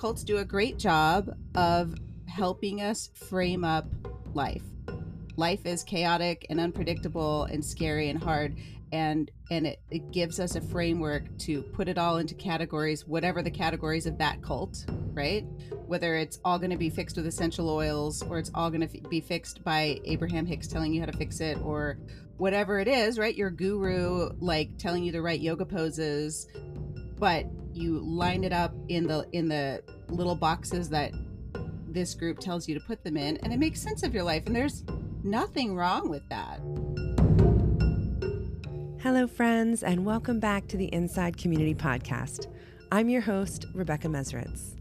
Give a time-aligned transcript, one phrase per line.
[0.00, 1.94] cults do a great job of
[2.26, 3.84] helping us frame up
[4.32, 4.62] life.
[5.36, 8.56] Life is chaotic and unpredictable and scary and hard
[8.92, 13.40] and and it, it gives us a framework to put it all into categories whatever
[13.40, 15.44] the categories of that cult right?
[15.86, 18.98] Whether it's all going to be fixed with essential oils or it's all going to
[18.98, 21.98] f- be fixed by abraham hicks telling you how to fix it or
[22.36, 23.36] whatever it is right?
[23.36, 26.48] Your guru like telling you to write yoga poses.
[27.18, 27.44] But
[27.74, 31.12] you line it up in the in the little boxes that
[31.88, 34.44] this group tells you to put them in and it makes sense of your life
[34.46, 34.84] and there's
[35.22, 36.60] nothing wrong with that
[39.02, 42.48] Hello, friends, and welcome back to the Inside Community Podcast.
[42.92, 44.76] I'm your host, Rebecca Mesritz.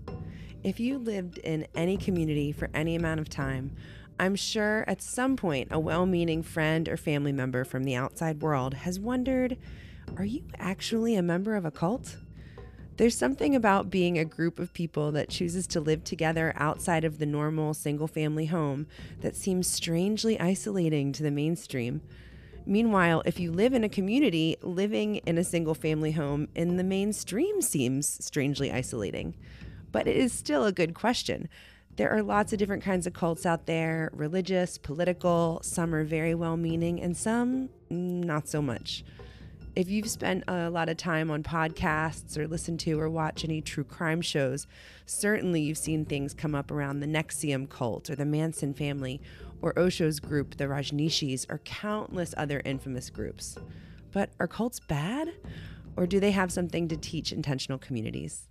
[0.62, 3.72] If you lived in any community for any amount of time,
[4.20, 8.42] I'm sure at some point a well meaning friend or family member from the outside
[8.42, 9.58] world has wondered
[10.18, 12.18] are you actually a member of a cult?
[13.00, 17.18] There's something about being a group of people that chooses to live together outside of
[17.18, 18.88] the normal single family home
[19.22, 22.02] that seems strangely isolating to the mainstream.
[22.66, 26.84] Meanwhile, if you live in a community, living in a single family home in the
[26.84, 29.34] mainstream seems strangely isolating.
[29.94, 31.48] But it is still a good question.
[31.96, 36.36] There are lots of different kinds of cults out there religious, political, some are very
[36.36, 39.06] well meaning, and some mm, not so much.
[39.80, 43.62] If you've spent a lot of time on podcasts or listened to or watch any
[43.62, 44.68] true crime shows,
[45.06, 49.22] certainly you've seen things come up around the NXIVM cult or the Manson family
[49.62, 53.58] or Osho's group, the Rajneeshis, or countless other infamous groups.
[54.12, 55.36] But are cults bad?
[55.96, 58.49] Or do they have something to teach intentional communities?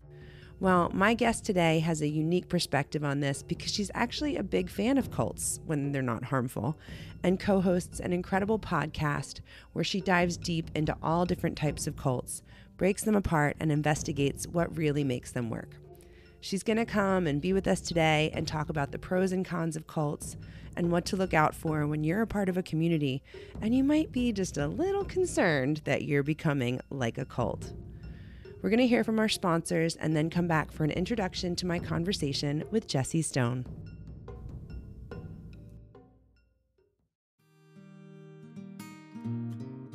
[0.61, 4.69] Well, my guest today has a unique perspective on this because she's actually a big
[4.69, 6.77] fan of cults when they're not harmful
[7.23, 9.41] and co hosts an incredible podcast
[9.73, 12.43] where she dives deep into all different types of cults,
[12.77, 15.77] breaks them apart, and investigates what really makes them work.
[16.41, 19.45] She's going to come and be with us today and talk about the pros and
[19.45, 20.37] cons of cults,
[20.77, 23.23] and what to look out for when you're a part of a community
[23.61, 27.73] and you might be just a little concerned that you're becoming like a cult.
[28.61, 31.67] We're going to hear from our sponsors and then come back for an introduction to
[31.67, 33.65] my conversation with Jesse Stone.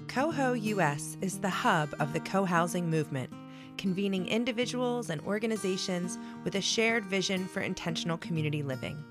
[0.08, 3.30] Coho US is the hub of the co housing movement,
[3.78, 9.04] convening individuals and organizations with a shared vision for intentional community living.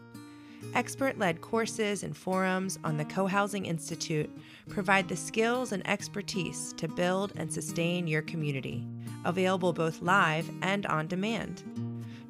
[0.75, 4.31] Expert led courses and forums on the Co Housing Institute
[4.71, 8.87] provide the skills and expertise to build and sustain your community,
[9.25, 11.63] available both live and on demand.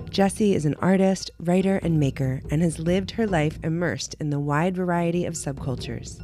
[0.09, 4.39] Jessie is an artist, writer, and maker and has lived her life immersed in the
[4.39, 6.19] wide variety of subcultures.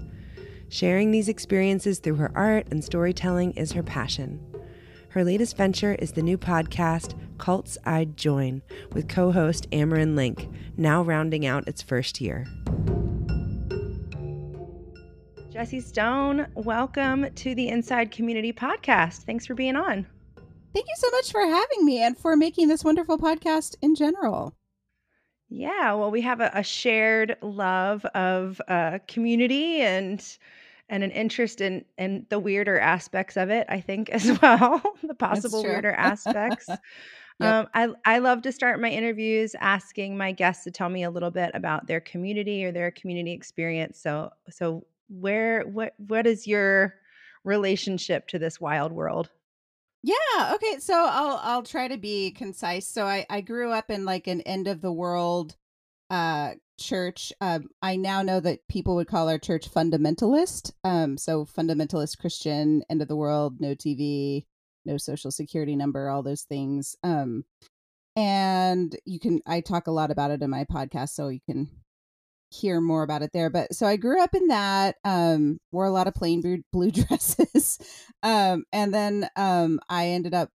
[0.70, 4.46] Sharing these experiences through her art and storytelling is her passion.
[5.10, 8.62] Her latest venture is the new podcast, Cults I'd Join,
[8.92, 12.46] with co host Ameran Link, now rounding out its first year.
[15.50, 19.24] Jesse Stone, welcome to the Inside Community Podcast.
[19.24, 20.06] Thanks for being on.
[20.74, 24.54] Thank you so much for having me and for making this wonderful podcast in general.
[25.50, 30.22] Yeah, well, we have a, a shared love of uh, community and
[30.90, 33.66] and an interest in in the weirder aspects of it.
[33.70, 36.68] I think as well, the possible weirder aspects.
[37.40, 37.54] yep.
[37.54, 41.10] um, I I love to start my interviews asking my guests to tell me a
[41.10, 44.00] little bit about their community or their community experience.
[44.00, 46.96] So so where what what is your
[47.44, 49.30] relationship to this wild world?
[50.04, 50.54] Yeah.
[50.56, 50.80] Okay.
[50.80, 52.88] So I'll I'll try to be concise.
[52.88, 55.56] So I I grew up in like an end of the world
[56.10, 57.34] uh church.
[57.42, 60.72] Um, I now know that people would call our church fundamentalist.
[60.84, 64.46] Um, so fundamentalist Christian, end of the world, no TV,
[64.86, 66.96] no social security number, all those things.
[67.04, 67.46] Um,
[68.16, 71.70] and you can I talk a lot about it in my podcast, so you can
[72.50, 73.50] hear more about it there.
[73.50, 76.92] But so I grew up in that, um, wore a lot of plain blue, blue
[76.92, 77.78] dresses.
[78.24, 80.50] um, and then um, I ended up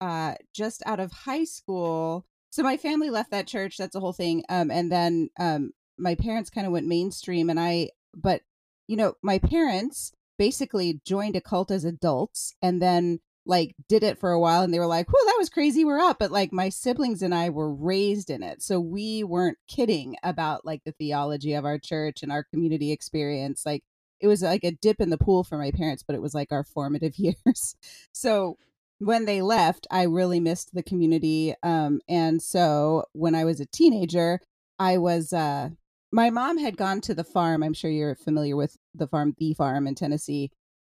[0.00, 2.26] uh, just out of high school.
[2.52, 3.78] So my family left that church.
[3.78, 4.44] That's a whole thing.
[4.50, 7.48] Um, and then um, my parents kind of went mainstream.
[7.48, 8.42] And I, but,
[8.86, 14.18] you know, my parents basically joined a cult as adults and then like did it
[14.18, 15.84] for a while and they were like, "Whoa, that was crazy.
[15.84, 18.62] We're up." But like my siblings and I were raised in it.
[18.62, 23.64] So we weren't kidding about like the theology of our church and our community experience.
[23.66, 23.82] Like
[24.20, 26.52] it was like a dip in the pool for my parents, but it was like
[26.52, 27.74] our formative years.
[28.12, 28.58] so
[29.04, 31.54] when they left, I really missed the community.
[31.62, 34.40] Um, and so when I was a teenager,
[34.78, 35.70] I was uh
[36.12, 37.62] my mom had gone to the farm.
[37.62, 40.50] I'm sure you're familiar with the farm, the farm in Tennessee.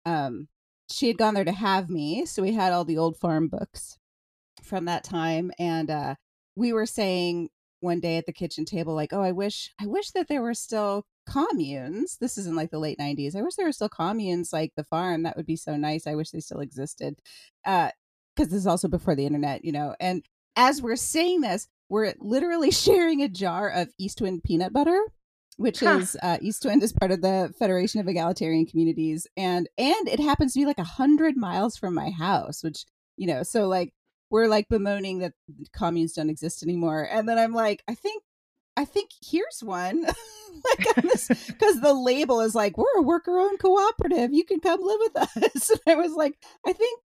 [0.06, 0.48] Um,
[0.92, 2.26] she had gone there to have me.
[2.26, 4.00] So we had all the old farm books
[4.64, 5.52] from that time.
[5.60, 6.16] And uh,
[6.56, 7.50] we were saying
[7.84, 10.54] one day at the kitchen table, like, oh, I wish, I wish that there were
[10.54, 12.18] still communes.
[12.20, 13.36] This is in like the late 90s.
[13.36, 15.24] I wish there were still communes like the farm.
[15.24, 16.08] That would be so nice.
[16.08, 17.20] I wish they still existed.
[17.66, 17.92] Uh,
[18.36, 19.96] because this is also before the internet, you know.
[20.00, 20.26] And
[20.56, 25.00] as we're saying this, we're literally sharing a jar of Eastwind peanut butter
[25.58, 26.00] which huh.
[26.02, 30.54] is uh, Eastwind is part of the Federation of Egalitarian Communities, and and it happens
[30.54, 32.86] to be like a hundred miles from my house, which
[33.18, 33.94] you know, so like
[34.30, 35.34] we're like bemoaning that
[35.74, 38.24] communes don't exist anymore, and then I'm like, I think,
[38.76, 41.28] I think here's one, like because
[41.82, 45.70] the label is like we're a worker-owned cooperative, you can come live with us.
[45.70, 47.00] and I was like, I think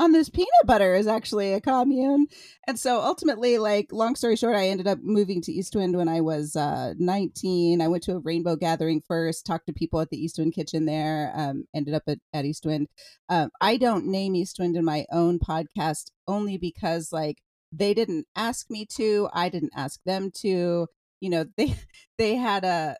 [0.00, 2.26] on this peanut butter is actually a commune.
[2.66, 6.22] And so ultimately, like, long story short, I ended up moving to Eastwind when I
[6.22, 7.82] was uh, 19.
[7.82, 11.32] I went to a rainbow gathering first, talked to people at the Eastwind kitchen there,
[11.36, 12.86] um, ended up at, at Eastwind.
[13.28, 18.70] Um, I don't name Eastwind in my own podcast only because, like, they didn't ask
[18.70, 19.28] me to.
[19.34, 20.86] I didn't ask them to.
[21.20, 21.76] You know, they
[22.16, 22.96] they had a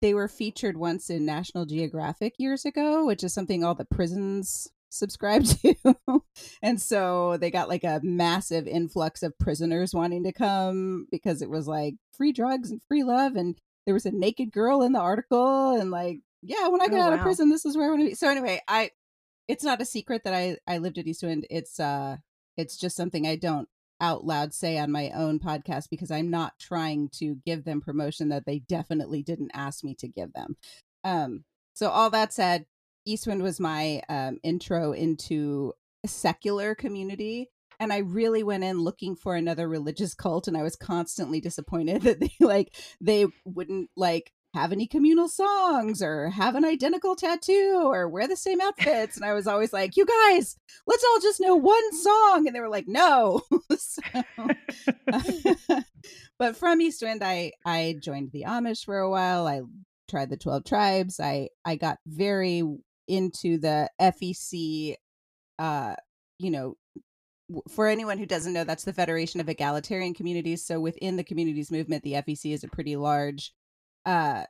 [0.00, 4.68] they were featured once in National Geographic years ago, which is something all the prisons
[4.94, 5.74] subscribe to.
[6.62, 11.50] and so they got like a massive influx of prisoners wanting to come because it
[11.50, 13.36] was like free drugs and free love.
[13.36, 13.56] And
[13.86, 15.78] there was a naked girl in the article.
[15.78, 17.16] And like, yeah, when I get oh, out wow.
[17.18, 18.14] of prison, this is where I want to be.
[18.14, 18.90] So anyway, I,
[19.48, 21.46] it's not a secret that I, I lived at Eastwind.
[21.50, 22.16] It's, uh,
[22.56, 23.68] it's just something I don't
[24.00, 28.28] out loud say on my own podcast because I'm not trying to give them promotion
[28.30, 30.56] that they definitely didn't ask me to give them.
[31.04, 31.44] Um,
[31.74, 32.66] so all that said,
[33.06, 35.72] Eastwind was my um, intro into
[36.06, 37.50] secular community.
[37.80, 42.02] And I really went in looking for another religious cult, and I was constantly disappointed
[42.02, 47.82] that they like they wouldn't like have any communal songs or have an identical tattoo
[47.84, 49.16] or wear the same outfits.
[49.16, 50.56] And I was always like, you guys,
[50.86, 52.46] let's all just know one song.
[52.46, 53.42] And they were like, no.
[53.76, 54.02] so,
[56.38, 59.48] but from Eastwind, I, I joined the Amish for a while.
[59.48, 59.62] I
[60.08, 61.18] tried the 12 tribes.
[61.18, 62.62] I, I got very
[63.08, 64.96] into the FEC
[65.58, 65.94] uh
[66.38, 66.76] you know
[67.68, 71.70] for anyone who doesn't know that's the Federation of Egalitarian Communities so within the communities
[71.70, 73.52] movement the FEC is a pretty large
[74.06, 74.44] uh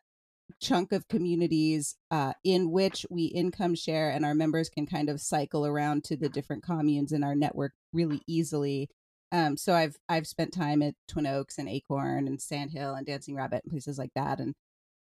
[0.60, 5.20] chunk of communities uh, in which we income share and our members can kind of
[5.20, 8.88] cycle around to the different communes in our network really easily.
[9.32, 13.34] Um, so I've I've spent time at Twin Oaks and Acorn and Sandhill and Dancing
[13.34, 14.54] Rabbit and places like that and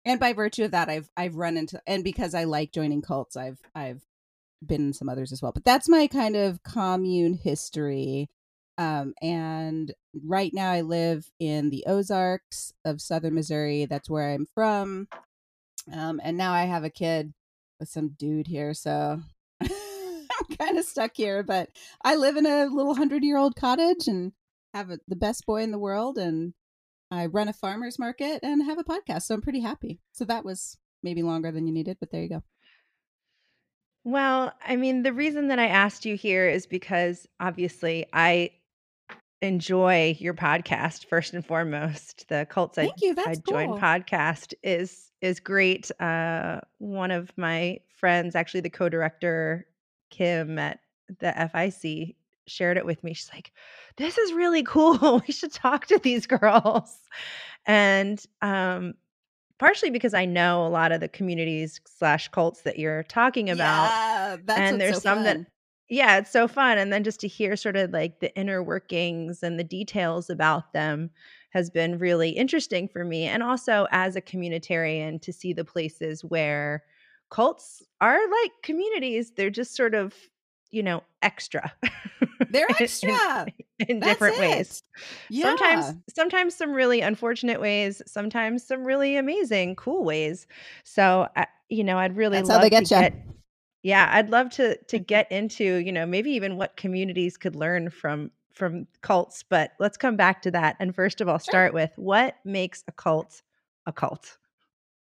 [0.07, 3.37] and by virtue of that i've i've run into and because i like joining cults
[3.37, 4.03] i've i've
[4.65, 5.53] been in some others as well.
[5.53, 8.29] But that's my kind of commune history.
[8.79, 9.93] Um, and
[10.25, 13.87] right now i live in the ozarks of southern missouri.
[13.87, 15.09] That's where i'm from.
[15.93, 17.33] Um, and now i have a kid
[17.81, 19.21] with some dude here so
[19.63, 21.43] i'm kind of stuck here.
[21.43, 21.71] But
[22.05, 24.33] i live in a little hundred year old cottage and
[24.75, 26.53] have a, the best boy in the world and
[27.11, 29.23] I run a farmer's market and have a podcast.
[29.23, 30.01] So I'm pretty happy.
[30.13, 32.43] So that was maybe longer than you needed, but there you go.
[34.05, 38.51] Well, I mean, the reason that I asked you here is because obviously I
[39.43, 42.29] enjoy your podcast first and foremost.
[42.29, 43.15] The Cults Thank I, you.
[43.15, 43.81] That's I joined cool.
[43.81, 45.91] podcast is is great.
[46.01, 49.67] Uh, one of my friends, actually the co-director
[50.11, 50.81] Kim at
[51.21, 52.15] the FIC,
[52.47, 53.15] shared it with me.
[53.15, 53.53] She's like,
[53.97, 55.23] "This is really cool.
[55.29, 56.99] we should talk to these girls."
[57.67, 58.95] And um
[59.59, 63.95] partially because I know a lot of the communities slash cults that you're talking about.
[63.95, 65.25] Yeah, and there's so some fun.
[65.25, 65.47] that
[65.89, 66.79] yeah, it's so fun.
[66.79, 70.73] And then just to hear sort of like the inner workings and the details about
[70.73, 71.11] them
[71.51, 73.25] has been really interesting for me.
[73.25, 76.83] And also as a communitarian to see the places where
[77.31, 79.33] cults are like communities.
[79.37, 80.15] They're just sort of,
[80.71, 81.73] you know, extra.
[82.51, 83.47] They're extra
[83.79, 84.41] in, in different it.
[84.41, 84.83] ways.
[85.31, 85.45] Yeah.
[85.45, 90.47] Sometimes sometimes some really unfortunate ways, sometimes some really amazing, cool ways.
[90.85, 93.01] So, I, you know, I'd really That's love how they get to you.
[93.01, 93.15] get
[93.83, 97.91] yeah, I'd love to to get into, you know, maybe even what communities could learn
[97.91, 100.77] from from cults, but let's come back to that.
[100.81, 101.75] And first of all, start sure.
[101.75, 103.43] with what makes a cult
[103.87, 104.39] a cult?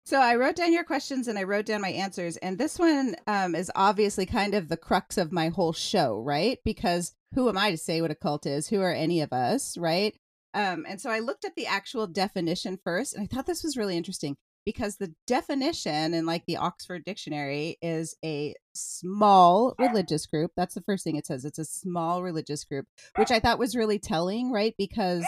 [0.09, 2.39] So I wrote down your questions and I wrote down my answers.
[2.39, 6.59] And this one um, is obviously kind of the crux of my whole show, right?
[6.65, 8.69] Because who am I to say what a cult is?
[8.69, 10.15] Who are any of us, right?
[10.55, 13.77] Um, and so I looked up the actual definition first, and I thought this was
[13.77, 20.53] really interesting because the definition in like the Oxford Dictionary is a small religious group.
[20.57, 21.45] That's the first thing it says.
[21.45, 22.87] It's a small religious group,
[23.17, 24.75] which I thought was really telling, right?
[24.79, 25.27] Because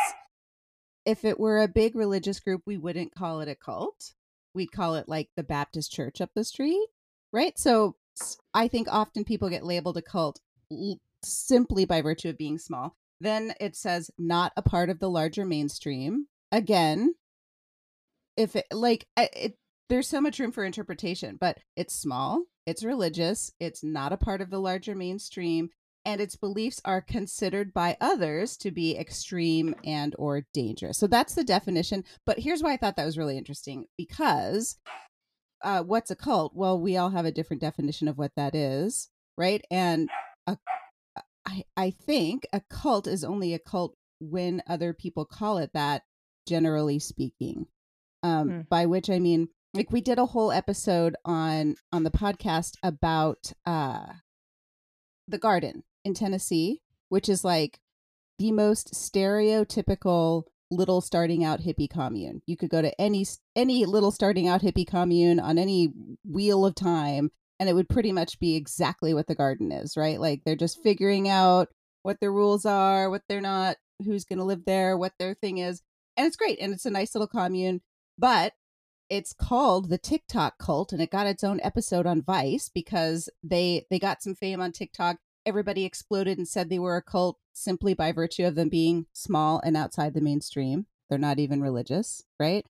[1.04, 4.14] if it were a big religious group, we wouldn't call it a cult
[4.54, 6.88] we'd call it like the Baptist church up the street,
[7.32, 7.58] right?
[7.58, 7.96] So
[8.52, 10.40] I think often people get labeled a cult
[11.24, 12.96] simply by virtue of being small.
[13.20, 16.26] Then it says not a part of the larger mainstream.
[16.52, 17.14] Again,
[18.36, 19.56] if it like it,
[19.88, 24.40] there's so much room for interpretation, but it's small, it's religious, it's not a part
[24.40, 25.70] of the larger mainstream,
[26.04, 30.98] and its beliefs are considered by others to be extreme and or dangerous.
[30.98, 34.78] So that's the definition but here's why i thought that was really interesting because
[35.62, 36.52] uh, what's a cult?
[36.54, 39.64] Well we all have a different definition of what that is right?
[39.70, 40.08] And
[40.46, 40.58] a,
[41.46, 46.02] I, I think a cult is only a cult when other people call it that
[46.46, 47.66] generally speaking.
[48.22, 48.60] Um, hmm.
[48.68, 53.54] by which i mean like we did a whole episode on on the podcast about
[53.64, 54.04] uh
[55.26, 57.80] the garden in Tennessee, which is like
[58.38, 62.42] the most stereotypical little starting out hippie commune.
[62.46, 63.26] You could go to any
[63.56, 65.92] any little starting out hippie commune on any
[66.24, 70.18] wheel of time and it would pretty much be exactly what the garden is, right?
[70.18, 70.82] Like they're just mm.
[70.82, 71.68] figuring out
[72.02, 75.58] what their rules are, what they're not, who's going to live there, what their thing
[75.58, 75.82] is.
[76.16, 77.82] And it's great and it's a nice little commune,
[78.16, 78.54] but
[79.10, 83.86] it's called the TikTok cult and it got its own episode on Vice because they
[83.90, 85.16] they got some fame on TikTok
[85.50, 89.60] everybody exploded and said they were a cult simply by virtue of them being small
[89.64, 90.86] and outside the mainstream.
[91.08, 92.64] They're not even religious, right?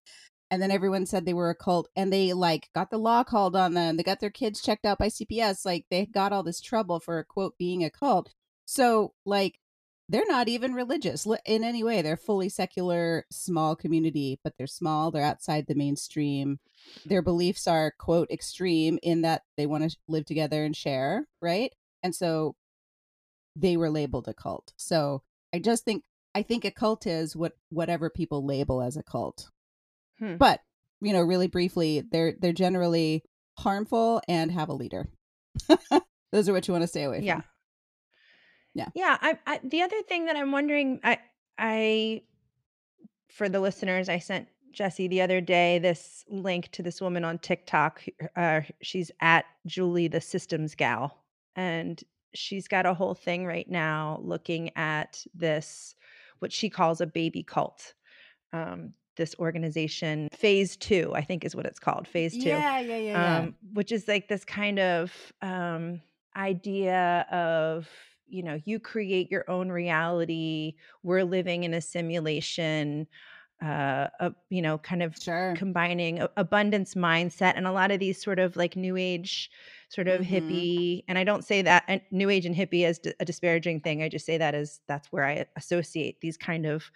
[0.49, 3.55] And then everyone said they were a cult and they like got the law called
[3.55, 3.97] on them.
[3.97, 5.63] They got their kids checked out by CPS.
[5.63, 8.33] Like they got all this trouble for quote being a cult.
[8.65, 9.59] So like
[10.09, 12.01] they're not even religious in any way.
[12.01, 15.11] They're fully secular, small community, but they're small.
[15.11, 16.59] They're outside the mainstream.
[17.05, 21.71] Their beliefs are quote extreme in that they want to live together and share, right?
[22.03, 22.55] And so
[23.55, 24.73] they were labeled a cult.
[24.77, 26.03] So I just think
[26.33, 29.49] I think a cult is what whatever people label as a cult.
[30.19, 30.37] Hmm.
[30.37, 30.61] But
[31.01, 33.23] you know, really briefly, they're they're generally
[33.57, 35.09] harmful and have a leader.
[36.31, 37.25] Those are what you want to stay away from.
[37.25, 37.41] Yeah.
[38.73, 38.87] Yeah.
[38.95, 39.17] Yeah.
[39.21, 41.19] I, I the other thing that I'm wondering, I
[41.57, 42.21] I
[43.29, 47.39] for the listeners, I sent Jesse the other day this link to this woman on
[47.39, 48.03] TikTok.
[48.35, 51.17] Uh, she's at Julie the Systems Gal,
[51.55, 52.01] and
[52.33, 55.95] she's got a whole thing right now looking at this
[56.39, 57.93] what she calls a baby cult
[58.53, 62.97] um, this organization phase two i think is what it's called phase two yeah yeah
[62.97, 66.01] yeah, um, which is like this kind of um,
[66.35, 67.87] idea of
[68.27, 73.05] you know you create your own reality we're living in a simulation
[73.61, 75.53] uh, a, you know kind of sure.
[75.55, 79.51] combining abundance mindset and a lot of these sort of like new age
[79.91, 80.33] sort of mm-hmm.
[80.33, 84.07] hippie and i don't say that new age and hippie as a disparaging thing i
[84.07, 86.89] just say that as that's where i associate these kind of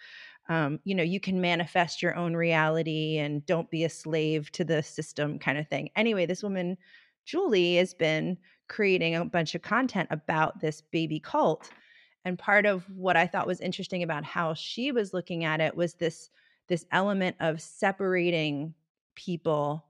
[0.48, 4.64] um, you know you can manifest your own reality and don't be a slave to
[4.64, 6.78] the system kind of thing anyway this woman
[7.26, 8.38] julie has been
[8.68, 11.70] creating a bunch of content about this baby cult
[12.24, 15.76] and part of what i thought was interesting about how she was looking at it
[15.76, 16.30] was this
[16.68, 18.72] this element of separating
[19.14, 19.84] people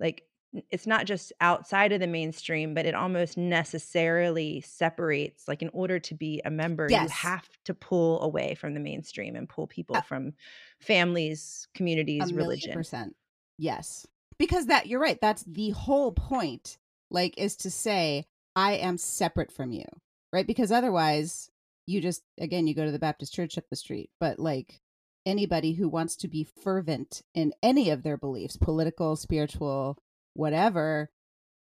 [0.00, 0.24] like
[0.70, 5.48] it's not just outside of the mainstream, but it almost necessarily separates.
[5.48, 7.02] Like, in order to be a member, yes.
[7.02, 10.34] you have to pull away from the mainstream and pull people uh, from
[10.80, 12.72] families, communities, religion.
[12.72, 13.16] Percent.
[13.58, 14.06] Yes.
[14.38, 15.20] Because that, you're right.
[15.20, 16.78] That's the whole point,
[17.10, 19.86] like, is to say, I am separate from you,
[20.32, 20.46] right?
[20.46, 21.50] Because otherwise,
[21.86, 24.80] you just, again, you go to the Baptist church up the street, but like,
[25.24, 29.96] anybody who wants to be fervent in any of their beliefs political spiritual
[30.34, 31.10] whatever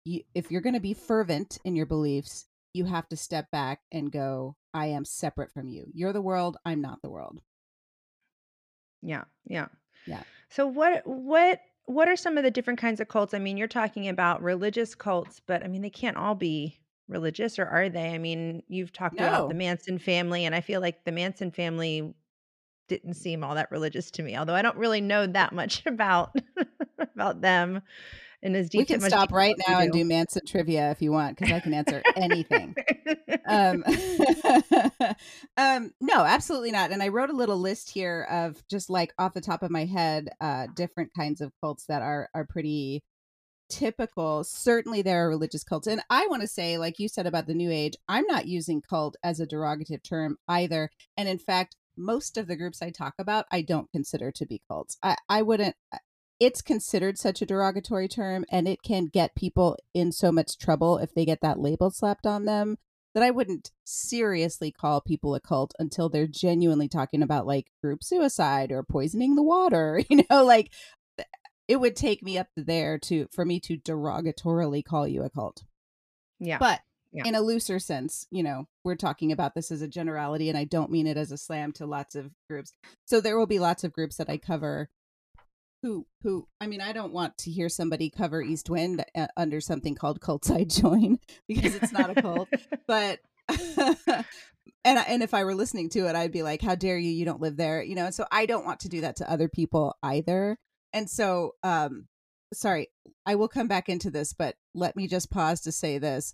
[0.05, 2.47] you, if you're going to be fervent in your beliefs
[2.77, 5.87] you have to step back and go, I am separate from you.
[5.93, 7.41] You're the world, I'm not the world.
[9.01, 9.67] Yeah, yeah.
[10.05, 10.23] Yeah.
[10.49, 13.33] So what what what are some of the different kinds of cults?
[13.33, 17.59] I mean, you're talking about religious cults, but I mean, they can't all be religious,
[17.59, 18.13] or are they?
[18.13, 22.13] I mean, you've talked about the Manson family, and I feel like the Manson family
[22.87, 26.35] didn't seem all that religious to me, although I don't really know that much about
[26.99, 27.81] about them
[28.43, 29.99] and as We can much stop right now and do.
[29.99, 32.75] do Manson trivia if you want, because I can answer anything.
[33.49, 33.83] Um,
[35.57, 36.91] um, no, absolutely not.
[36.91, 39.85] And I wrote a little list here of just like off the top of my
[39.85, 43.03] head, uh, different kinds of cults that are are pretty
[43.69, 44.43] typical.
[44.43, 47.53] Certainly, there are religious cults, and I want to say, like you said about the
[47.53, 50.89] New Age, I'm not using cult as a derogative term either.
[51.15, 54.61] And in fact, most of the groups I talk about, I don't consider to be
[54.67, 54.97] cults.
[55.01, 55.75] I I wouldn't.
[56.39, 60.97] It's considered such a derogatory term, and it can get people in so much trouble
[60.97, 62.77] if they get that label slapped on them
[63.15, 68.03] that I wouldn't seriously call people a cult until they're genuinely talking about like group
[68.03, 70.03] suicide or poisoning the water.
[70.09, 70.71] You know, like
[71.67, 75.63] it would take me up there to for me to derogatorily call you a cult.
[76.39, 76.59] yeah.
[76.59, 77.23] But Yeah.
[77.25, 80.65] in a looser sense, you know, we're talking about this as a generality and I
[80.65, 82.71] don't mean it as a slam to lots of groups.
[83.05, 84.89] So there will be lots of groups that I cover
[85.83, 89.61] who who I mean I don't want to hear somebody cover East Wind uh, under
[89.61, 92.49] something called Cult Side Join because it's not a cult,
[92.87, 93.19] but
[93.49, 97.11] and I- and if I were listening to it I'd be like how dare you
[97.11, 98.09] you don't live there, you know.
[98.11, 100.57] So I don't want to do that to other people either.
[100.93, 102.07] And so um
[102.53, 102.87] sorry,
[103.25, 106.33] I will come back into this, but let me just pause to say this.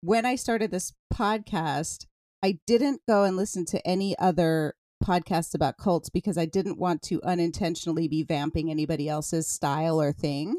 [0.00, 2.06] When I started this podcast,
[2.42, 7.02] I didn't go and listen to any other podcasts about cults because I didn't want
[7.02, 10.56] to unintentionally be vamping anybody else's style or thing.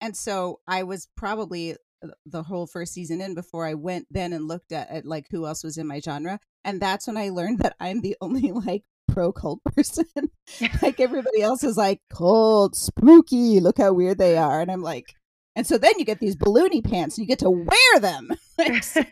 [0.00, 4.32] And so I was probably uh, the whole first season in before I went then
[4.32, 6.38] and looked at, at like who else was in my genre.
[6.64, 10.06] And that's when I learned that I'm the only like pro cult person.
[10.82, 14.60] like everybody else is like cult, spooky, look how weird they are.
[14.60, 15.14] And I'm like,
[15.56, 18.30] and so then you get these balloony pants and you get to wear them.
[18.58, 19.04] Like, so,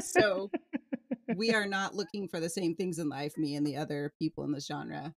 [0.00, 0.50] so
[1.34, 4.44] we are not looking for the same things in life, me and the other people
[4.44, 5.12] in the genre.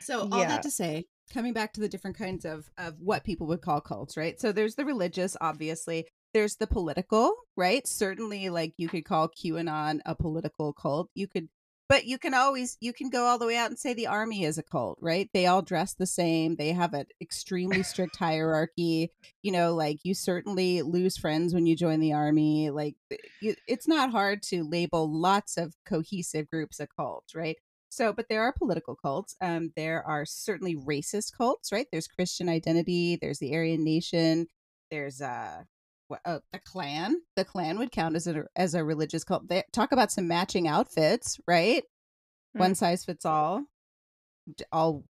[0.00, 0.48] So all Yeah.
[0.48, 3.80] that to say, coming back to the different kinds of of what people would call
[3.80, 4.40] cults, right?
[4.40, 6.06] So there's the religious, obviously.
[6.34, 7.86] There's the political, right?
[7.86, 11.08] Certainly, like you could call QAnon a political cult.
[11.14, 11.48] You could,
[11.88, 14.44] but you can always you can go all the way out and say the army
[14.44, 15.30] is a cult, right?
[15.32, 16.56] They all dress the same.
[16.56, 19.10] They have an extremely strict hierarchy.
[19.42, 22.70] You know, like you certainly lose friends when you join the army.
[22.70, 22.96] Like
[23.40, 27.56] you, it's not hard to label lots of cohesive groups a cult, right?
[27.90, 29.34] So, but there are political cults.
[29.40, 31.86] Um, there are certainly racist cults, right?
[31.90, 33.16] There's Christian identity.
[33.20, 34.46] There's the Aryan Nation.
[34.90, 35.62] There's uh,
[36.24, 37.16] uh the Klan.
[37.36, 39.48] The Klan would count as a as a religious cult.
[39.48, 41.84] They talk about some matching outfits, right?
[42.54, 42.76] One Mm.
[42.76, 43.64] size fits all.
[44.72, 45.04] All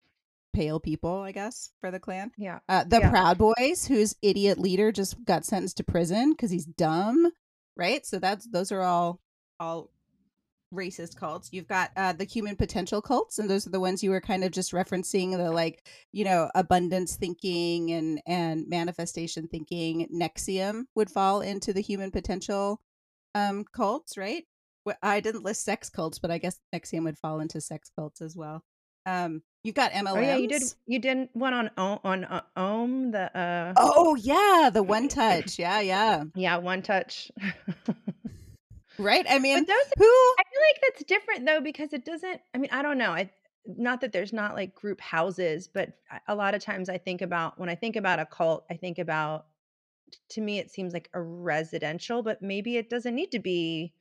[0.53, 2.31] pale people, I guess, for the Klan.
[2.37, 2.59] yeah.
[2.67, 3.09] Uh, the Yeah.
[3.11, 7.31] Proud Boys, whose idiot leader just got sentenced to prison because he's dumb,
[7.75, 8.03] right?
[8.05, 9.19] So that's those are all
[9.59, 9.91] all
[10.73, 11.49] racist cults.
[11.51, 14.43] You've got uh, the human potential cults, and those are the ones you were kind
[14.43, 15.37] of just referencing.
[15.37, 20.07] The like, you know, abundance thinking and and manifestation thinking.
[20.13, 22.81] NXIVM would fall into the human potential
[23.35, 24.43] um cults, right?
[25.01, 28.35] I didn't list sex cults, but I guess NXIVM would fall into sex cults as
[28.35, 28.63] well.
[29.05, 30.17] Um, you've got MLMs.
[30.17, 34.15] Oh yeah, you did you did one on O- on uh, Ohm the uh Oh
[34.15, 35.57] yeah, the OneTaste.
[35.57, 36.23] Yeah, yeah.
[36.35, 37.31] yeah, one touch.
[38.99, 39.25] Right?
[39.29, 42.57] I mean, But those who I feel like that's different though because it doesn't I
[42.57, 43.11] mean, I don't know.
[43.11, 43.29] I
[43.65, 45.93] not that there's not like group houses, but
[46.27, 48.97] a lot of times I think about when I think about a cult, I think
[48.97, 49.45] about
[50.29, 53.93] to me it seems like a residential, but maybe it doesn't need to be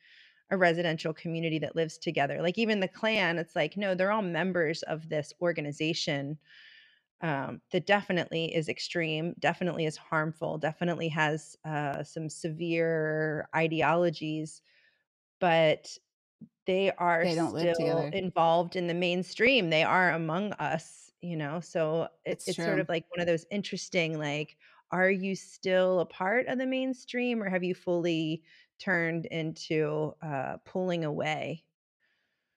[0.51, 2.41] a residential community that lives together.
[2.41, 6.39] Like even the Klan, it's like no, they're all members of this organization
[7.23, 14.63] um, that definitely is extreme, definitely is harmful, definitely has uh, some severe ideologies,
[15.41, 15.97] but
[16.67, 18.09] they are They don't live together.
[18.13, 19.71] involved in the mainstream.
[19.71, 21.61] They are among us, you know.
[21.61, 24.57] So it, It's it's sort of like one of those interesting, like,
[24.91, 28.43] are you still a part of the mainstream, or have you fully
[28.79, 31.65] turned into uh, pulling away?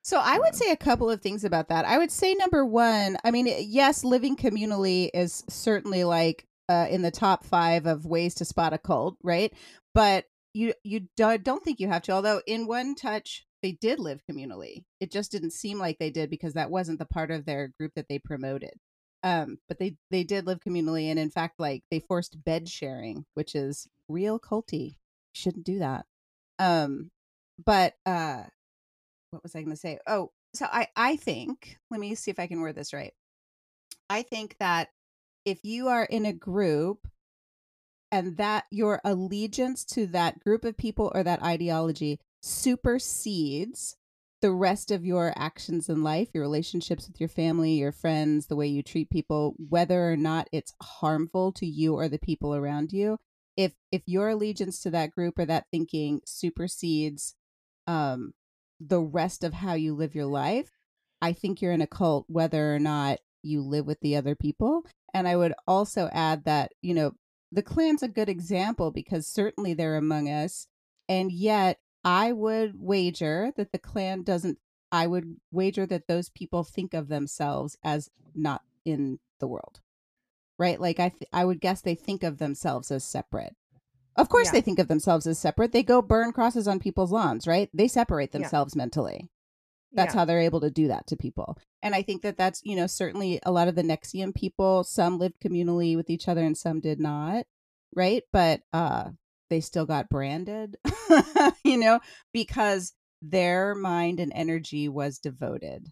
[0.02, 1.84] So I would Um, say a couple of things about that.
[1.84, 7.02] I would say number one, I mean, yes, living communally is certainly like uh, in
[7.02, 9.52] the top five of ways to spot a cult, right?
[9.94, 12.12] But you you do, don't think you have to.
[12.12, 14.84] Although in OneTaste, they did live communally.
[15.00, 17.92] It just didn't seem like they did because that wasn't the part of their group
[17.96, 18.74] that they promoted.
[19.22, 23.26] Um, but they they did live communally, and in fact, like they forced bed sharing,
[23.34, 24.96] which is real culty.
[25.32, 26.06] Shouldn't do that.
[26.58, 27.10] Um,
[27.64, 28.44] but uh,
[29.30, 29.98] what was I going to say?
[30.06, 33.12] Oh, so I I think let me see if I can word this right.
[34.08, 34.88] I think that
[35.44, 37.06] if you are in a group
[38.12, 43.96] and that your allegiance to that group of people or that ideology supersedes
[44.42, 48.56] the rest of your actions in life, your relationships with your family, your friends, the
[48.56, 52.92] way you treat people, whether or not it's harmful to you or the people around
[52.92, 53.18] you,
[53.56, 57.34] if if your allegiance to that group or that thinking supersedes
[57.86, 58.32] um
[58.80, 60.70] the rest of how you live your life,
[61.20, 64.86] I think you're in a cult whether or not you live with the other people.
[65.12, 67.12] And I would also add that, you know,
[67.52, 70.66] the Klan's a good example because certainly they're among us.
[71.08, 74.58] And yet I would wager that the Klan doesn't,
[74.92, 79.80] I would wager that those people think of themselves as not in the world.
[80.58, 80.80] Right?
[80.80, 83.56] Like I, th- I would guess they think of themselves as separate.
[84.16, 84.52] Of course, yeah.
[84.52, 85.72] they think of themselves as separate.
[85.72, 87.70] They go burn crosses on people's lawns, right?
[87.72, 88.80] They separate themselves yeah.
[88.80, 89.28] mentally.
[89.92, 90.20] That's yeah.
[90.20, 91.58] how they're able to do that to people.
[91.82, 95.18] And I think that that's, you know, certainly a lot of the NXIVM people, some
[95.18, 97.46] lived communally with each other and some did not,
[97.94, 98.22] right?
[98.32, 99.10] But uh
[99.48, 100.76] they still got branded,
[101.64, 101.98] you know,
[102.32, 105.88] because their mind and energy was devoted.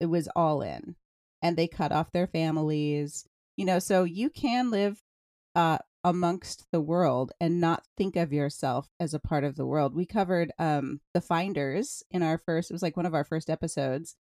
[0.00, 0.96] It was all in.
[1.40, 3.24] And they cut off their families,
[3.56, 5.00] you know, so you can live
[5.54, 9.94] uh amongst the world and not think of yourself as a part of the world.
[9.94, 13.50] We covered um the finders in our first it was like one of our first
[13.50, 14.16] episodes.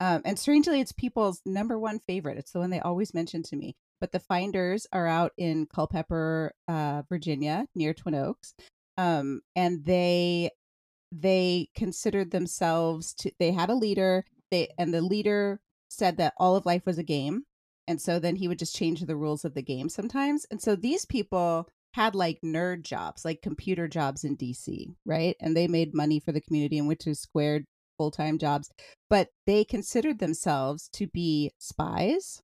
[0.00, 2.38] Um and strangely it's people's number one favorite.
[2.38, 3.76] It's the one they always mention to me.
[4.00, 8.54] But the finders are out in Culpeper, uh, Virginia, near Twin Oaks.
[8.98, 10.50] Um and they
[11.12, 16.56] they considered themselves to they had a leader, they and the leader said that all
[16.56, 17.44] of life was a game
[17.86, 20.46] and so then he would just change the rules of the game sometimes.
[20.50, 25.36] And so these people had like nerd jobs, like computer jobs in DC, right?
[25.40, 27.64] And they made money for the community and went to squared
[27.98, 28.70] full time jobs.
[29.10, 32.40] But they considered themselves to be spies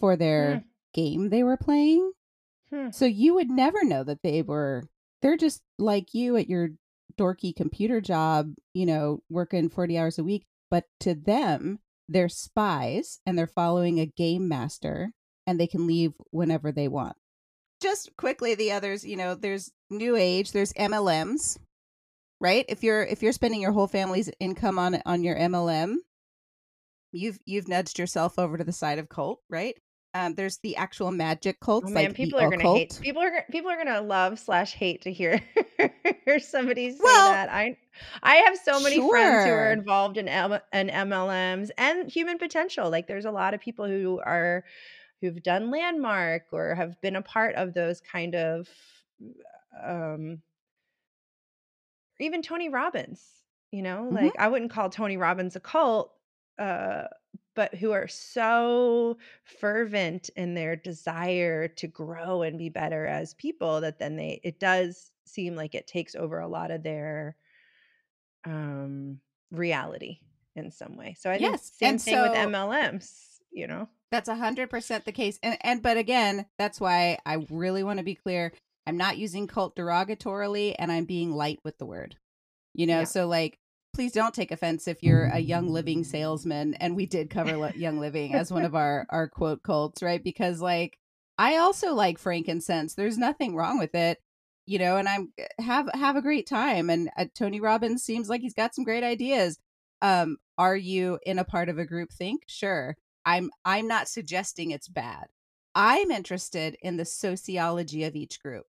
[0.00, 0.60] for their hmm.
[0.94, 2.12] game they were playing.
[2.72, 2.90] Hmm.
[2.90, 4.84] So you would never know that they were,
[5.20, 6.70] they're just like you at your
[7.18, 10.44] dorky computer job, you know, working 40 hours a week.
[10.70, 15.10] But to them, they're spies and they're following a game master
[15.46, 17.16] and they can leave whenever they want.
[17.80, 21.58] Just quickly the others, you know, there's new age, there's MLMs,
[22.40, 22.64] right?
[22.68, 25.96] If you're if you're spending your whole family's income on on your MLM,
[27.12, 29.76] you've you've nudged yourself over to the side of cult, right?
[30.16, 31.86] Um, there's the actual magic cults.
[31.88, 32.98] Oh, man, like people are gonna hate.
[33.02, 35.42] People are people are gonna love slash hate to hear
[36.38, 37.50] somebody say well, that.
[37.50, 37.76] I
[38.22, 39.10] I have so many sure.
[39.10, 42.88] friends who are involved in M- in MLMs and human potential.
[42.88, 44.64] Like there's a lot of people who are
[45.20, 48.68] who've done landmark or have been a part of those kind of
[49.84, 50.40] um
[52.20, 53.22] even Tony Robbins,
[53.70, 54.04] you know?
[54.06, 54.14] Mm-hmm.
[54.14, 56.12] Like I wouldn't call Tony Robbins a cult
[56.58, 57.04] uh
[57.56, 63.80] but who are so fervent in their desire to grow and be better as people
[63.80, 67.36] that then they it does seem like it takes over a lot of their
[68.44, 69.18] um
[69.50, 70.20] reality
[70.54, 71.14] in some way.
[71.18, 73.88] So I yes, think same and thing so, with MLMs, you know.
[74.10, 75.38] That's a hundred percent the case.
[75.42, 78.52] And and but again, that's why I really want to be clear.
[78.86, 82.16] I'm not using cult derogatorily and I'm being light with the word.
[82.72, 83.04] You know, yeah.
[83.04, 83.58] so like
[83.96, 87.98] please don't take offense if you're a young living salesman and we did cover young
[87.98, 90.22] living as one of our our quote cults right?
[90.22, 90.98] Because like
[91.38, 92.94] i also like frankincense.
[92.94, 94.18] There's nothing wrong with it
[94.66, 96.90] you know and i'm have have a great time.
[96.90, 99.58] And uh, tony robbins seems like he's got some great ideas.
[100.02, 102.42] Um are you in a part of a group think?
[102.46, 102.98] Sure.
[103.24, 105.28] I'm i'm not suggesting it's bad.
[105.74, 108.66] I'm interested in the sociology of each group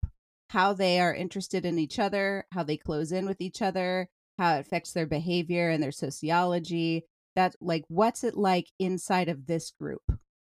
[0.52, 4.56] how they are interested in each other how they close in with each other how
[4.56, 7.06] it affects their behavior and their sociology.
[7.36, 10.02] That like what's it like inside of this group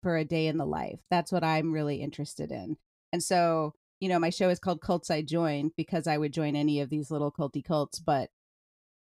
[0.03, 1.01] for a day in the life?
[1.11, 2.77] That's what I'm really interested in.
[3.13, 6.57] And so, you know, my show is called Cults I'd Join because I would join
[6.57, 8.31] any of these little culty cults, but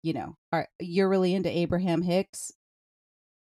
[0.03, 2.51] you know, are you're really into Abraham Hicks?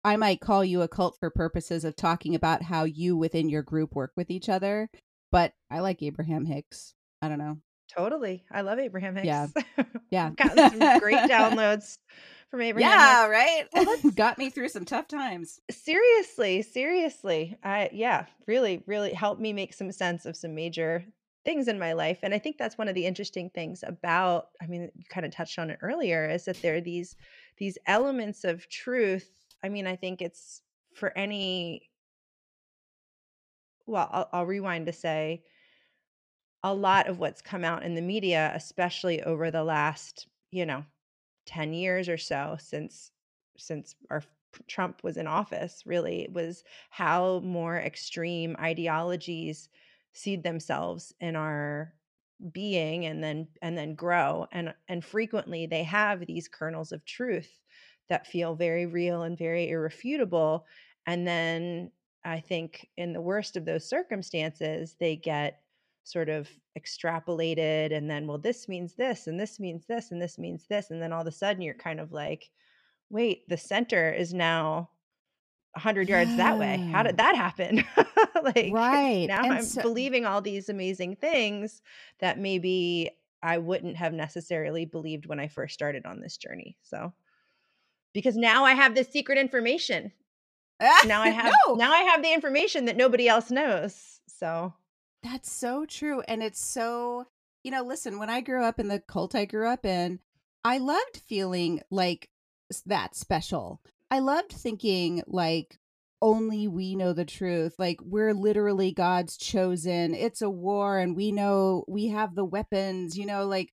[0.04, 3.62] I might call you a cult for purposes of talking about how you within your
[3.62, 4.88] group work with each other,
[5.32, 6.94] but I like Abraham Hicks.
[7.20, 7.58] I don't know.
[7.94, 8.44] Totally.
[8.50, 9.26] I love Abraham Hicks.
[9.26, 9.46] Yeah.
[10.10, 10.30] Yeah.
[10.36, 11.98] Got some great downloads
[12.50, 13.30] from Abraham Yeah, Hicks.
[13.74, 13.86] right?
[13.86, 15.60] Well, Got me through some tough times.
[15.70, 17.56] Seriously, seriously.
[17.62, 21.04] I yeah, really, really helped me make some sense of some major
[21.44, 22.18] things in my life.
[22.22, 25.32] And I think that's one of the interesting things about, I mean, you kind of
[25.32, 27.14] touched on it earlier, is that there are these
[27.58, 29.30] these elements of truth.
[29.64, 30.60] I mean, I think it's
[30.94, 31.88] for any
[33.86, 35.44] well, I'll, I'll rewind to say
[36.66, 40.84] a lot of what's come out in the media, especially over the last, you know
[41.46, 43.10] 10 years or so since
[43.56, 44.22] since our
[44.68, 49.68] Trump was in office really was how more extreme ideologies
[50.12, 51.94] seed themselves in our
[52.52, 57.60] being and then and then grow and and frequently they have these kernels of truth
[58.08, 60.66] that feel very real and very irrefutable
[61.06, 61.90] and then
[62.24, 65.62] i think in the worst of those circumstances they get
[66.06, 70.38] sort of extrapolated and then well this means this and this means this and this
[70.38, 72.48] means this and then all of a sudden you're kind of like
[73.10, 74.88] wait the center is now
[75.72, 76.36] 100 yards yeah.
[76.36, 76.78] that way.
[76.90, 77.84] How did that happen?
[78.42, 81.80] Like right now and i'm so- believing all these amazing things
[82.20, 83.10] that maybe
[83.42, 87.12] i wouldn't have necessarily believed when i first started on this journey so.
[88.12, 90.12] Because now i have this secret information.
[91.06, 91.74] Now i have no.
[91.74, 94.72] now i have the information that nobody else knows so
[95.22, 96.22] that's so true.
[96.28, 97.26] And it's so,
[97.64, 100.20] you know, listen, when I grew up in the cult I grew up in,
[100.64, 102.28] I loved feeling like
[102.86, 103.80] that special.
[104.10, 105.78] I loved thinking like
[106.22, 107.74] only we know the truth.
[107.78, 110.14] Like we're literally God's chosen.
[110.14, 113.72] It's a war and we know we have the weapons, you know, like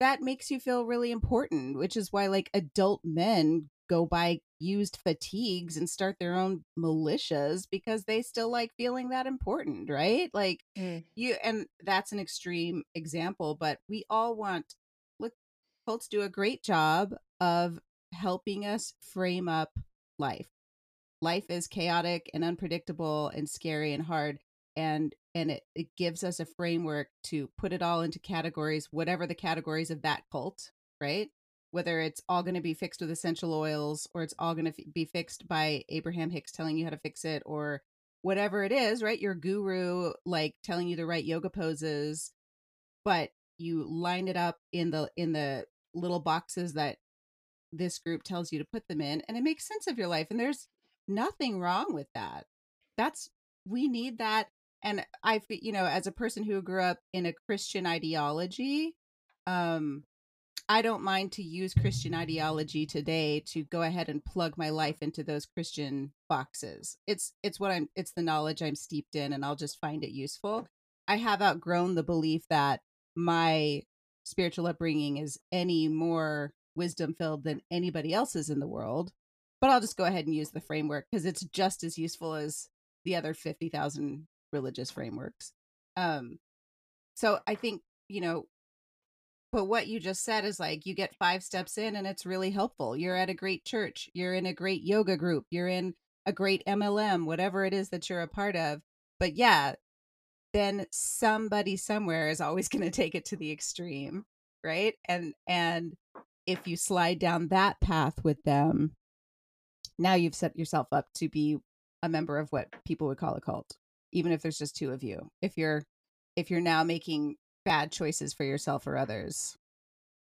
[0.00, 4.98] that makes you feel really important, which is why like adult men go buy used
[5.04, 10.30] fatigues and start their own militias because they still like feeling that important, right?
[10.32, 11.04] Like mm.
[11.14, 14.74] you and that's an extreme example, but we all want
[15.20, 15.32] look
[15.86, 17.78] cults do a great job of
[18.12, 19.70] helping us frame up
[20.18, 20.48] life.
[21.20, 24.38] Life is chaotic and unpredictable and scary and hard
[24.76, 29.26] and and it, it gives us a framework to put it all into categories whatever
[29.26, 31.28] the categories of that cult right
[31.74, 34.70] whether it's all going to be fixed with essential oils or it's all going to
[34.70, 37.82] f- be fixed by Abraham Hicks telling you how to fix it or
[38.22, 39.18] whatever it is, right?
[39.18, 42.32] Your guru like telling you the right yoga poses,
[43.04, 46.98] but you line it up in the in the little boxes that
[47.72, 50.28] this group tells you to put them in and it makes sense of your life
[50.30, 50.68] and there's
[51.08, 52.46] nothing wrong with that.
[52.96, 53.30] That's
[53.66, 54.46] we need that
[54.84, 58.94] and I you know as a person who grew up in a Christian ideology
[59.48, 60.04] um
[60.68, 64.96] I don't mind to use Christian ideology today to go ahead and plug my life
[65.02, 66.96] into those Christian boxes.
[67.06, 70.12] It's it's what I'm it's the knowledge I'm steeped in and I'll just find it
[70.12, 70.66] useful.
[71.06, 72.80] I have outgrown the belief that
[73.14, 73.82] my
[74.24, 79.12] spiritual upbringing is any more wisdom filled than anybody else's in the world.
[79.60, 82.68] But I'll just go ahead and use the framework because it's just as useful as
[83.04, 85.52] the other 50,000 religious frameworks.
[85.94, 86.38] Um
[87.14, 88.46] so I think, you know,
[89.54, 92.50] but what you just said is like you get five steps in and it's really
[92.50, 92.96] helpful.
[92.96, 95.94] You're at a great church, you're in a great yoga group, you're in
[96.26, 98.80] a great MLM, whatever it is that you're a part of.
[99.20, 99.74] But yeah,
[100.52, 104.24] then somebody somewhere is always going to take it to the extreme,
[104.64, 104.94] right?
[105.06, 105.94] And and
[106.48, 108.96] if you slide down that path with them,
[110.00, 111.58] now you've set yourself up to be
[112.02, 113.76] a member of what people would call a cult,
[114.10, 115.30] even if there's just two of you.
[115.40, 115.84] If you're
[116.34, 119.56] if you're now making bad choices for yourself or others,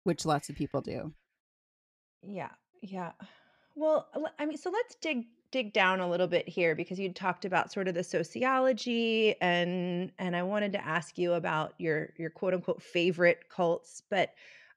[0.04, 1.12] which lots of people do.
[2.22, 2.50] Yeah.
[2.82, 3.12] Yeah.
[3.74, 7.44] Well, I mean, so let's dig dig down a little bit here because you talked
[7.44, 12.30] about sort of the sociology and and I wanted to ask you about your your
[12.30, 14.30] quote unquote favorite cults, but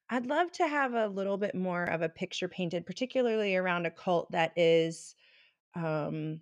[0.10, 3.92] I'd love to have a little bit more of a picture painted, particularly around a
[3.92, 5.16] cult that is
[5.76, 6.42] um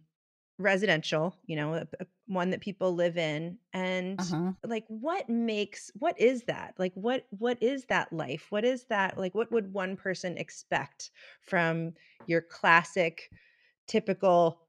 [0.60, 4.52] residential, you know, a, a, one that people live in and uh-huh.
[4.66, 6.74] like what makes what is that?
[6.78, 8.48] Like what what is that life?
[8.50, 11.94] What is that like what would one person expect from
[12.26, 13.30] your classic
[13.88, 14.60] typical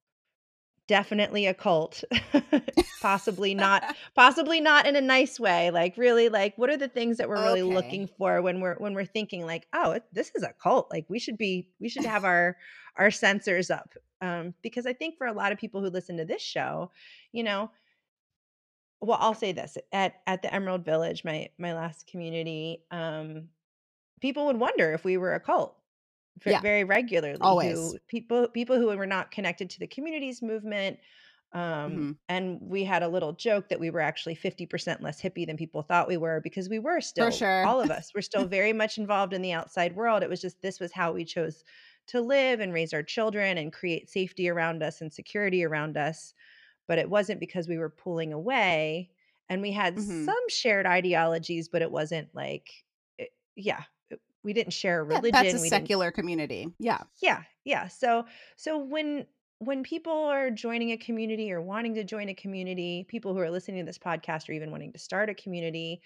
[0.87, 2.03] definitely a cult
[3.01, 7.19] possibly not possibly not in a nice way like really like what are the things
[7.19, 7.75] that we're really okay.
[7.75, 11.19] looking for when we're when we're thinking like oh this is a cult like we
[11.19, 12.57] should be we should have our
[12.97, 16.25] our sensors up um because i think for a lot of people who listen to
[16.25, 16.91] this show
[17.33, 17.71] you know
[19.01, 23.49] well i'll say this at at the emerald village my my last community um
[24.21, 25.79] people would wonder if we were a cult
[26.47, 26.61] yeah.
[26.61, 27.39] very regularly.
[27.41, 27.77] Always.
[27.77, 30.99] Who, people people who were not connected to the communities movement.
[31.53, 32.11] Um, mm-hmm.
[32.29, 35.81] and we had a little joke that we were actually 50% less hippie than people
[35.81, 37.65] thought we were because we were still sure.
[37.65, 40.23] all of us were still very much involved in the outside world.
[40.23, 41.65] It was just this was how we chose
[42.09, 46.35] to live and raise our children and create safety around us and security around us.
[46.87, 49.11] But it wasn't because we were pulling away
[49.49, 50.25] and we had mm-hmm.
[50.25, 52.71] some shared ideologies, but it wasn't like,
[53.19, 53.83] it, yeah,
[54.43, 55.35] we didn't share a religion.
[55.35, 56.69] Yeah, that's a we secular community.
[56.79, 57.03] Yeah.
[57.21, 57.43] Yeah.
[57.65, 57.89] Yeah.
[57.89, 58.25] So
[58.57, 59.27] so when
[59.59, 63.51] when people are joining a community or wanting to join a community, people who are
[63.51, 66.01] listening to this podcast or even wanting to start a community,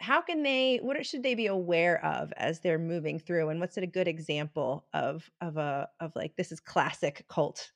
[0.00, 3.76] how can they what should they be aware of as they're moving through and what's
[3.76, 7.70] it a good example of of a of like this is classic cult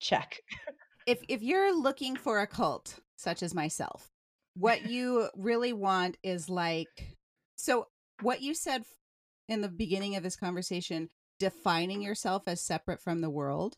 [0.00, 0.40] check?
[1.06, 4.08] If if you're looking for a cult such as myself
[4.54, 7.16] what you really want is like
[7.56, 7.88] so
[8.22, 8.84] what you said
[9.48, 11.08] in the beginning of this conversation
[11.40, 13.76] defining yourself as separate from the world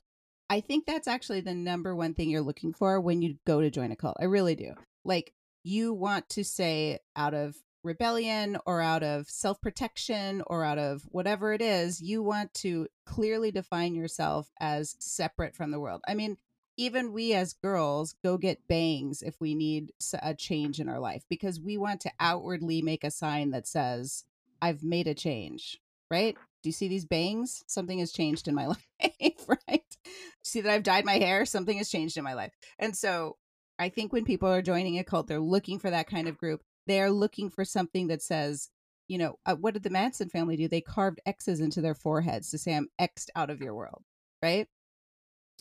[0.51, 3.71] i think that's actually the number one thing you're looking for when you go to
[3.71, 4.75] join a cult i really do.
[5.05, 5.33] Like
[5.63, 11.03] you want to say out of rebellion or out of self protection or out of
[11.11, 16.03] whatever it is, you want to clearly define yourself as separate from the world.
[16.07, 16.37] I mean,
[16.77, 19.93] even we as girls go get bangs if we need
[20.23, 24.25] a change in our life because we want to outwardly make a sign that says,
[24.63, 25.79] I've made a change,
[26.11, 26.37] right?
[26.63, 27.65] Do you see these bangs?
[27.67, 29.97] Something has changed in my life, right?
[30.43, 31.45] See that I've dyed my hair?
[31.45, 32.53] Something has changed in my life.
[32.79, 33.37] And so
[33.81, 36.61] I think when people are joining a cult, they're looking for that kind of group.
[36.87, 38.69] They are looking for something that says,
[39.09, 40.69] you know, uh, what did the Manson family do?
[40.69, 44.03] They carved X's into their foreheads to say, I'm X'd out of your world,
[44.43, 44.69] right?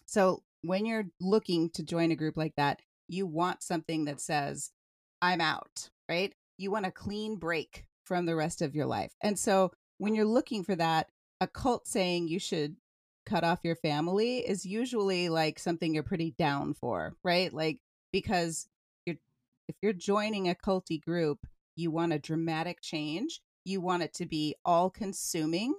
[0.05, 4.71] So when you're looking to join a group like that, you want something that says,
[5.21, 6.33] I'm out, right?
[6.57, 9.13] You want a clean break from the rest of your life.
[9.23, 11.07] And so when you're looking for that,
[11.39, 12.75] a cult saying you should
[13.25, 17.53] cut off your family is usually like something you're pretty down for, right?
[17.53, 17.79] Like
[18.11, 18.67] because
[19.05, 19.17] you're
[19.67, 21.45] if you're joining a culty group,
[21.75, 23.41] you want a dramatic change.
[23.65, 25.75] You want it to be all consuming.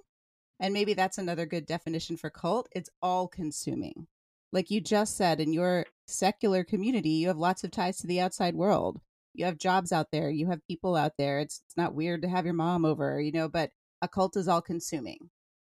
[0.59, 2.69] And maybe that's another good definition for cult.
[2.71, 4.07] It's all consuming.
[4.53, 8.19] Like you just said, in your secular community, you have lots of ties to the
[8.21, 9.01] outside world.
[9.33, 11.39] You have jobs out there, you have people out there.
[11.39, 14.47] It's it's not weird to have your mom over, you know, but a cult is
[14.47, 15.29] all consuming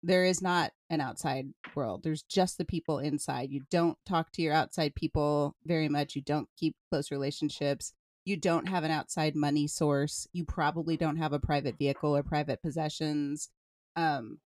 [0.03, 2.03] there is not an outside world.
[2.03, 3.51] There's just the people inside.
[3.51, 6.15] You don't talk to your outside people very much.
[6.15, 7.93] You don't keep close relationships.
[8.25, 10.27] You don't have an outside money source.
[10.33, 13.49] You probably don't have a private vehicle or private possessions.
[13.95, 14.39] Um,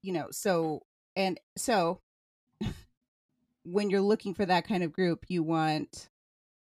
[0.00, 0.80] you know, so
[1.14, 2.00] and so
[3.64, 6.08] when you're looking for that kind of group, you want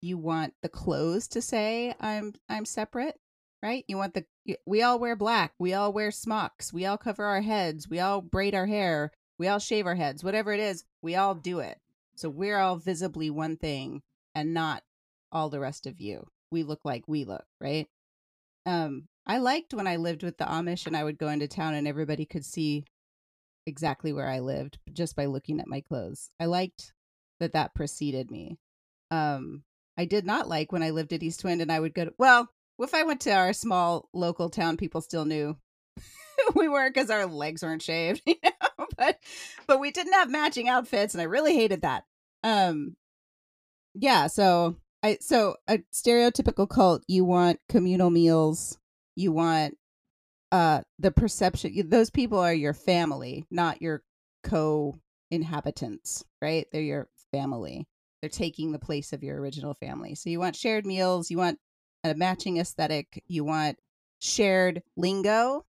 [0.01, 3.17] you want the clothes to say I'm I'm separate
[3.63, 3.85] right?
[3.87, 4.25] You want the
[4.65, 8.21] we all wear black, we all wear smocks, we all cover our heads, we all
[8.21, 11.77] braid our hair, we all shave our heads, whatever it is, we all do it.
[12.15, 14.01] So we're all visibly one thing
[14.35, 14.83] and not
[15.31, 16.27] all the rest of you.
[16.51, 17.87] We look like we look, right?
[18.65, 21.73] Um I liked when I lived with the Amish and I would go into town
[21.73, 22.85] and everybody could see
[23.65, 26.31] exactly where I lived just by looking at my clothes.
[26.39, 26.93] I liked
[27.39, 28.57] that that preceded me.
[29.09, 29.63] Um
[29.97, 32.13] I did not like when I lived at East Wind and I would go to,
[32.17, 32.49] well,
[32.83, 35.57] if I went to our small local town, people still knew
[36.55, 38.85] we were because our legs weren't shaved, you know.
[38.97, 39.19] But
[39.67, 42.03] but we didn't have matching outfits, and I really hated that.
[42.43, 42.95] Um,
[43.93, 44.27] yeah.
[44.27, 47.03] So I so a stereotypical cult.
[47.07, 48.77] You want communal meals.
[49.15, 49.77] You want
[50.51, 51.89] uh the perception.
[51.89, 54.03] Those people are your family, not your
[54.43, 56.67] co-inhabitants, right?
[56.71, 57.87] They're your family.
[58.21, 60.15] They're taking the place of your original family.
[60.15, 61.31] So you want shared meals.
[61.31, 61.57] You want
[62.03, 63.23] a matching aesthetic.
[63.27, 63.77] You want
[64.19, 65.65] shared lingo,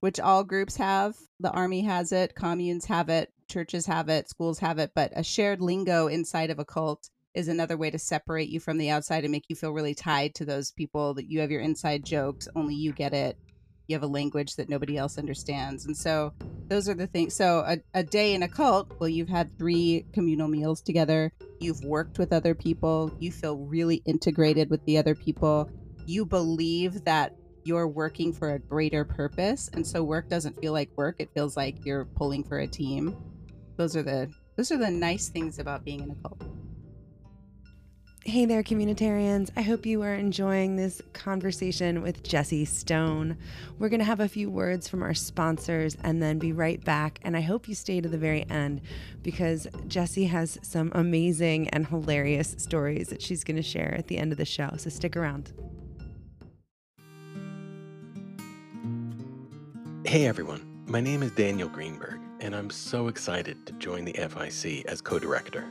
[0.00, 1.16] which all groups have.
[1.40, 5.22] The army has it, communes have it, churches have it, schools have it, but a
[5.22, 9.24] shared lingo inside of a cult is another way to separate you from the outside
[9.24, 12.48] and make you feel really tied to those people that you have your inside jokes,
[12.56, 13.36] only you get it.
[13.86, 15.86] You have a language that nobody else understands.
[15.86, 16.32] And so
[16.68, 17.34] those are the things.
[17.34, 21.82] So a, a day in a cult, well, you've had three communal meals together you've
[21.84, 25.70] worked with other people, you feel really integrated with the other people,
[26.06, 30.88] you believe that you're working for a greater purpose and so work doesn't feel like
[30.96, 33.16] work it feels like you're pulling for a team
[33.76, 36.44] those are the those are the nice things about being in a cult
[38.26, 39.50] Hey there, communitarians.
[39.56, 43.36] I hope you are enjoying this conversation with Jesse Stone.
[43.78, 47.20] We're going to have a few words from our sponsors and then be right back.
[47.22, 48.80] And I hope you stay to the very end
[49.22, 54.18] because Jesse has some amazing and hilarious stories that she's going to share at the
[54.18, 54.70] end of the show.
[54.76, 55.52] So stick around.
[60.04, 60.82] Hey, everyone.
[60.86, 65.20] My name is Daniel Greenberg, and I'm so excited to join the FIC as co
[65.20, 65.64] director.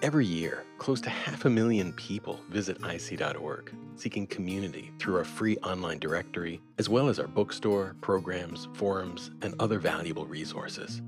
[0.00, 5.56] Every year, close to half a million people visit IC.org, seeking community through our free
[5.58, 11.02] online directory, as well as our bookstore, programs, forums, and other valuable resources.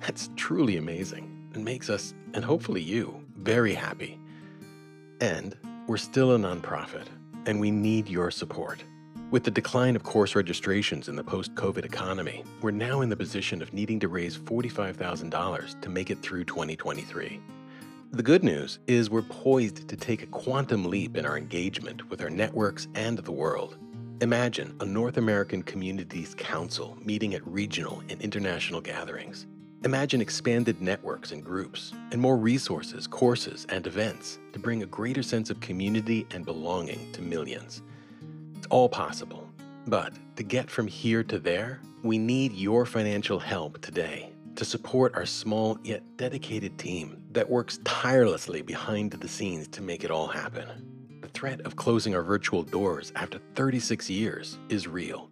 [0.00, 4.18] That's truly amazing and makes us, and hopefully you, very happy.
[5.20, 7.06] And we're still a nonprofit,
[7.46, 8.82] and we need your support.
[9.30, 13.16] With the decline of course registrations in the post COVID economy, we're now in the
[13.16, 17.40] position of needing to raise $45,000 to make it through 2023.
[18.14, 22.20] The good news is we're poised to take a quantum leap in our engagement with
[22.20, 23.78] our networks and the world.
[24.20, 29.46] Imagine a North American Communities Council meeting at regional and international gatherings.
[29.86, 35.22] Imagine expanded networks and groups, and more resources, courses, and events to bring a greater
[35.22, 37.80] sense of community and belonging to millions.
[38.58, 39.48] It's all possible,
[39.86, 45.14] but to get from here to there, we need your financial help today to support
[45.14, 50.26] our small yet dedicated team that works tirelessly behind the scenes to make it all
[50.28, 50.68] happen.
[51.22, 55.30] The threat of closing our virtual doors after 36 years is real.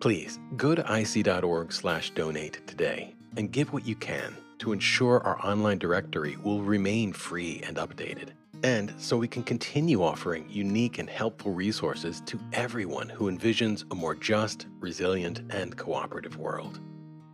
[0.00, 6.36] Please go to ic.org/donate today and give what you can to ensure our online directory
[6.36, 8.30] will remain free and updated,
[8.62, 13.94] and so we can continue offering unique and helpful resources to everyone who envisions a
[13.94, 16.80] more just, resilient, and cooperative world.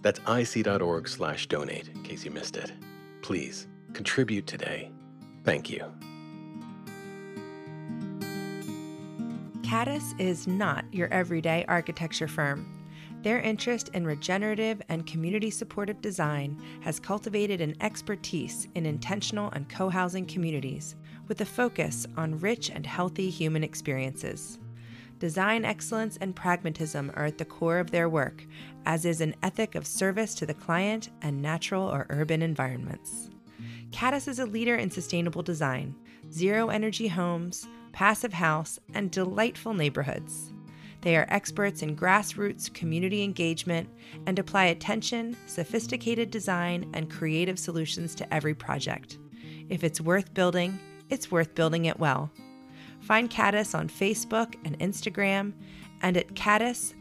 [0.02, 2.72] That's ic.org/donate in case you missed it.
[3.22, 4.90] Please contribute today.
[5.44, 5.84] Thank you.
[9.62, 12.66] Caddis is not your everyday architecture firm.
[13.22, 19.68] Their interest in regenerative and community supportive design has cultivated an expertise in intentional and
[19.68, 20.96] co housing communities
[21.28, 24.58] with a focus on rich and healthy human experiences.
[25.20, 28.44] Design excellence and pragmatism are at the core of their work,
[28.86, 33.30] as is an ethic of service to the client and natural or urban environments.
[33.92, 35.94] Caddis is a leader in sustainable design,
[36.32, 40.52] zero energy homes, passive house, and delightful neighborhoods.
[41.02, 43.90] They are experts in grassroots community engagement
[44.26, 49.18] and apply attention, sophisticated design, and creative solutions to every project.
[49.68, 50.78] If it's worth building,
[51.10, 52.30] it's worth building it well.
[53.00, 55.52] Find Caddis on Facebook and Instagram
[56.02, 56.94] and at caddispc.com.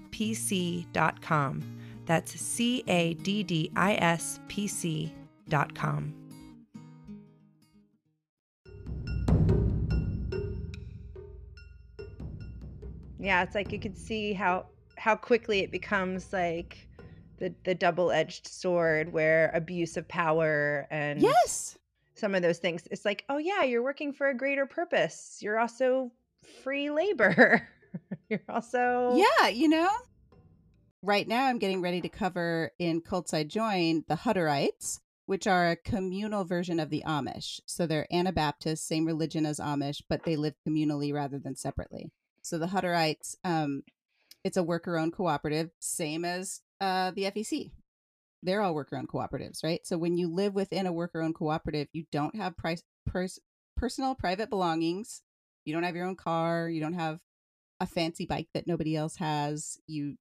[2.06, 6.21] That's C A D D I S P C.com.
[13.22, 14.66] Yeah, it's like you could see how
[14.98, 16.88] how quickly it becomes like
[17.38, 21.78] the the double-edged sword where abuse of power and Yes.
[22.16, 22.88] some of those things.
[22.92, 25.40] It's like, oh yeah, you're working for a greater purpose.
[25.42, 26.12] You're also
[26.64, 27.68] free labor.
[28.30, 29.90] you're also Yeah, you know?
[31.04, 35.70] Right now, I'm getting ready to cover in Cults I'd Join the Hutterites, which are
[35.70, 37.60] a communal version of the Amish.
[37.66, 42.12] So they're Anabaptists, same religion as Amish, but they live communally rather than separately.
[42.42, 43.84] So the Hutterites, um,
[44.44, 47.72] it's a worker owned cooperative, same as uh, the FEC.
[48.44, 49.86] They're all worker owned cooperatives, right?
[49.86, 53.39] So when you live within a worker owned cooperative, you don't have price, pers-
[53.78, 55.22] personal private belongings.
[55.66, 56.70] You don't have your own car.
[56.70, 57.20] You don't have
[57.80, 59.78] a fancy bike that nobody else has.
[59.88, 60.16] You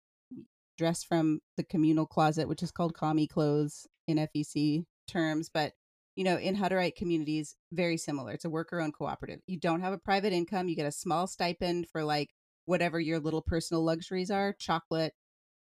[0.76, 5.50] dress from the communal closet, which is called commie clothes in FEC terms.
[5.52, 5.72] But,
[6.16, 8.32] you know, in Hutterite communities, very similar.
[8.32, 9.40] It's a worker owned cooperative.
[9.46, 10.68] You don't have a private income.
[10.68, 12.30] You get a small stipend for like
[12.66, 15.14] whatever your little personal luxuries are chocolate,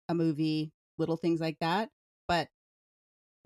[0.10, 1.90] a movie, little things like that.
[2.28, 2.48] But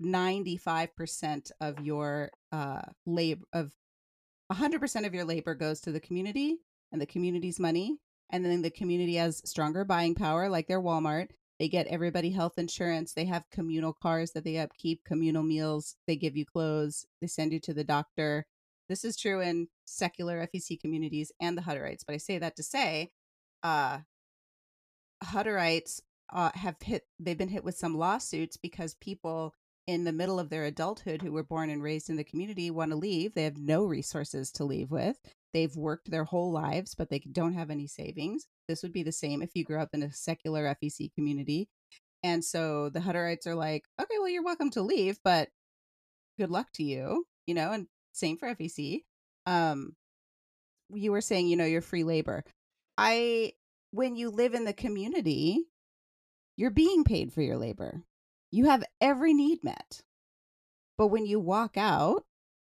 [0.02, 3.72] 95% of your uh, labor, of
[4.52, 6.58] 100% of your labor goes to the community
[6.92, 7.98] and the community's money.
[8.30, 11.28] And then the community has stronger buying power, like their Walmart.
[11.60, 13.12] They get everybody health insurance.
[13.12, 15.94] They have communal cars that they upkeep, communal meals.
[16.06, 17.04] They give you clothes.
[17.20, 18.46] They send you to the doctor.
[18.88, 22.00] This is true in secular FEC communities and the Hutterites.
[22.06, 23.10] But I say that to say,
[23.62, 23.98] uh,
[25.22, 26.00] Hutterites
[26.32, 27.02] uh, have hit.
[27.18, 29.54] They've been hit with some lawsuits because people
[29.86, 32.90] in the middle of their adulthood who were born and raised in the community want
[32.92, 33.34] to leave.
[33.34, 35.18] They have no resources to leave with.
[35.52, 38.46] They've worked their whole lives, but they don't have any savings.
[38.68, 41.68] This would be the same if you grew up in a secular FEC community.
[42.22, 45.48] And so the Hutterites are like, okay, well, you're welcome to leave, but
[46.38, 49.02] good luck to you, you know, and same for FEC.
[49.46, 49.96] Um,
[50.92, 52.44] you were saying, you know, you're free labor.
[52.98, 53.52] I,
[53.90, 55.64] when you live in the community,
[56.56, 58.02] you're being paid for your labor.
[58.50, 60.02] You have every need met.
[60.98, 62.24] But when you walk out,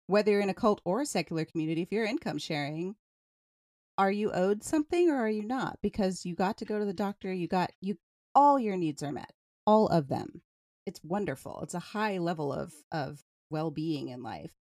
[0.08, 2.96] whether you're in a cult or a secular community, if you're income sharing,
[3.98, 5.78] are you owed something or are you not?
[5.82, 7.96] Because you got to go to the doctor, you got you
[8.34, 9.32] all your needs are met,
[9.66, 10.42] all of them.
[10.86, 11.60] It's wonderful.
[11.62, 14.52] It's a high level of of well-being in life.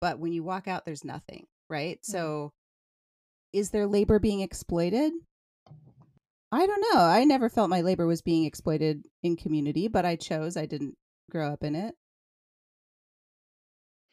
[0.00, 1.98] But when you walk out there's nothing, right?
[1.98, 2.12] Mm-hmm.
[2.12, 2.52] So
[3.52, 5.12] is there labor being exploited?
[6.50, 7.00] I don't know.
[7.00, 10.56] I never felt my labor was being exploited in community, but I chose.
[10.56, 10.94] I didn't
[11.30, 11.94] grow up in it.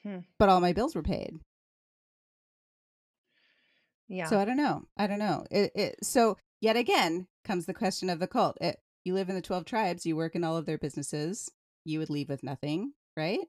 [0.04, 0.20] Hmm.
[0.39, 1.39] But all my bills were paid.
[4.08, 4.26] Yeah.
[4.26, 4.84] So I don't know.
[4.97, 5.45] I don't know.
[5.49, 8.58] It, it so yet again comes the question of the cult.
[8.60, 11.49] It, you live in the 12 tribes, you work in all of their businesses,
[11.86, 13.39] you would leave with nothing, right?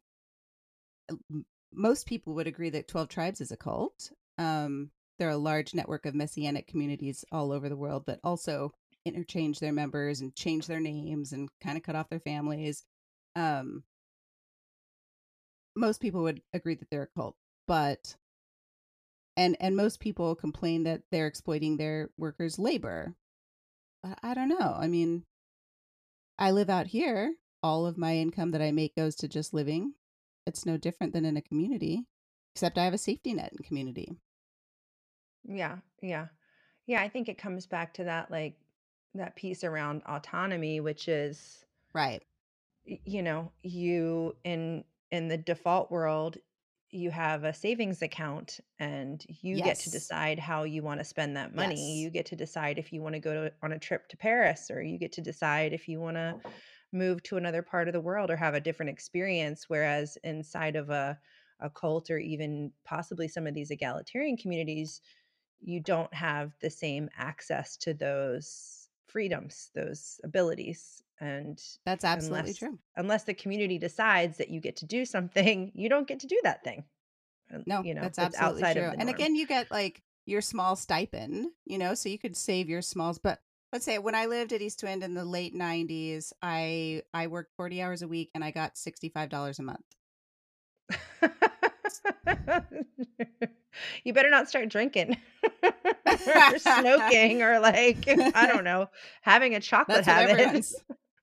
[1.74, 4.10] most people would agree that 12 tribes is a cult.
[4.38, 8.72] Um, they're a large network of messianic communities all over the world that also
[9.04, 12.84] interchange their members and change their names and kind of cut off their families.
[13.36, 13.84] Um,
[15.74, 18.16] most people would agree that they're a cult, but
[19.36, 23.14] and and most people complain that they're exploiting their workers' labor.
[24.22, 24.76] I don't know.
[24.78, 25.24] I mean,
[26.38, 27.34] I live out here.
[27.62, 29.94] All of my income that I make goes to just living.
[30.46, 32.04] It's no different than in a community,
[32.54, 34.16] except I have a safety net in community.
[35.44, 36.26] Yeah, yeah.
[36.86, 38.56] Yeah, I think it comes back to that like
[39.14, 41.64] that piece around autonomy, which is
[41.94, 42.22] Right.
[42.84, 46.38] you know, you in in the default world,
[46.90, 51.36] you have a savings account and you get to decide how you want to spend
[51.36, 51.74] that money.
[51.76, 52.04] Yes.
[52.04, 54.70] You get to decide if you want to go to, on a trip to Paris
[54.70, 56.38] or you get to decide if you want to
[56.92, 60.90] move to another part of the world or have a different experience whereas inside of
[60.90, 61.18] a
[61.60, 65.00] a cult or even possibly some of these egalitarian communities
[65.60, 72.58] you don't have the same access to those freedoms those abilities and That's absolutely unless
[72.58, 72.78] true.
[72.96, 76.40] unless the community decides that you get to do something you don't get to do
[76.42, 76.84] that thing
[77.52, 78.84] and, No, you know that's absolutely outside true.
[78.84, 82.68] And norm again, you get like your small stipend, you know, so you could save
[82.68, 83.18] your smalls.
[83.18, 83.40] But
[83.72, 87.52] let's say when I lived at East Wind in the late '90s, I I worked
[87.56, 89.80] 40 hours a week and I got $65 a month.
[94.04, 95.16] you better not start drinking
[95.62, 98.88] or smoking or like i don't know
[99.22, 100.66] having a chocolate That's habit.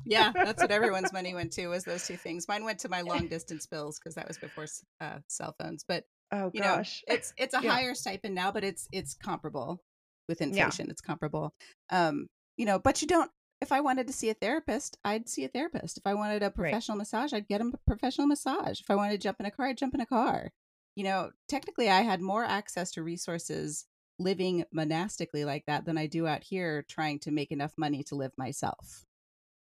[0.06, 2.48] Yeah, that's what everyone's money went to was those two things.
[2.48, 4.66] Mine went to my long distance bills because that was before
[5.02, 5.84] uh, cell phones.
[5.88, 7.72] But oh you know, gosh it's it's a Yeah.
[7.72, 9.82] higher stipend now, but it's it's comparable
[10.28, 10.48] with Yeah.
[10.48, 10.90] inflation.
[10.90, 11.54] It's comparable.
[11.90, 12.28] Um,
[12.58, 13.32] you know, but you don't.
[13.62, 15.98] If I wanted to see a therapist, I'd see a therapist.
[15.98, 16.72] If I wanted a Right.
[16.72, 18.80] professional massage, I'd get a professional massage.
[18.80, 20.52] If I wanted to jump in a car, I'd jump in a car.
[20.96, 23.86] You know, technically, I had more access to resources
[24.18, 28.16] living monastically like that than I do out here trying to make enough money to
[28.16, 29.06] live myself.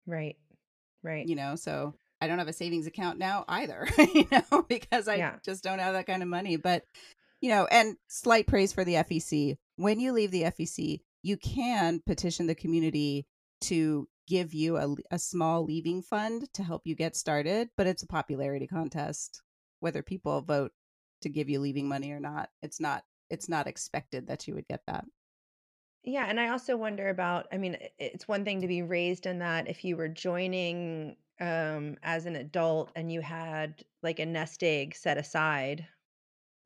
[0.06, 0.36] Right
[1.02, 3.86] right You know, so I don't have a savings account now either.
[4.14, 5.36] You know, because I Yeah.
[5.44, 6.56] just don't have that kind of money.
[6.56, 6.84] But
[7.40, 9.56] you know, and slight praise for the FEC.
[9.76, 13.26] When you leave the FEC, you can petition the community
[13.62, 18.04] to give you a, a small leaving fund to help you get started, but it's
[18.04, 19.42] a popularity contest
[19.80, 20.70] whether people vote
[21.22, 22.50] to give you leaving money or not.
[22.62, 25.04] It's not it's not expected that you would get that.
[26.04, 29.26] Yeah, and I also wonder about, I mean, i- it's one thing to be raised
[29.26, 34.26] in that if you were joining um as an adult and you had like a
[34.26, 35.88] nest egg set aside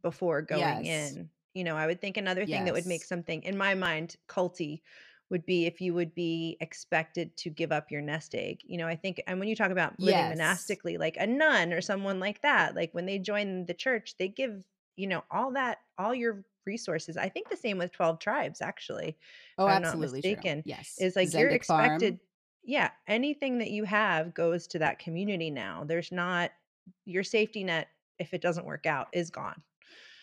[0.03, 0.87] before going Yes.
[0.87, 1.30] in.
[1.55, 3.07] You know, I would think another thing that would make Yes.
[3.07, 4.82] something in my mind culty
[5.30, 8.61] would be if you would be expected to give up your nest egg.
[8.64, 10.28] You know, I think and when you talk about living Yes.
[10.28, 14.28] monastically like a nun or someone like that, like when they join the church, they
[14.28, 14.64] give,
[14.97, 17.17] you know, all that all your resources.
[17.17, 19.17] I think the same with 12 tribes actually,
[19.59, 20.31] Oh, I'm not absolutely true.
[20.33, 20.97] mistaken, Yes.
[20.99, 21.87] is like you're Zendik Farm.
[21.87, 22.21] expected
[22.69, 25.85] yeah, anything that you have goes to that community now.
[25.85, 26.51] There's not
[27.05, 27.87] your safety net
[28.19, 29.62] if it doesn't work out is gone.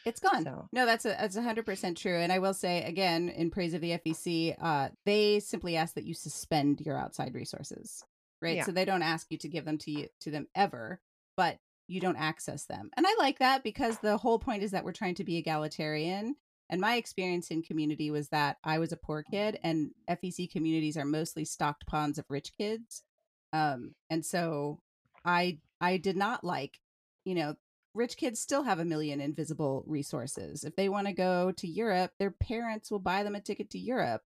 [0.05, 0.43] It's gone.
[0.43, 2.17] So, No, that's a that's hundred percent true.
[2.19, 6.03] And I will say again, in praise of the FEC, uh, they simply ask that
[6.03, 8.03] you suspend your outside resources,
[8.41, 8.57] right?
[8.57, 8.65] Yeah.
[8.65, 10.99] So they don't ask you to give them to you to them ever,
[11.37, 12.89] but you don't access them.
[12.95, 16.35] And I like that because the whole point is that we're trying to be egalitarian.
[16.69, 20.97] And my experience in community was that I was a poor kid, and FEC communities
[20.97, 23.03] are mostly stocked ponds of rich kids.
[23.51, 24.79] Um, and so
[25.25, 26.79] I I did not like,
[27.25, 27.55] you know,
[27.93, 30.63] rich kids still have a million invisible resources.
[30.63, 33.79] If they want to go to Europe, their parents will buy them a ticket to
[33.79, 34.21] Europe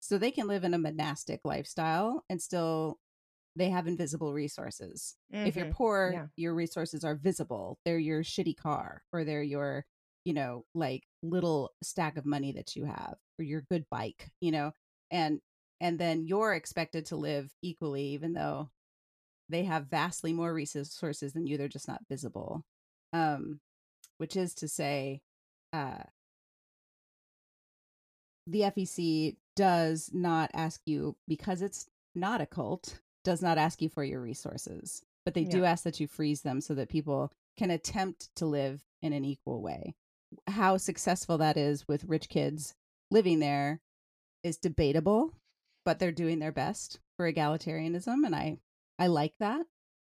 [0.00, 2.98] so they can live in a monastic lifestyle and still
[3.56, 5.16] they have invisible resources.
[5.32, 6.26] If you're mhm, poor, yeah.
[6.36, 7.78] your resources are visible.
[7.84, 9.84] They're your shitty car or they're your,
[10.24, 14.52] you know, like little stack of money that you have or your good bike, you
[14.52, 14.72] know.
[15.10, 15.40] And
[15.80, 18.70] and then you're expected to live equally even though
[19.48, 22.64] they have vastly more resources than you they're just not visible
[23.12, 23.60] um
[24.18, 25.20] which is to say
[25.72, 26.02] uh
[28.46, 33.88] the FEC does not ask you because it's not a cult does not ask you
[33.88, 37.70] for your resources but they do ask that you freeze them so that people can
[37.70, 39.94] attempt to live in an equal way.
[40.46, 42.74] How successful that is with rich kids
[43.10, 43.80] living there
[44.42, 45.32] is debatable
[45.84, 48.56] but they're doing their best for egalitarianism and i
[48.98, 49.66] i like that.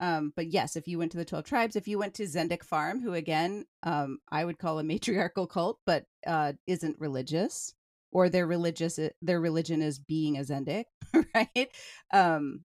[0.01, 2.63] Um but yes if you went to the 12 tribes if you went to zendik
[2.63, 7.75] farm who again um i would call a matriarchal cult but uh isn't religious
[8.13, 10.85] or their religious their religion is being a zendik
[11.35, 11.69] right?
[12.13, 12.65] Um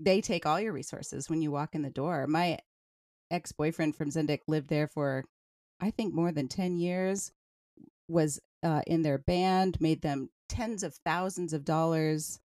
[0.00, 2.58] they take all your resources when you walk in the door my
[3.30, 5.24] ex boyfriend from Zendik lived there for,
[5.80, 7.32] I think, more than 10 years,
[8.08, 12.38] was uh, in their band, made them tens of thousands of dollars.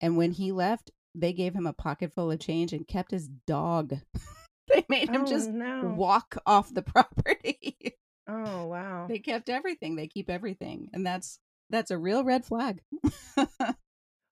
[0.00, 3.28] And when he left, they gave him a pocket full of change and kept his
[3.46, 3.94] dog.
[4.68, 5.94] they made him Oh, just no.
[5.96, 7.94] walk off the property.
[8.28, 9.06] Oh, wow.
[9.08, 9.96] they kept everything.
[9.96, 10.90] They keep everything.
[10.92, 11.38] And that's
[11.70, 12.82] that's a real red flag.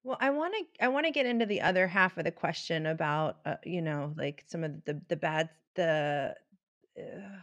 [0.04, 2.86] Well, I want to I want to get into the other half of the question
[2.86, 6.36] about uh, you know like some of the the bad the,
[6.98, 7.42] uh,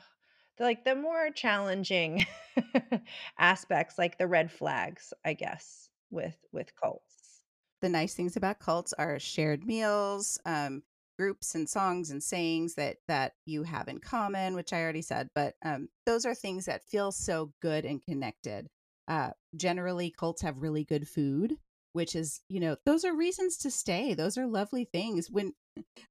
[0.57, 2.25] the like the more challenging
[3.39, 7.43] aspects like the red flags I guess with with cults.
[7.81, 10.83] the nice things about cults are shared meals, um,
[11.17, 15.29] groups and songs and sayings that that you have in common, which I already said.
[15.35, 18.69] But um, those are things that feel so good and connected.
[19.07, 21.57] Uh, generally, cults have really good food,
[21.93, 24.13] which is you know those are reasons to stay.
[24.13, 25.29] Those are lovely things.
[25.29, 25.53] When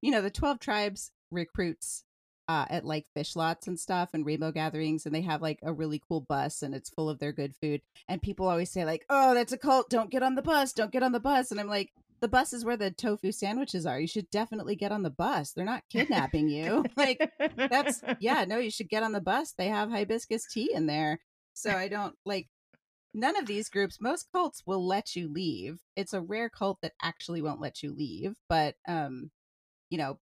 [0.02, 2.04] you know the twelve tribes recruits
[2.50, 5.72] uh, at like Phish lots and stuff and rainbow gatherings, and they have like a
[5.72, 7.80] really cool bus and it's full of their good food.
[8.08, 9.88] And people always say like, "Oh, that's a cult.
[9.88, 10.72] Don't get on the bus.
[10.72, 13.86] Don't get on the bus." And I'm like, "The bus is where the tofu sandwiches
[13.86, 14.00] are.
[14.00, 15.52] You should definitely get on the bus.
[15.52, 19.52] They're not kidnapping you." like that's yeah, no, you should get on the bus.
[19.56, 21.20] They have hibiscus tea in there.
[21.54, 22.48] So I don't like
[23.14, 24.00] none of these groups.
[24.00, 25.80] Most cults will let you leave.
[25.96, 29.30] It's a rare cult that actually won't let you leave, but um
[29.90, 30.18] you know,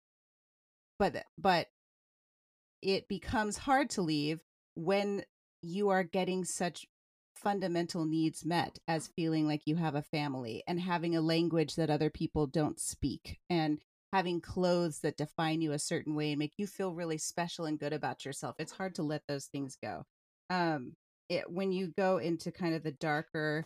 [0.98, 1.68] but but
[2.82, 4.40] it becomes hard to leave
[4.74, 5.24] when
[5.62, 6.86] you are getting such
[7.34, 11.90] fundamental needs met as feeling like you have a family and having a language that
[11.90, 13.80] other people don't speak and
[14.12, 17.78] having clothes that define you a certain way and make you feel really special and
[17.78, 20.04] good about yourself it's hard to let those things go
[20.50, 20.94] um
[21.28, 23.64] it when you go into kind of the darker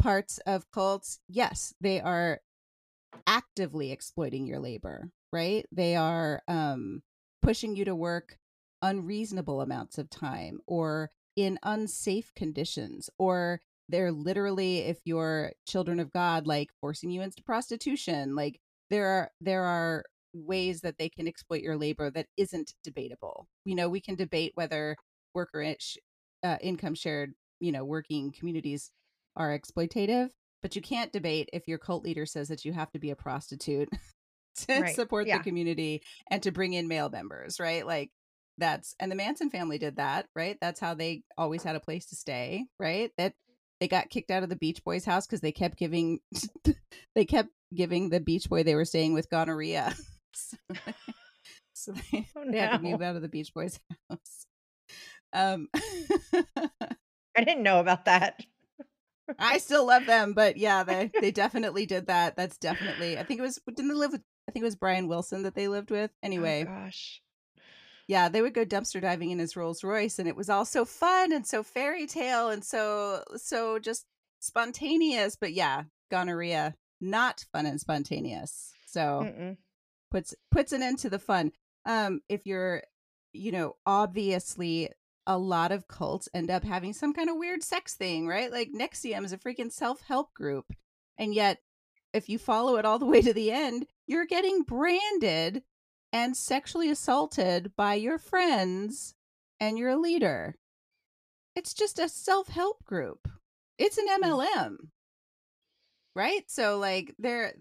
[0.00, 2.40] parts of cults yes they are
[3.26, 5.66] actively exploiting your labor right?
[5.72, 7.02] They are um
[7.42, 8.36] pushing you to work
[8.82, 16.12] unreasonable amounts of time or in unsafe conditions or they're literally if you're children of
[16.12, 18.58] god like forcing you into prostitution like
[18.88, 23.46] there are there are ways that they can exploit your labor that isn't debatable.
[23.64, 24.96] You know we can debate whether
[25.34, 25.62] worker
[26.42, 28.90] uh, income shared you know working communities
[29.36, 30.30] are exploitative
[30.62, 33.16] but you can't debate if your cult leader says that you have to be a
[33.16, 33.88] prostitute
[34.56, 34.94] to Right.
[34.94, 35.38] support Yeah.
[35.38, 38.10] the community and to bring in male members right like
[38.58, 40.58] that's and the Manson family did that, right?
[40.60, 43.10] That's how they always had a place to stay, right?
[43.16, 43.32] That
[43.80, 46.18] they got kicked out of the Beach Boys house because they kept giving
[47.14, 49.94] they kept giving the Beach Boy they were staying with gonorrhea.
[50.34, 50.56] so,
[51.72, 53.80] so they, Oh, they had to move out of the Beach Boys
[54.10, 54.46] house.
[55.32, 55.68] Um
[57.36, 58.40] I didn't know about that.
[59.38, 62.36] I still love them, but yeah, they they definitely did that.
[62.36, 65.06] That's definitely I think it was didn't they live with I think it was Brian
[65.08, 66.10] Wilson that they lived with.
[66.22, 67.22] Anyway, Oh, gosh.
[68.08, 70.84] yeah, they would go dumpster diving in his Rolls Royce, and it was all so
[70.84, 74.06] fun and so fairy tale and so so just
[74.40, 75.36] spontaneous.
[75.36, 78.72] But yeah, gonorrhea, not fun and spontaneous.
[78.86, 79.56] So Mm-mm.
[80.10, 81.52] puts puts an end to the fun.
[81.86, 82.82] Um, if you're,
[83.32, 84.90] you know, obviously
[85.26, 88.50] a lot of cults end up having some kind of weird sex thing, right?
[88.50, 90.72] Like NXIVM is a freaking self help group,
[91.18, 91.58] and yet
[92.12, 95.62] if you follow it all the way to the end, you're getting branded
[96.12, 99.14] and sexually assaulted by your friends
[99.60, 100.56] and your leader.
[101.54, 103.28] It's just a self help group.
[103.78, 104.76] It's an MLM.
[106.16, 106.50] Right?
[106.50, 107.54] So like there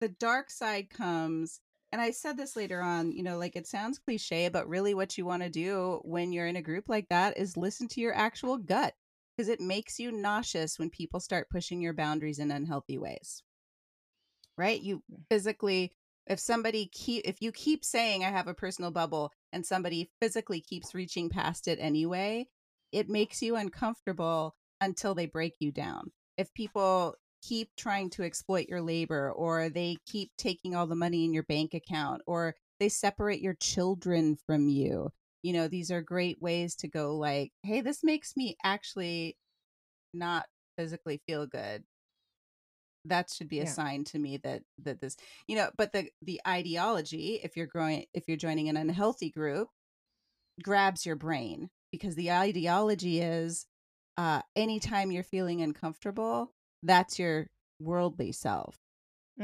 [0.00, 1.60] the dark side comes
[1.96, 5.16] and I said this later on, you know, like it sounds cliche, but really what
[5.16, 8.14] you want to do when you're in a group like that is listen to your
[8.14, 8.92] actual gut
[9.34, 13.42] because it makes you nauseous when people start pushing your boundaries in unhealthy ways.
[14.58, 14.78] Right?
[14.78, 15.94] You physically
[16.26, 20.60] if somebody keep if you keep saying I have a personal bubble and somebody physically
[20.60, 22.46] keeps reaching past it anyway,
[22.92, 26.12] it makes you uncomfortable until they break you down.
[26.36, 27.14] If people
[27.46, 31.42] keep trying to exploit your labor or they keep taking all the money in your
[31.44, 35.10] bank account or they separate your children from you,
[35.42, 39.36] you know, these are great ways to go like, hey, this makes me actually
[40.14, 41.84] not physically feel good
[43.04, 43.74] that should be a Yeah.
[43.74, 45.16] sign to me that that this
[45.46, 49.68] you know but the the ideology if you're growing if you're joining an unhealthy group
[50.62, 53.66] grabs your brain because the ideology is
[54.16, 57.48] uh anytime you're feeling uncomfortable that's your
[57.80, 58.78] worldly self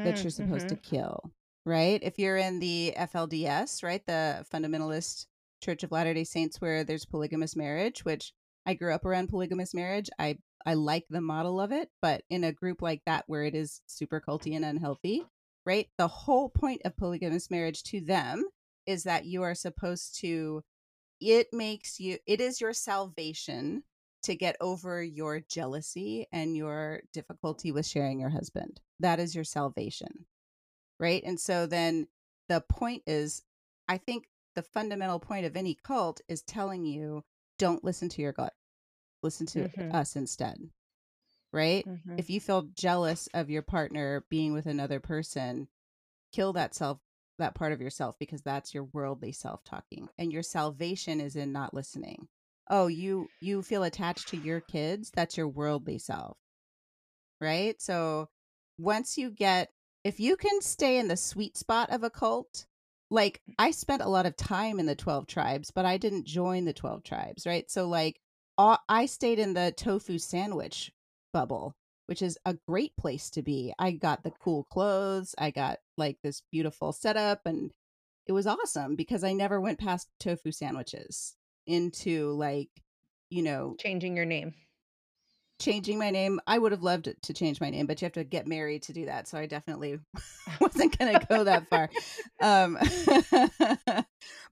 [0.04, 0.82] that Mm, you're supposed to mhm.
[0.82, 1.32] kill
[1.64, 5.26] right if you're in the FLDS right the fundamentalist
[5.62, 8.32] church of Latter-day Saints where there's polygamous marriage which
[8.66, 12.44] I grew up around polygamous marriage I I like the model of it, but in
[12.44, 15.24] a group like that where it is super culty and unhealthy,
[15.66, 15.88] right?
[15.98, 18.44] The whole point of polygamous marriage to them
[18.86, 20.62] is that you are supposed to
[21.20, 23.84] it makes you it is your salvation
[24.22, 28.80] to get over your jealousy and your difficulty with sharing your husband.
[29.00, 30.26] That is your salvation.
[30.98, 31.22] Right?
[31.24, 32.06] And so then
[32.48, 33.42] the point is
[33.88, 37.24] I think the fundamental point of any cult is telling you
[37.58, 38.54] don't listen to your gut.
[39.22, 39.94] Listen to mm-hmm.
[39.94, 40.58] us instead.
[41.52, 41.86] Right?
[41.86, 42.18] Mm-hmm.
[42.18, 45.68] If you feel jealous of your partner being with another person,
[46.32, 46.98] kill that self
[47.38, 51.50] that part of yourself because that's your worldly self talking and your salvation is in
[51.50, 52.28] not listening
[52.70, 56.36] oh you you feel attached to your kids that's your worldly self.
[57.40, 57.80] Right?
[57.80, 58.28] So
[58.78, 59.70] once you get
[60.04, 62.66] if you can stay in the sweet spot of a cult
[63.10, 63.54] like mm.
[63.58, 66.72] i spent a lot of time in the 12 tribes but i didn't join the
[66.72, 67.70] 12 tribes right?
[67.70, 68.18] So like
[68.88, 70.92] i stayed in the tofu sandwich
[71.32, 71.74] bubble
[72.06, 73.72] which is a great place to be.
[73.78, 77.70] I got the cool clothes, I got like this beautiful setup, and
[78.26, 81.36] it was awesome because I never went past tofu sandwiches
[81.66, 82.68] into like,
[83.30, 84.54] you know, changing your name.
[85.60, 86.40] Changing my name.
[86.46, 88.92] I would have loved to change my name, but you have to get married to
[88.92, 89.28] do that.
[89.28, 90.00] So I definitely
[90.60, 91.88] wasn't going to go that far.
[92.40, 92.78] Um,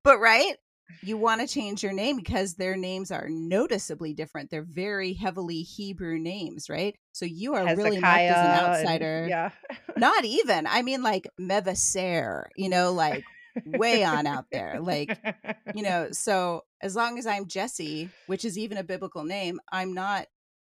[0.04, 0.54] but right,
[1.02, 4.50] you want to change your name because their names are noticeably different.
[4.50, 6.96] They're very heavily Hebrew names, right?
[7.12, 9.18] So you are Hezekiah really marked as an outsider.
[9.20, 9.50] And, yeah.
[9.96, 10.66] Not even.
[10.66, 13.24] I mean like Mevaser, you know, like
[13.66, 14.80] way on out there.
[14.80, 15.18] Like,
[15.74, 19.94] you know, so as long as I'm Jesse, which is even a biblical name, I'm
[19.94, 20.26] not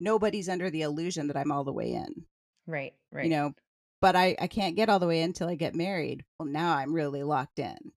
[0.01, 2.27] nobody's under the illusion that I'm all the way in.
[2.66, 3.25] Right, right.
[3.25, 3.55] You know,
[4.01, 6.25] but I I can't get all the way in until I get married.
[6.39, 7.93] Well, now I'm really locked in.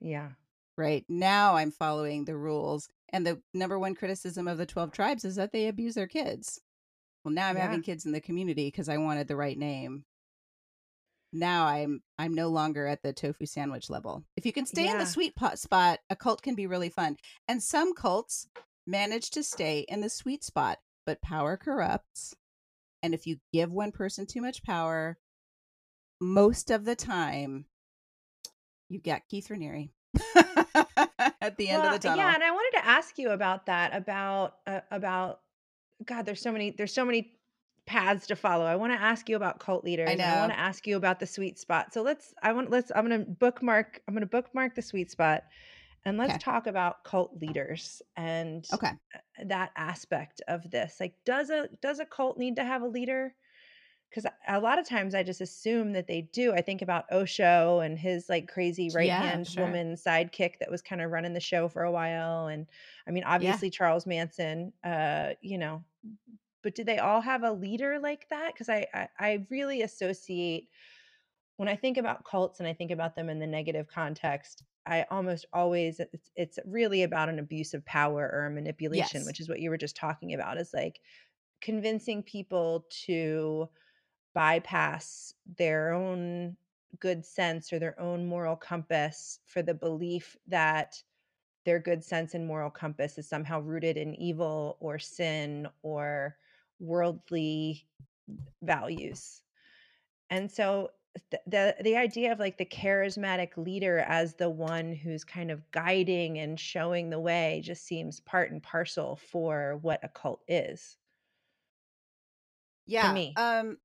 [0.00, 0.30] Yeah
[0.76, 5.24] right now i'm following the rules and the number one criticism of the 12 tribes
[5.24, 6.60] is that they abuse their kids
[7.24, 7.62] well now i'm yeah.
[7.62, 10.04] having kids in the community because i wanted the right name
[11.32, 14.92] now i'm i'm no longer at the tofu sandwich level if you can stay yeah.
[14.92, 17.16] in the sweet pot spot a cult can be really fun
[17.48, 18.48] and some cults
[18.86, 22.34] manage to stay in the sweet spot but power corrupts
[23.02, 25.18] and if you give one person too much power
[26.20, 27.64] most of the time
[28.88, 29.90] you get keith raniere
[31.40, 32.24] at the end well, of the tunnel.
[32.24, 35.40] Yeah, and I wanted to ask you about that about uh, about
[36.04, 36.26] God.
[36.26, 36.70] There's so many.
[36.70, 37.32] There's so many
[37.86, 38.64] paths to follow.
[38.64, 40.08] I want to ask you about cult leaders.
[40.10, 40.24] I, know.
[40.24, 41.92] I want to ask you about the sweet spot.
[41.92, 42.34] So let's.
[42.42, 42.70] I want.
[42.70, 42.90] Let's.
[42.94, 44.00] I'm going to bookmark.
[44.06, 45.44] I'm going to bookmark the sweet spot,
[46.04, 46.38] and let's okay.
[46.38, 48.92] talk about cult leaders and okay
[49.44, 50.96] that aspect of this.
[51.00, 53.34] Like, does a does a cult need to have a leader?
[54.12, 56.52] because a lot of times I just assume that they do.
[56.52, 59.64] I think about Osho and his like crazy right hand yeah, sure.
[59.64, 62.48] woman sidekick that was kind of running the show for a while.
[62.48, 62.66] And
[63.06, 63.72] I mean, obviously yeah.
[63.78, 65.82] Charles Manson, uh, you know,
[66.62, 68.52] but do they all have a leader like that?
[68.52, 70.68] Because I, I I really associate
[71.56, 75.04] when I think about cults and I think about them in the negative context, I
[75.10, 79.26] almost always it's, it's really about an abuse of power or manipulation, yes.
[79.26, 80.58] which is what you were just talking about.
[80.58, 81.00] Is like
[81.60, 83.68] convincing people to
[84.34, 86.56] bypass their own
[86.98, 90.94] good sense or their own moral compass for the belief that
[91.64, 96.36] their good sense and moral compass is somehow rooted in evil or sin or
[96.82, 97.86] worldly
[98.62, 99.42] values.
[100.30, 100.90] And so
[101.30, 105.70] the, the the idea of like the charismatic leader as the one who's kind of
[105.70, 110.96] guiding and showing the way just seems part and parcel for what a cult is.
[112.86, 113.22] Yeah.
[113.36, 113.78] Um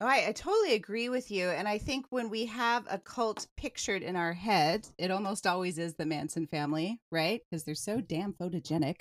[0.00, 1.48] Oh, I, I totally agree with you.
[1.48, 5.76] And I think when we have a cult pictured in our head, it almost always
[5.76, 7.42] is the Manson family, right?
[7.50, 9.00] Because they're so damn photogenic.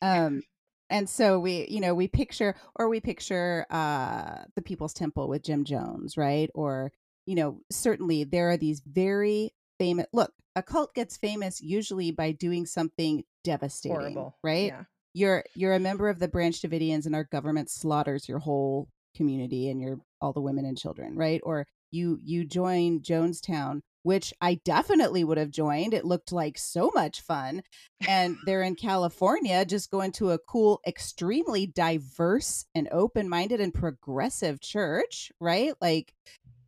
[0.00, 0.42] Um,
[0.90, 5.42] and so we, you know, we picture, or we picture uh, the People's Temple with
[5.42, 6.50] Jim Jones, right?
[6.54, 6.92] Or,
[7.26, 12.32] you know, certainly there are these very famous, look, a cult gets famous usually by
[12.32, 14.36] doing something devastating, Horrible.
[14.42, 14.66] right?
[14.66, 14.82] Yeah.
[15.14, 19.68] You're you're a member of the Branch Davidians, and our government slaughters your whole community
[19.68, 21.40] and your all the women and children, right?
[21.44, 25.94] Or you you join Jonestown, which I definitely would have joined.
[25.94, 27.62] It looked like so much fun.
[28.06, 34.60] And they're in California, just going to a cool, extremely diverse and open-minded and progressive
[34.60, 35.74] church, right?
[35.80, 36.12] Like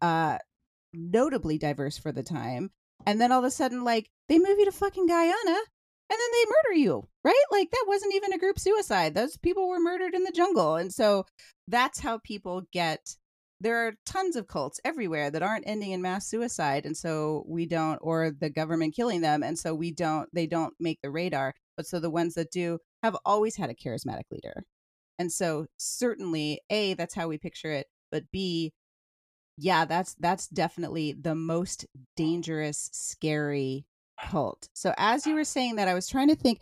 [0.02, 0.38] uh
[0.92, 2.70] notably diverse for the time.
[3.06, 5.60] And then all of a sudden, like, they move you to fucking Guyana
[6.10, 7.44] and then they murder you, right?
[7.52, 9.14] Like that wasn't even a group suicide.
[9.14, 10.76] Those people were murdered in the jungle.
[10.76, 11.24] And so
[11.68, 13.16] that's how people get
[13.60, 17.66] there are tons of cults everywhere that aren't ending in mass suicide and so we
[17.66, 21.54] don't or the government killing them and so we don't they don't make the radar
[21.76, 24.64] but so the ones that do have always had a charismatic leader
[25.18, 28.72] and so certainly a that's how we picture it but b
[29.56, 31.86] yeah that's that's definitely the most
[32.16, 33.84] dangerous scary
[34.28, 34.68] cult.
[34.74, 36.60] So as you were saying that, I was trying to think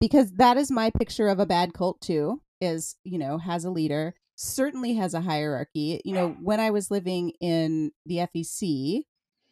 [0.00, 2.40] because that is my picture of a bad cult too.
[2.60, 6.00] Is you know has a leader, certainly has a hierarchy.
[6.04, 9.02] You know, when I was living in the FEC,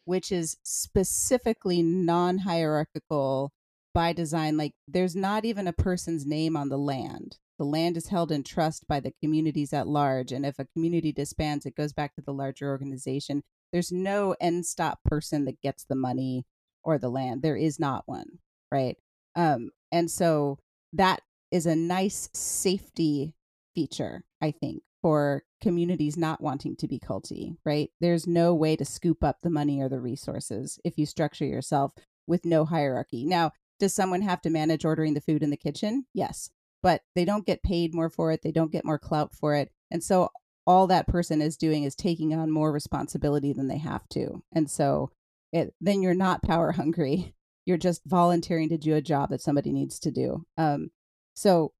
[0.05, 3.51] which is specifically non-hierarchical
[3.93, 7.37] by design, like there's not even a person's name on the land.
[7.59, 10.31] The land is held in trust by the communities at large.
[10.31, 13.43] And if a community disbands, it goes back to the larger organization.
[13.73, 16.45] There's no end stop person that gets the money
[16.83, 17.41] or the land.
[17.41, 18.39] There is not one,
[18.71, 18.95] right?
[19.35, 20.59] Um, and so
[20.93, 21.21] that
[21.51, 23.33] is a nice safety
[23.77, 27.89] feature, I think, for communities not wanting to be culty, right?
[28.01, 31.93] There's no way to scoop up the money or the resources if you structure yourself
[32.25, 33.25] with no hierarchy.
[33.25, 36.05] Now, does someone have to manage ordering the food in the kitchen?
[36.13, 36.49] Yes
[36.83, 38.41] but they don't get paid more for it.
[38.43, 39.71] They don't get more clout for it.
[39.91, 40.29] And so
[40.65, 44.43] all that person is doing is taking on more responsibility than they have to.
[44.53, 45.11] And so
[45.51, 47.33] it, then you're not power hungry.
[47.65, 50.45] You're just volunteering to do a job that somebody needs to do.
[50.57, 50.89] Um,
[51.33, 51.73] so,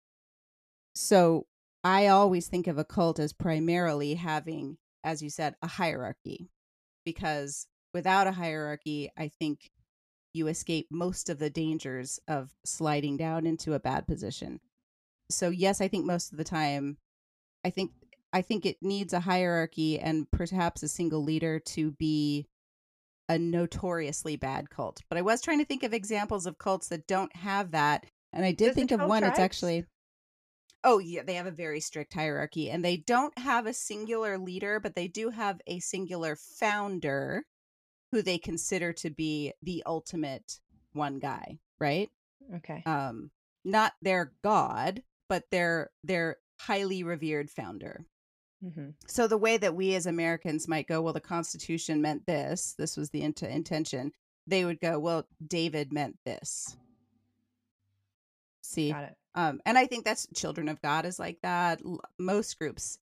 [0.93, 1.45] so
[1.87, 6.49] I always think of a cult as primarily having, as you said, a hierarchy,
[7.05, 9.71] because without a hierarchy, I think
[10.33, 14.59] you escape most of the dangers of sliding down into a bad position
[15.29, 16.97] so yes, I think most of the time,
[17.65, 17.91] I think
[18.33, 22.47] I think it needs a hierarchy and perhaps a single leader to be
[23.29, 25.01] a notoriously bad cult.
[25.09, 28.45] But I was trying to think of examples of cults that don't have that, and
[28.45, 29.21] I did Does think of one.
[29.21, 29.33] Tribes?
[29.33, 29.85] It's actually
[30.87, 34.79] Oh yeah, they have a very strict hierarchy and they don't have a singular leader,
[34.79, 37.43] but they do have a singular founder
[38.13, 40.61] who they consider to be the ultimate
[40.93, 42.09] one guy, right?
[42.55, 42.83] Okay.
[42.85, 43.31] Um
[43.65, 48.05] not their god, but their their highly revered founder.
[48.63, 48.91] Mm-hmm.
[49.07, 52.75] So the way that we as Americans might go, well, the Constitution meant this.
[52.77, 54.13] This was the int- intention.
[54.47, 56.77] They would go, well, David meant this.
[58.61, 59.17] See, Got it.
[59.37, 61.79] Um, and I think that's Children of God is like that.
[62.17, 62.97] Most groups.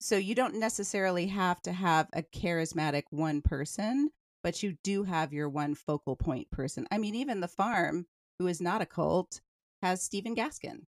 [0.00, 4.10] So you don't necessarily have to have a charismatic one person,
[4.44, 6.86] but you do have your one focal point person.
[6.92, 8.06] I mean, even the farm,
[8.38, 9.40] who is not a cult,
[9.82, 10.82] has Stephen Gaskin.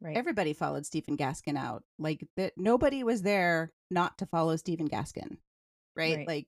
[0.00, 0.16] Right.
[0.16, 1.82] Everybody followed Stephen Gaskin out.
[1.98, 5.38] Like that nobody was there not to follow Stephen Gaskin.
[5.96, 6.18] Right?
[6.18, 6.28] right?
[6.28, 6.46] Like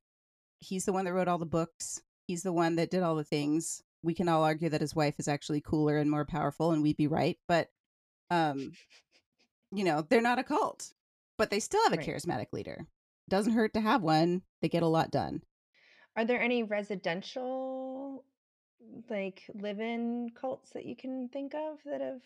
[0.61, 2.01] he's the one that wrote all the books.
[2.29, 3.83] He's the one that did all the things.
[4.07, 6.97] We can all argue that his wife is actually cooler and more powerful and we'd
[6.97, 7.69] be right, but
[8.31, 8.73] um
[9.73, 10.93] you know, they're not a cult,
[11.37, 12.07] but they still have a right.
[12.07, 12.87] charismatic leader.
[13.29, 14.43] Doesn't hurt to have one.
[14.63, 15.43] They get a lot done.
[16.17, 18.25] Are there any residential
[19.11, 22.23] like live-in cults that you can think of that have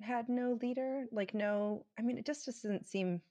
[0.00, 1.04] had no leader?
[1.12, 3.22] Like no, I mean, it just doesn't seem.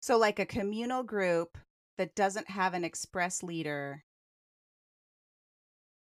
[0.00, 1.58] So, like a communal group
[1.98, 4.02] that doesn't have an express leader.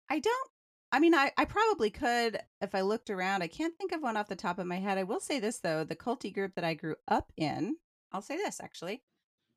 [0.09, 0.49] I don't.
[0.91, 3.41] I mean, I, I probably could if I looked around.
[3.41, 4.97] I can't think of one off the top of my head.
[4.97, 7.77] I will say this though: the culty group that I grew up in.
[8.11, 9.01] I'll say this actually.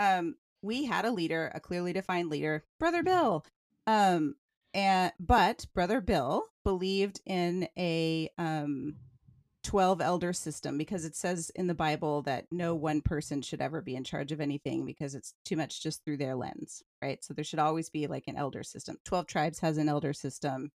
[0.00, 3.44] Um, we had a leader, a clearly defined leader, Brother Bill.
[3.86, 4.36] Um,
[4.72, 8.96] and but Brother Bill believed in a um
[9.66, 13.80] 12 elder system because it says in the Bible that no one person should ever
[13.82, 17.24] be in charge of anything because it's too much just through their lens, right?
[17.24, 18.96] So there should always be like an elder system.
[19.04, 20.70] 12 tribes has an elder system.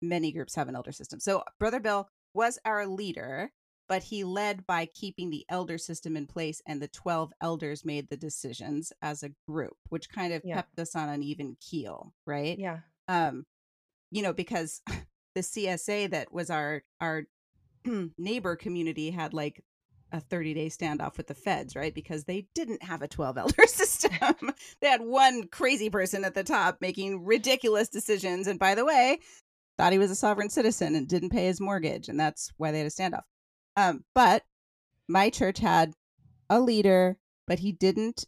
[0.00, 1.20] Many groups have an elder system.
[1.20, 3.52] So Brother Bill was our leader,
[3.86, 8.08] but he led by keeping the elder system in place and the 12 elders made
[8.08, 10.54] the decisions as a group, which kind of yeah.
[10.54, 12.58] kept us on an even keel, right?
[12.58, 12.78] Yeah.
[13.08, 13.44] Um
[14.10, 14.80] you know because
[15.34, 17.24] the CSA that was our our
[18.18, 19.62] neighbor community had like
[20.12, 21.94] a 30 day standoff with the feds, right?
[21.94, 24.52] Because they didn't have a 12 elder system.
[24.80, 28.46] they had one crazy person at the top making ridiculous decisions.
[28.46, 29.18] And by the way,
[29.78, 32.08] thought he was a sovereign citizen and didn't pay his mortgage.
[32.08, 33.22] And that's why they had a standoff.
[33.76, 34.42] Um, but
[35.08, 35.92] my church had
[36.50, 37.16] a leader,
[37.46, 38.26] but he didn't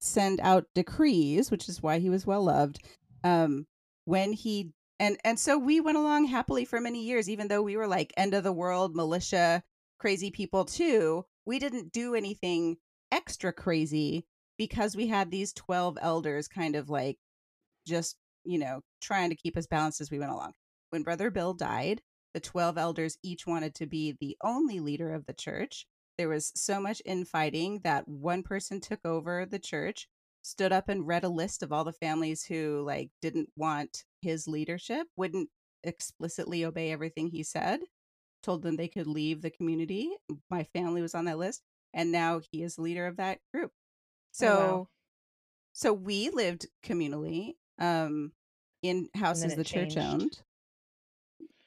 [0.00, 2.84] send out decrees, which is why he was well loved.
[3.22, 3.66] Um,
[4.04, 7.76] when he and and so we went along happily for many years even though we
[7.76, 9.62] were like end of the world militia
[9.98, 12.76] crazy people too we didn't do anything
[13.12, 14.26] extra crazy
[14.58, 17.18] because we had these 12 elders kind of like
[17.86, 20.52] just you know trying to keep us balanced as we went along.
[20.90, 22.00] When brother bill died
[22.36, 25.86] the 12 elders each wanted to be the only leader of the church.
[26.18, 30.06] There was so much infighting that one person took over the church
[30.46, 34.46] stood up and read a list of all the families who like didn't want his
[34.46, 35.48] leadership, wouldn't
[35.82, 37.80] explicitly obey everything he said,
[38.44, 40.08] told them they could leave the community.
[40.48, 43.72] My family was on that list, and now he is leader of that group.
[44.30, 44.88] So, oh, wow.
[45.72, 48.30] so we lived communally um,
[48.82, 49.98] in houses the church changed.
[49.98, 50.38] owned.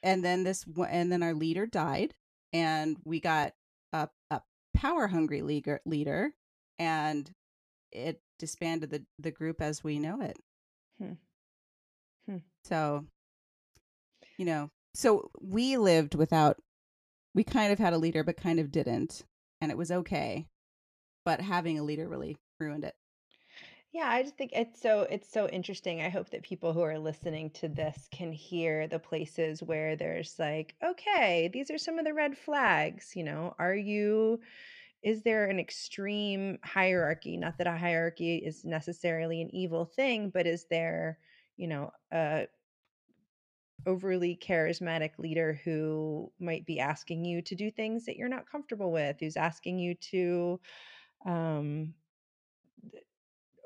[0.02, 2.14] And then this and then our leader died
[2.54, 3.52] and we got
[3.92, 4.40] a, a
[4.74, 6.32] power hungry leader leader
[6.78, 7.30] and
[7.92, 10.38] it disbanded the the group as we know it.
[10.98, 11.12] Hmm.
[12.26, 12.38] Hmm.
[12.64, 13.06] So
[14.38, 16.56] you know, so we lived without
[17.34, 19.24] we kind of had a leader but kind of didn't
[19.60, 20.46] and it was okay
[21.24, 22.94] but having a leader really ruined it
[23.92, 26.98] yeah i just think it's so it's so interesting i hope that people who are
[26.98, 32.04] listening to this can hear the places where there's like okay these are some of
[32.04, 34.40] the red flags you know are you
[35.02, 40.46] is there an extreme hierarchy not that a hierarchy is necessarily an evil thing but
[40.46, 41.18] is there
[41.56, 42.46] you know a
[43.86, 48.92] overly charismatic leader who might be asking you to do things that you're not comfortable
[48.92, 50.60] with, who's asking you to
[51.26, 51.94] um,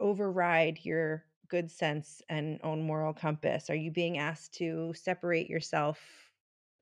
[0.00, 3.70] override your good sense and own moral compass?
[3.70, 6.00] Are you being asked to separate yourself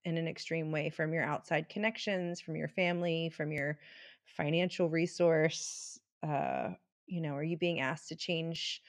[0.05, 3.79] in an extreme way from your outside connections, from your family, from your
[4.37, 5.99] financial resource?
[6.23, 6.71] Uh,
[7.07, 8.83] you know, are you being asked to change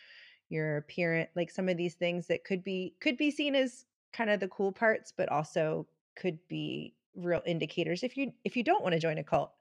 [0.49, 1.29] your appearance?
[1.35, 4.47] Like some of these things that could be could be seen as kind of the
[4.47, 8.99] cool parts, but also could be real indicators if you if you don't want to
[8.99, 9.51] join a cult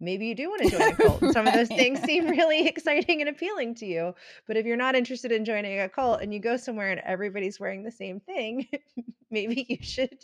[0.00, 1.32] maybe you do want to join a cult right.
[1.32, 4.14] some of those things seem really exciting and appealing to you
[4.46, 7.60] but if you're not interested in joining a cult and you go somewhere and everybody's
[7.60, 8.66] wearing the same thing
[9.30, 10.18] maybe you should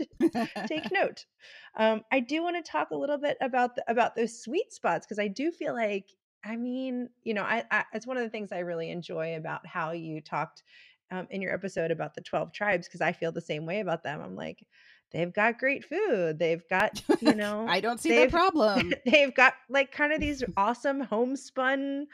[0.66, 1.26] take note
[1.76, 5.06] um, i do want to talk a little bit about the, about those sweet spots
[5.06, 6.10] because i do feel like
[6.44, 9.66] i mean you know I, I it's one of the things i really enjoy about
[9.66, 10.62] how you talked
[11.10, 14.02] um, in your episode about the 12 tribes because I feel the same way about
[14.02, 14.20] them.
[14.20, 14.64] I'm like,
[15.12, 16.38] they've got great food.
[16.38, 18.92] They've got, you know, I don't see the problem.
[19.06, 22.06] they've got like kind of these awesome homespun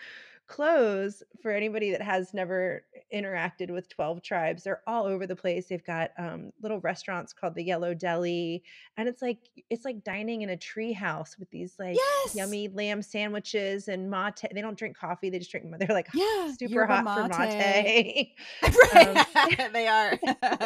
[0.52, 4.62] clothes for anybody that has never interacted with 12 tribes.
[4.62, 5.68] They're all over the place.
[5.68, 8.62] They've got um, little restaurants called the Yellow Deli,
[8.98, 9.38] and it's like
[9.70, 12.34] it's like dining in a tree house with these like yes!
[12.34, 14.42] yummy lamb sandwiches and mate.
[14.52, 15.66] They don't drink coffee; they just drink.
[15.78, 17.32] They're like yeah, super hot mate.
[17.34, 18.34] for mate.
[19.62, 20.18] um, they are,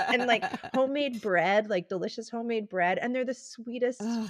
[0.09, 0.43] and like
[0.75, 4.03] homemade bread, like delicious homemade bread, and they're the sweetest.
[4.03, 4.29] Ugh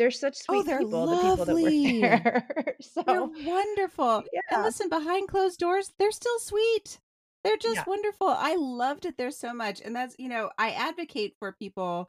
[0.00, 2.00] they're such oh, sweet oh, they're people, lovely.
[2.00, 2.76] the people that there.
[2.80, 4.24] so they're wonderful.
[4.32, 4.40] Yeah.
[4.50, 6.98] And listen, behind closed doors, they're still sweet.
[7.44, 7.84] They're just yeah.
[7.86, 8.28] wonderful.
[8.28, 9.82] I loved it there so much.
[9.82, 12.08] And that's, you know, I advocate for people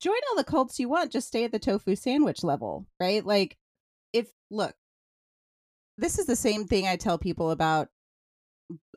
[0.00, 3.24] join all the cults you want, just stay at the tofu sandwich level, right?
[3.24, 3.56] Like
[4.12, 4.74] if look,
[5.98, 7.86] this is the same thing I tell people about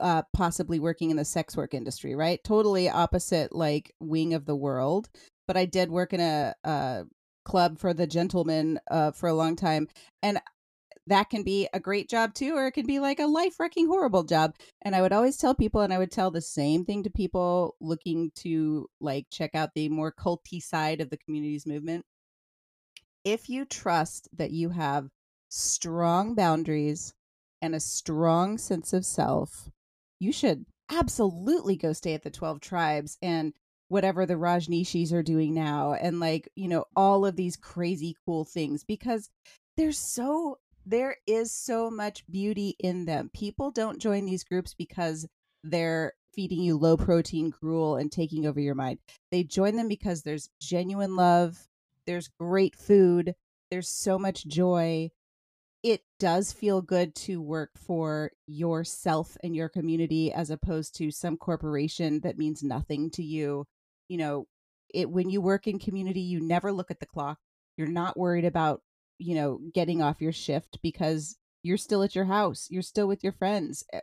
[0.02, 2.44] uh possibly working in the sex work industry, right?
[2.44, 5.10] Totally opposite like wing of the world.
[5.48, 7.04] But I did work in a, a
[7.46, 9.88] club for the gentlemen uh, for a long time.
[10.22, 10.40] And
[11.08, 13.88] that can be a great job too, or it can be like a life wrecking,
[13.88, 14.56] horrible job.
[14.82, 17.76] And I would always tell people, and I would tell the same thing to people
[17.80, 22.06] looking to like check out the more culty side of the communities movement.
[23.24, 25.10] If you trust that you have
[25.50, 27.14] strong boundaries
[27.62, 29.70] and a strong sense of self,
[30.20, 33.54] you should absolutely go stay at the 12 tribes and
[33.88, 38.44] whatever the Rajneeshis are doing now and like, you know, all of these crazy cool
[38.46, 39.30] things because
[39.78, 43.32] there's so there is so much beauty in them.
[43.34, 45.28] People don't join these groups because
[45.64, 49.00] they're feeding you low protein gruel and taking over your mind.
[49.32, 51.68] They join them because there's genuine love,
[52.06, 53.34] there's great food,
[53.72, 55.10] there's so much joy.
[55.82, 61.38] It does feel good to work for yourself and your community as opposed to some
[61.38, 63.66] corporation that means nothing to you
[64.08, 64.48] you know
[64.94, 67.38] it when you work in community you never look at the clock.
[67.78, 68.82] You're not worried about
[69.20, 73.24] you know getting off your shift because you're still at your house you're still with
[73.24, 74.02] your friends eh,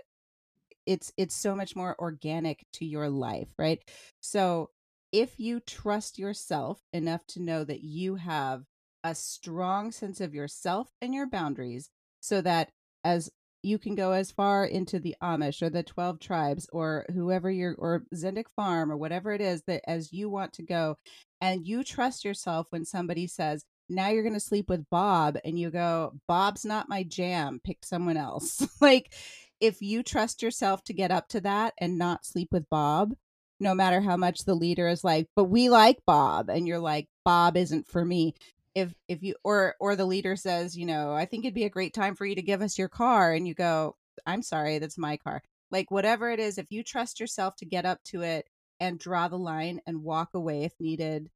[0.86, 3.80] it's it's so much more organic to your life right?
[4.20, 4.70] So
[5.12, 8.64] if you trust yourself enough to know that you have
[9.05, 11.90] a strong sense of yourself and your boundaries
[12.20, 12.70] so that
[13.05, 13.30] as
[13.62, 17.74] you can go as far into the Amish or the 12 tribes or whoever you're
[17.78, 20.96] or Zendik Farm or whatever it is that as you want to go.
[21.40, 25.58] And you trust yourself when somebody says now you're going to sleep with Bob and
[25.58, 27.60] you go Bob's not my jam.
[27.62, 28.66] Pick someone else.
[28.80, 29.12] Like
[29.60, 33.14] if you trust yourself to get up to that and not sleep with Bob
[33.60, 37.06] no matter how much the leader is like but we like Bob and you're like
[37.24, 38.34] Bob isn't for me
[38.75, 41.70] if if you or or the leader says you know i think it'd be a
[41.70, 43.97] great time for you to give us your car and you go
[44.27, 45.43] i'm sorry that's my car.
[45.70, 48.47] Like whatever it is if you trust yourself to get up to it
[48.79, 51.31] and draw the line and walk away if needed.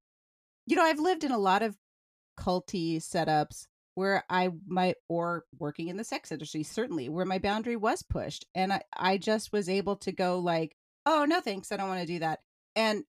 [0.67, 1.77] You know i've lived in a lot of
[2.39, 7.77] culty setups where i might or working in the sex industry certainly where my boundary
[7.77, 10.77] was pushed and i, I just was able to go like
[11.07, 12.41] oh no thanks i don't want to do that
[12.75, 13.05] And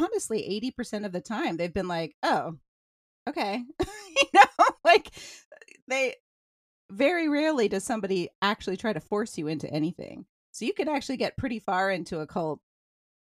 [0.00, 2.58] honestly, 80% of the time they've been like, "Oh,
[3.28, 5.10] okay." you know, like
[5.88, 6.14] they
[6.90, 10.26] very rarely does somebody actually try to force you into anything.
[10.52, 12.60] So you can actually get pretty far into a cult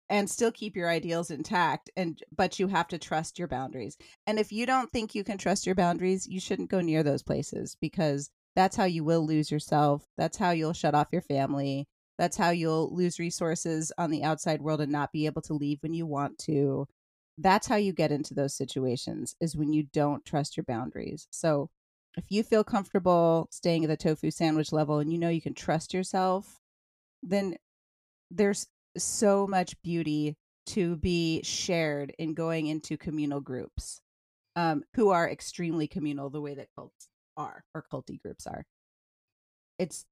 [0.09, 3.97] and still keep your ideals intact and but you have to trust your boundaries.
[4.26, 7.22] And if you don't think you can trust your boundaries, you shouldn't go near those
[7.22, 10.07] places because that's how you will lose yourself.
[10.16, 11.86] That's how you'll shut off your family.
[12.18, 15.78] That's how you'll lose resources on the outside world and not be able to leave
[15.82, 16.89] when you want to.
[17.39, 21.26] That's how you get into those situations is when you don't trust your boundaries.
[21.30, 21.70] So
[22.16, 25.55] if you feel comfortable staying at the tofu sandwich level and you know you can
[25.55, 26.59] trust yourself,
[27.22, 27.57] then
[28.30, 28.66] there's
[28.97, 30.36] so much beauty
[30.66, 34.01] to be shared in going into communal groups
[34.57, 38.64] um, who are extremely communal the way that cults are or culty groups are.
[39.78, 40.05] It's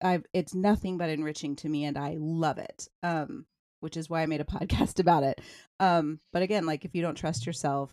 [0.00, 2.88] I've it's nothing but enriching to me and I love it.
[3.02, 3.46] Um,
[3.80, 5.40] which is why I made a podcast about it.
[5.80, 7.92] Um, but again, like if you don't trust yourself,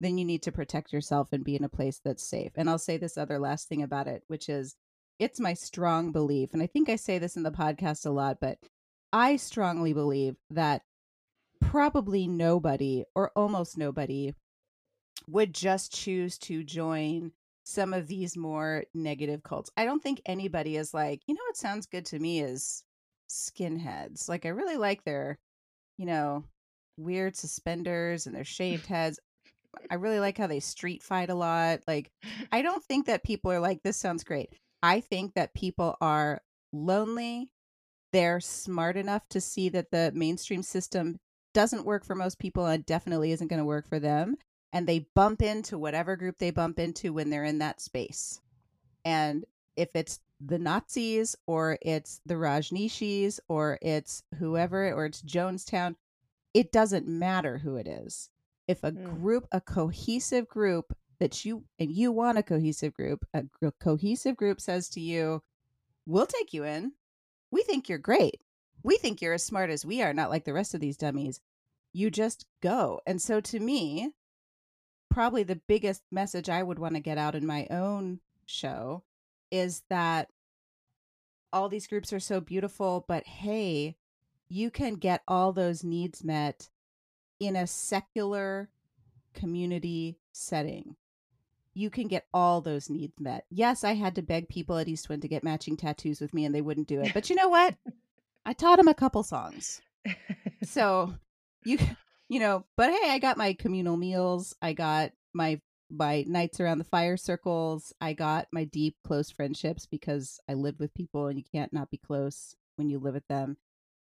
[0.00, 2.52] then you need to protect yourself and be in a place that's safe.
[2.56, 4.76] And I'll say this other last thing about it, which is
[5.18, 8.38] it's my strong belief, and I think I say this in the podcast a lot,
[8.40, 8.58] but
[9.12, 10.82] I strongly believe that
[11.60, 14.34] probably nobody or almost nobody
[15.28, 17.32] would just choose to join
[17.64, 19.70] some of these more negative cults.
[19.76, 22.84] I don't think anybody is like, you know what sounds good to me is
[23.34, 24.28] skinheads.
[24.28, 25.38] Like I really like their,
[25.98, 26.44] you know,
[26.96, 29.18] weird suspenders and their shaved heads.
[29.90, 31.80] I really like how they street fight a lot.
[31.86, 32.10] Like
[32.52, 34.50] I don't think that people are like this sounds great.
[34.82, 36.40] I think that people are
[36.72, 37.50] lonely.
[38.12, 41.16] They're smart enough to see that the mainstream system
[41.52, 44.36] doesn't work for most people and definitely isn't going to work for them
[44.74, 48.40] and they bump into whatever group they bump into when they're in that space.
[49.04, 49.44] And
[49.76, 55.96] if it's the Nazis or it's the Rajneeshis or it's whoever or it's Jonestown,
[56.52, 58.30] it doesn't matter who it is.
[58.68, 59.20] If a mm.
[59.20, 63.44] group, a cohesive group that you and you want a cohesive group, a
[63.80, 65.42] cohesive group says to you,
[66.06, 66.92] "We'll take you in.
[67.50, 68.40] We think you're great.
[68.82, 71.40] We think you're as smart as we are, not like the rest of these dummies."
[71.92, 73.00] You just go.
[73.06, 74.12] And so to me,
[75.10, 79.04] probably the biggest message I would want to get out in my own show
[79.50, 80.28] is that
[81.54, 83.96] all these groups are so beautiful, but hey,
[84.48, 86.68] you can get all those needs met
[87.38, 88.68] in a secular
[89.34, 90.96] community setting.
[91.72, 93.46] You can get all those needs met.
[93.50, 96.54] Yes, I had to beg people at Eastwind to get matching tattoos with me and
[96.54, 97.14] they wouldn't do it.
[97.14, 97.76] But you know what?
[98.44, 99.80] I taught them a couple songs.
[100.64, 101.14] So
[101.64, 101.78] you
[102.28, 104.54] you know, but hey, I got my communal meals.
[104.60, 105.60] I got my
[105.90, 107.92] my nights around the fire circles.
[108.00, 111.90] I got my deep close friendships because I lived with people and you can't not
[111.90, 113.56] be close when you live with them.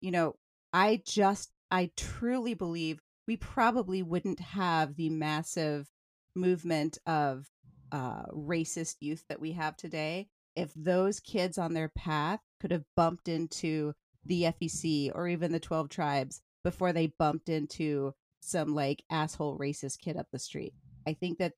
[0.02, 0.36] You know,
[0.74, 5.90] I just I truly believe we probably wouldn't have the massive
[6.36, 7.48] movement of
[7.92, 12.84] uh, racist youth that we have today if those kids on their path could have
[12.96, 13.94] bumped into
[14.26, 20.00] the FEC or even the 12 tribes before they bumped into some like asshole racist
[20.00, 20.74] kid up the street.
[21.08, 21.54] I think that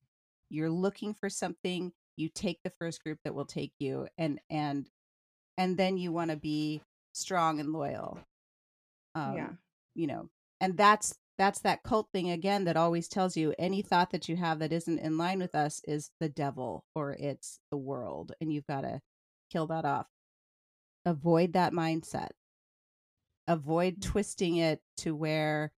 [0.52, 4.88] you're looking for something, you take the first group that will take you and and
[5.58, 6.82] and then you want to be
[7.12, 8.18] strong and loyal.
[9.14, 9.50] Um, yeah.
[9.94, 10.28] you know,
[10.60, 14.36] and that's that's that cult thing again that always tells you any thought that you
[14.36, 18.52] have that isn't in line with us is the devil or it's the world and
[18.52, 19.00] you've got to
[19.50, 20.06] kill that off.
[21.04, 22.30] Avoid that mindset
[23.48, 25.72] avoid twisting it to where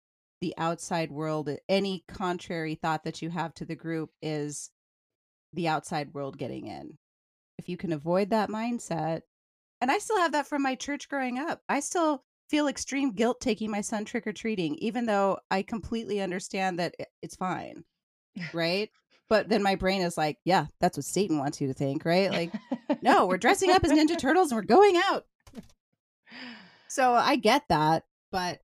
[0.42, 4.70] the outside world uh, any contrary thought that you have to the group is
[5.54, 6.98] the outside world getting in.
[7.58, 9.22] If you can avoid that mindset
[9.82, 13.40] and i still have that from my church growing up i still feel extreme guilt
[13.40, 17.84] taking my son trick-or-treating even though i completely understand that it's fine
[18.54, 18.88] right?
[19.28, 22.30] But then my brain is like yeah that's what satan wants you to think right?
[22.30, 22.52] Like
[23.02, 25.24] no we're dressing up as ninja turtles and we're going out.
[26.88, 28.60] So I get that, but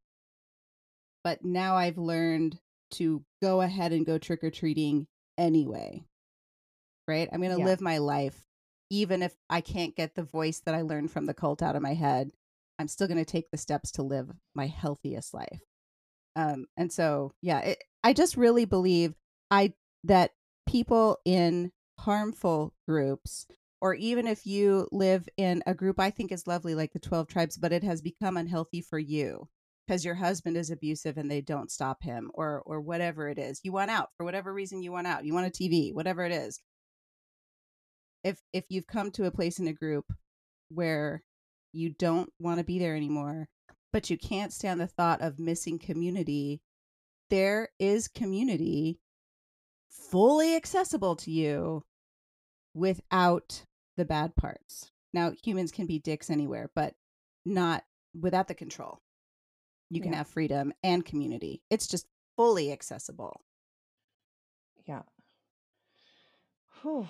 [1.28, 2.58] but now I've learned
[2.92, 5.06] to go ahead and go trick or treating
[5.36, 6.06] anyway.
[7.06, 7.28] Right?
[7.30, 7.66] I'm going to yeah.
[7.66, 8.46] live my life
[8.88, 11.82] even if I can't get the voice that I learned from the cult out of
[11.82, 12.30] my head.
[12.78, 15.60] I'm still going to take the steps to live my healthiest life.
[16.34, 19.14] Um and so yeah, it, I just really believe
[19.50, 19.74] I
[20.04, 20.30] that
[20.66, 23.46] people in harmful groups
[23.82, 27.28] or even if you live in a group I think is lovely like the 12
[27.28, 29.46] tribes but it has become unhealthy for you
[29.88, 33.60] because your husband is abusive and they don't stop him or or whatever it is.
[33.64, 35.24] You want out for whatever reason you want out.
[35.24, 36.60] You want a TV, whatever it is.
[38.22, 40.04] If if you've come to a place in a group
[40.68, 41.22] where
[41.72, 43.48] you don't want to be there anymore,
[43.92, 46.60] but you can't stand the thought of missing community,
[47.30, 48.98] there is community
[49.90, 51.82] fully accessible to you
[52.74, 53.64] without
[53.96, 54.90] the bad parts.
[55.14, 56.94] Now, humans can be dicks anywhere, but
[57.46, 57.84] not
[58.14, 59.00] without the control.
[59.90, 60.18] You can yeah.
[60.18, 61.62] have freedom and community.
[61.70, 62.06] It's just
[62.36, 63.42] fully accessible.
[64.86, 65.02] Yeah.
[66.82, 67.08] Whew.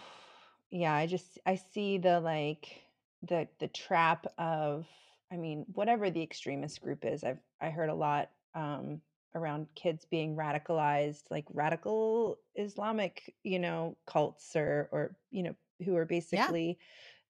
[0.70, 2.82] Yeah, I just I see the like
[3.22, 4.86] the the trap of
[5.32, 7.24] I mean, whatever the extremist group is.
[7.24, 9.00] I've I heard a lot um
[9.34, 15.96] around kids being radicalized, like radical Islamic, you know, cults or or you know, who
[15.96, 16.84] are basically yeah.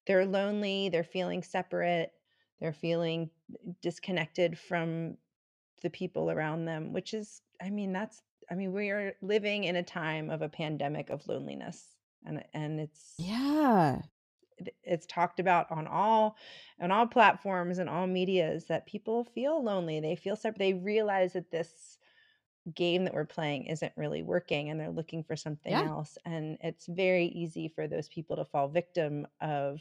[0.07, 2.13] they're lonely, they're feeling separate,
[2.61, 3.31] they're feeling
[3.83, 5.17] disconnected from
[5.83, 9.77] the people around them, which is I mean, that's I mean, we are living in
[9.77, 11.85] a time of a pandemic of loneliness.
[12.27, 14.01] And and it's yeah
[14.83, 16.37] it's talked about on all
[16.81, 21.33] on all platforms and all medias that people feel lonely they feel separate they realize
[21.33, 21.99] that this
[22.75, 25.85] game that we're playing isn't really working and they're looking for something yeah.
[25.85, 29.81] else and it's very easy for those people to fall victim of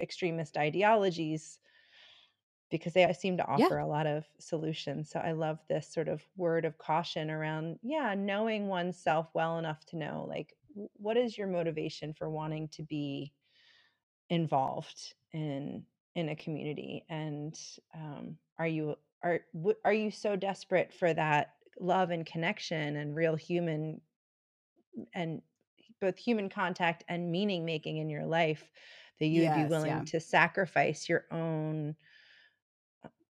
[0.00, 1.58] extremist ideologies
[2.70, 3.84] because they seem to offer yeah.
[3.84, 8.14] a lot of solutions so i love this sort of word of caution around yeah
[8.16, 10.54] knowing oneself well enough to know like
[10.94, 13.32] what is your motivation for wanting to be
[14.30, 15.84] involved in
[16.14, 17.58] in a community and
[17.94, 19.40] um, are you are
[19.84, 24.00] are you so desperate for that love and connection and real human
[25.14, 25.42] and
[26.00, 28.70] both human contact and meaning making in your life
[29.20, 30.04] that you would be willing yeah.
[30.04, 31.94] to sacrifice your own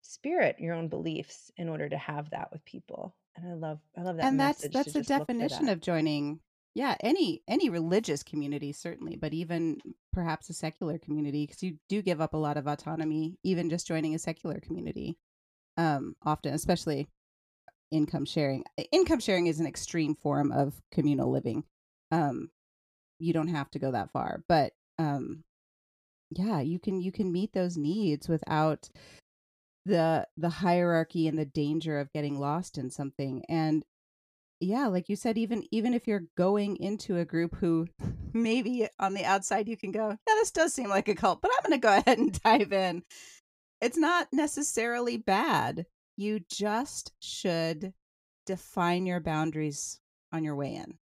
[0.06, 4.02] spirit your own beliefs in order to have that with people and i love i
[4.02, 6.40] love that and that's that's the definition of joining
[6.76, 9.78] yeah any any religious community certainly but even
[10.14, 13.88] perhaps a secular community because you do give up a lot of autonomy even just
[13.88, 15.18] joining a secular community
[15.78, 17.08] um often especially
[17.92, 21.64] income sharing income sharing is an extreme form of communal living
[22.12, 22.50] um
[23.20, 25.44] you don't have to go that far but um
[26.32, 28.90] yeah you can you can meet those needs without
[29.86, 33.86] the the hierarchy and the danger of getting lost in something and
[34.60, 37.88] yeah like you said even even if you're going into a group who
[38.34, 41.52] maybe on the outside you can go yeah this does seem like a cult but
[41.52, 43.04] i'm going to go ahead and dive in.
[43.82, 45.86] It's not necessarily bad.
[46.16, 47.94] You just should
[48.46, 50.00] define your boundaries
[50.32, 50.98] on your way in.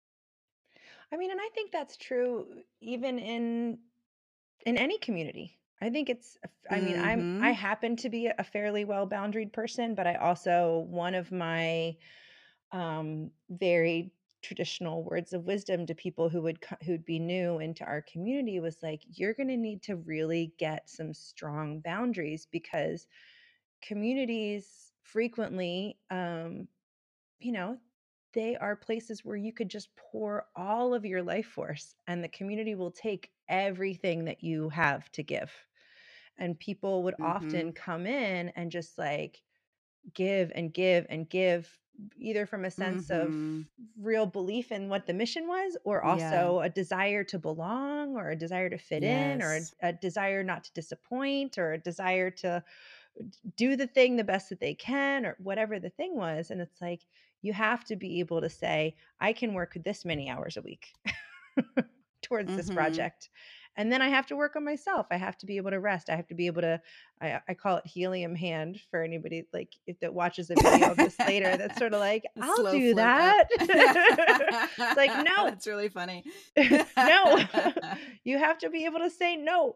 [1.12, 2.48] I mean and i think that's true
[2.80, 3.78] even in
[4.66, 6.38] in any community i think it's
[6.70, 7.06] i mean mm-hmm.
[7.06, 7.53] i'm i mm-hmm.
[7.53, 11.95] happen to be a fairly well boundaried person but i also one of my
[12.74, 18.02] um, very traditional words of wisdom to people who would who'd be new into our
[18.02, 23.08] community was like you're going to need to really get some strong boundaries because
[23.82, 26.68] communities frequently um
[27.40, 27.78] you know
[28.34, 32.30] they are places where you could just pour all of your life force and the
[32.30, 35.52] community will take everything that you have to give
[36.41, 37.26] and people would mm-hmm.
[37.26, 39.41] often come in and just like
[40.13, 41.77] give and give and give
[42.18, 43.59] either from a sense mm-hmm.
[43.59, 43.65] of
[44.03, 46.65] real belief in what the mission was or also yeah.
[46.65, 49.35] a desire to belong or a desire to fit yes.
[49.35, 52.63] in or a, a, desire not to disappoint or a desire to
[53.55, 56.81] do the thing the best that they can or whatever the thing was and it's
[56.81, 57.05] like
[57.43, 60.93] you have to be able to say i can work this many hours a week
[62.23, 62.57] towards mm-hmm.
[62.57, 63.30] this project
[63.77, 66.10] and then i have to work on myself i have to be able to rest
[66.10, 66.80] i have to be able to
[67.22, 70.98] i, I call it helium hand for anybody like if that watches a video of
[70.98, 73.48] this later that's sort of like i'll do that.
[74.77, 75.48] It's like no.
[75.48, 76.23] It's really funny.
[76.98, 77.39] No.
[78.23, 79.76] You have to be able to say no.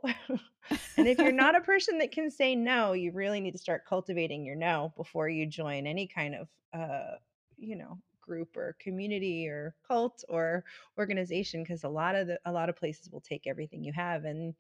[0.98, 3.86] And if you're not a person that can say no you really need to start
[3.88, 7.16] cultivating your no before you join any kind of uh
[7.58, 10.64] you know group or community or cult or
[10.98, 14.26] organization because a lot of the a lot of places will take everything you have
[14.26, 14.54] and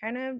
[0.00, 0.36] kind of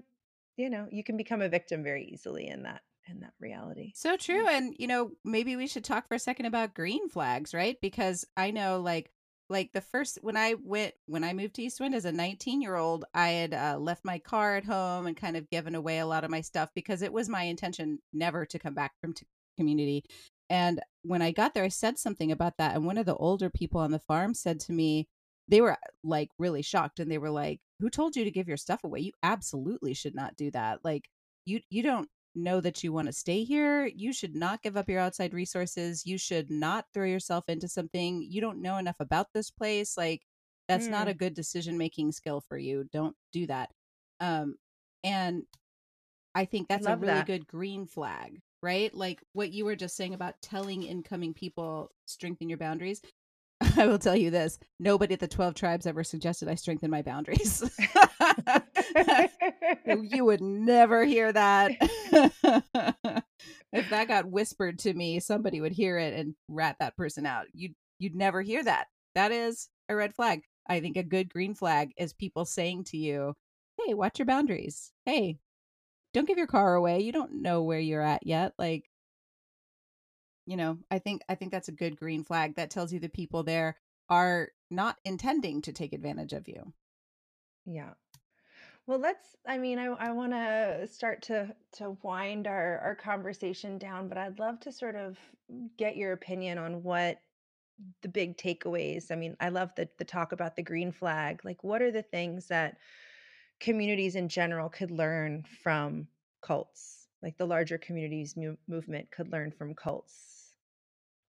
[0.57, 3.91] you know you can become a victim very easily in that in that reality.
[3.95, 7.53] So true and you know maybe we should talk for a second about green flags
[7.53, 7.77] right?
[7.81, 9.11] Because i know like
[9.51, 12.75] like the first when i went when i moved to eastwind as a 19 year
[12.75, 16.05] old i had uh, left my car at home and kind of given away a
[16.07, 19.25] lot of my stuff because it was my intention never to come back from t-
[19.57, 20.03] community
[20.51, 22.75] and when I got there, I said something about that.
[22.75, 25.07] And one of the older people on the farm said to me,
[25.47, 28.57] they were like really shocked and they were like, Who told you to give your
[28.57, 28.99] stuff away?
[28.99, 30.79] You absolutely should not do that.
[30.83, 31.07] Like,
[31.45, 33.85] you, you don't know that you want to stay here.
[33.85, 36.05] You should not give up your outside resources.
[36.05, 39.95] You should not throw yourself into something you don't know enough about this place.
[39.95, 40.21] Like,
[40.67, 40.91] that's mm.
[40.91, 42.89] not a good decision making skill for you.
[42.91, 43.69] Don't do that.
[44.19, 44.55] Um,
[45.01, 45.43] and
[46.35, 47.25] I think that's a really that.
[47.25, 48.93] good green flag right?
[48.93, 53.01] Like what you were just saying about telling incoming people strengthen your boundaries.
[53.77, 57.01] I will tell you this nobody at the 12 tribes ever suggested I strengthen my
[57.01, 57.63] boundaries.
[59.85, 61.71] you would never hear that.
[63.71, 67.45] if that got whispered to me, somebody would hear it and rat that person out.
[67.53, 68.87] You'd you'd never hear that.
[69.15, 70.41] That is a red flag.
[70.67, 73.35] I think a good green flag is people saying to you,
[73.83, 74.91] "Hey, watch your boundaries.
[75.05, 75.39] Hey,
[76.13, 77.01] don't give your car away.
[77.01, 78.89] You don't know where you're at yet." Like
[80.45, 83.09] you know, I think I think that's a good green flag that tells you the
[83.09, 83.77] people there
[84.09, 86.73] are not intending to take advantage of you.
[87.65, 87.93] Yeah.
[88.87, 93.77] Well, let's I mean, I I want to start to to wind our our conversation
[93.77, 95.17] down, but I'd love to sort of
[95.77, 97.21] get your opinion on what
[98.01, 99.11] the big takeaways.
[99.11, 101.41] I mean, I love the the talk about the green flag.
[101.45, 102.77] Like what are the things that
[103.61, 106.07] communities in general could learn from
[106.41, 107.07] cults?
[107.23, 110.55] Like the larger communities mu- movement could learn from cults.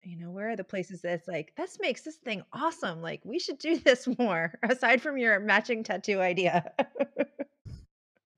[0.03, 3.01] You know, where are the places that's like, this makes this thing awesome.
[3.01, 6.71] Like, we should do this more, aside from your matching tattoo idea.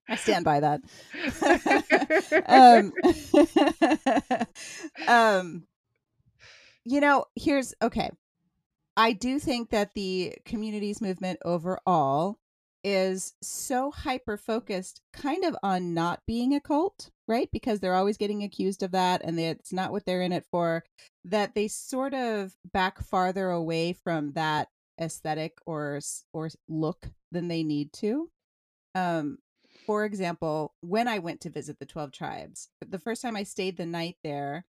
[0.09, 0.81] I stand by that.
[2.47, 2.93] um,
[5.09, 5.65] um,
[6.85, 8.11] you know, here's okay.
[8.97, 12.39] I do think that the communities movement overall
[12.85, 17.49] is so hyper focused kind of on not being a cult, right?
[17.53, 20.85] Because they're always getting accused of that and it's not what they're in it for,
[21.25, 24.69] that they sort of back farther away from that
[25.01, 26.01] aesthetic or
[26.33, 28.31] or look than they need to.
[28.95, 29.39] Um
[29.87, 33.77] for example, when I went to visit the 12 tribes, the first time I stayed
[33.77, 34.67] the night there,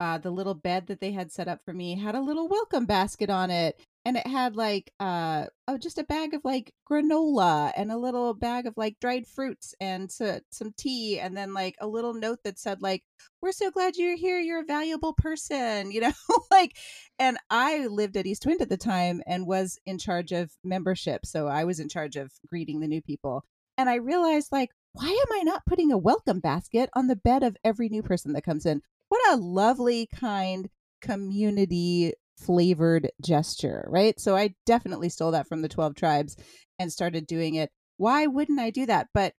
[0.00, 2.86] uh, the little bed that they had set up for me had a little welcome
[2.86, 7.72] basket on it and it had like uh oh just a bag of like granola
[7.76, 11.76] and a little bag of like dried fruits and so, some tea and then like
[11.80, 13.02] a little note that said like
[13.40, 16.12] we're so glad you're here you're a valuable person you know
[16.50, 16.76] like
[17.18, 21.24] and i lived at east wind at the time and was in charge of membership
[21.24, 23.44] so i was in charge of greeting the new people
[23.78, 27.42] and I realized, like, why am I not putting a welcome basket on the bed
[27.42, 28.82] of every new person that comes in?
[29.08, 30.68] What a lovely, kind,
[31.00, 34.18] community flavored gesture, right?
[34.18, 36.36] So I definitely stole that from the 12 tribes
[36.78, 37.70] and started doing it.
[37.96, 39.08] Why wouldn't I do that?
[39.14, 39.34] But,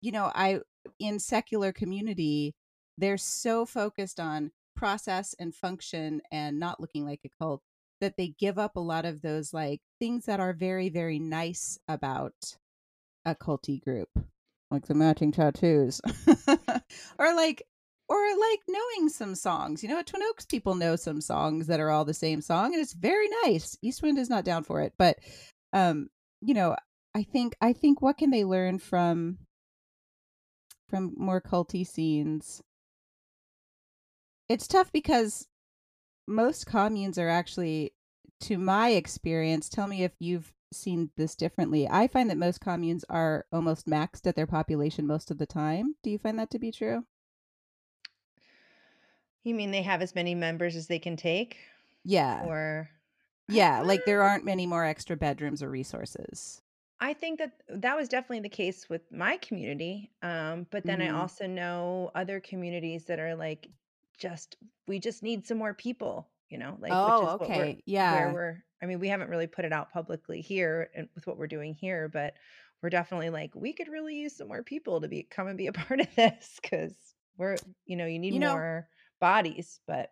[0.00, 0.60] you know, I,
[0.98, 2.54] in secular community,
[2.96, 7.62] they're so focused on process and function and not looking like a cult
[8.00, 11.78] that they give up a lot of those like things that are very very nice
[11.88, 12.34] about
[13.24, 14.08] a culty group,
[14.70, 16.00] like the matching tattoos,
[17.18, 17.64] or like
[18.08, 19.82] or like knowing some songs.
[19.82, 22.72] You know, at Twin Oaks, people know some songs that are all the same song,
[22.72, 23.76] and it's very nice.
[23.82, 25.18] Eastwind is not down for it, but
[25.72, 26.08] um,
[26.40, 26.76] you know,
[27.14, 29.38] I think I think what can they learn from
[30.88, 32.62] from more culty scenes?
[34.48, 35.46] It's tough because
[36.26, 37.92] most communes are actually,
[38.40, 41.88] to my experience, tell me if you've seen this differently.
[41.88, 45.96] I find that most communes are almost maxed at their population most of the time.
[46.02, 47.04] Do you find that to be true?
[49.48, 51.56] You mean they have as many members as they can take?
[52.04, 52.44] Yeah.
[52.44, 52.88] Or
[53.48, 56.60] yeah, like there aren't many more extra bedrooms or resources.
[57.00, 60.10] I think that that was definitely the case with my community.
[60.22, 61.14] Um, but then mm-hmm.
[61.14, 63.68] I also know other communities that are like,
[64.18, 64.56] just
[64.86, 68.86] we just need some more people you know like oh okay yeah where we're i
[68.86, 72.08] mean we haven't really put it out publicly here and with what we're doing here
[72.08, 72.34] but
[72.82, 75.66] we're definitely like we could really use some more people to be come and be
[75.66, 76.92] a part of this because
[77.36, 77.56] we're
[77.86, 80.10] you know you need you more know, bodies but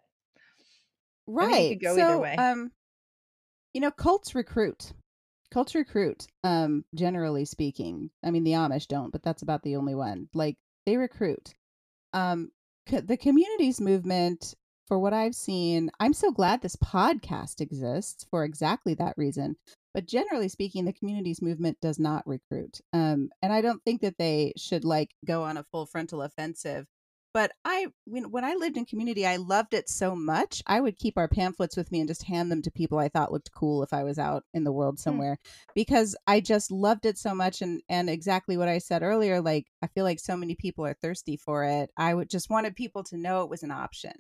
[1.27, 2.71] right go so, either way um
[3.75, 4.93] you know cults recruit
[5.51, 9.95] cults recruit um generally speaking i mean the amish don't but that's about the only
[9.95, 11.55] one like they recruit
[12.13, 12.51] um
[12.87, 14.55] the communities movement
[14.87, 19.57] for what I've seen, I'm so glad this podcast exists for exactly that reason.
[19.93, 22.81] But generally speaking, the communities movement does not recruit.
[22.93, 26.87] Um, and I don't think that they should like go on a full frontal offensive.
[27.37, 30.63] But I, when, when I lived in community, I loved it so much.
[30.67, 33.31] I would keep our pamphlets with me and just hand them to people I thought
[33.31, 35.03] looked cool if I was out in the world hmm.
[35.03, 35.67] somewhere, mm.
[35.75, 37.61] because I just loved it so much.
[37.61, 40.95] And and exactly what I said earlier, like I feel like so many people are
[40.95, 41.91] thirsty for it.
[41.95, 44.13] I would just wanted people to know it was an option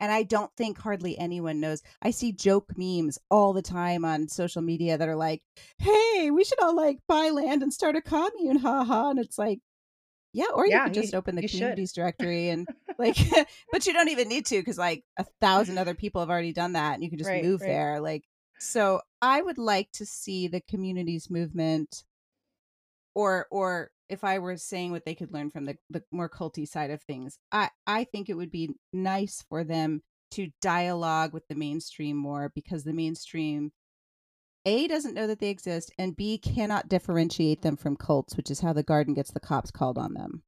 [0.00, 1.80] and I don't think hardly anyone knows.
[2.02, 5.44] I see joke memes all the time on social media that are like,
[5.78, 9.60] "Hey, we should all like buy land and start a commune, haha." And it's like,
[10.32, 11.94] yeah, or you yeah, could just you, open the communities should.
[12.00, 12.66] directory and
[12.98, 13.16] like,
[13.72, 16.72] but you don't even need to because like a thousand other people have already done
[16.72, 17.68] that, and you can just right, move right.
[17.68, 18.00] there.
[18.00, 18.24] Like,
[18.58, 22.04] so I would like to see the communities movement,
[23.14, 26.68] or or if I were saying what they could learn from the, the more culty
[26.68, 30.02] side of things, I, I think it would be nice for them
[30.32, 33.72] to dialogue with the mainstream more because the mainstream
[34.64, 38.60] a doesn't know that they exist and b cannot differentiate them from cults which is
[38.60, 40.42] how the garden gets the cops called on them.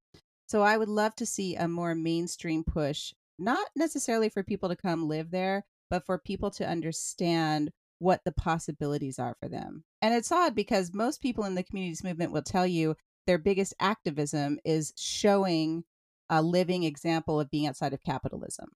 [0.46, 4.76] So i would love to see a more mainstream push not necessarily for people to
[4.76, 9.84] come live there but for people to understand what the possibilities are for them.
[10.02, 12.96] And it's odd because most people in the communities movement will tell you
[13.26, 15.84] their biggest activism is showing
[16.28, 18.70] a living example of being outside of capitalism.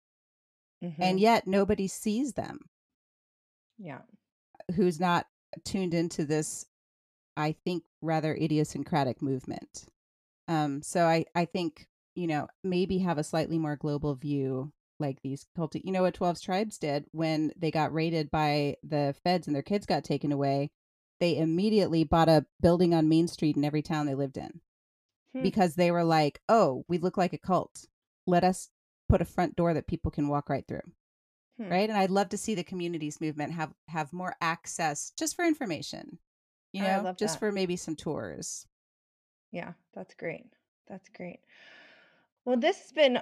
[0.84, 1.02] Mm-hmm.
[1.02, 2.58] and yet nobody sees them.
[3.78, 4.00] Yeah
[4.74, 5.26] who's not
[5.64, 6.66] tuned into this
[7.36, 9.86] i think rather idiosyncratic movement.
[10.48, 15.20] Um so i i think you know maybe have a slightly more global view like
[15.22, 17.06] these cultic you know what 12 tribes did?
[17.12, 20.70] When they got raided by the feds and their kids got taken away
[21.18, 24.60] they immediately bought a building on main street in every town they lived in.
[25.32, 25.42] Hmm.
[25.42, 27.86] because they were like oh we look like a cult.
[28.26, 28.70] Let us
[29.08, 30.82] put a front door that people can walk right through
[31.58, 31.68] hmm.
[31.68, 35.44] right and i'd love to see the communities movement have have more access just for
[35.44, 36.18] information
[36.72, 37.38] you know just that.
[37.40, 38.66] for maybe some tours
[39.52, 40.46] yeah that's great
[40.88, 41.40] that's great
[42.44, 43.20] well this has been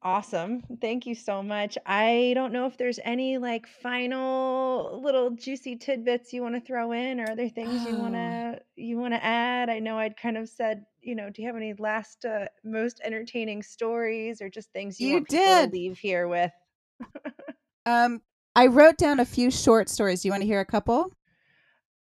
[0.00, 0.62] Awesome.
[0.80, 1.76] Thank you so much.
[1.84, 6.92] I don't know if there's any like final little juicy tidbits you want to throw
[6.92, 9.68] in or other things you want to you want to add.
[9.68, 13.00] I know I'd kind of said, you know, do you have any last uh, most
[13.02, 15.70] entertaining stories or just things you, you want did.
[15.70, 16.52] to leave here with?
[17.88, 18.20] um
[18.54, 20.22] I wrote down a few short stories.
[20.22, 21.12] Do you want to hear a couple?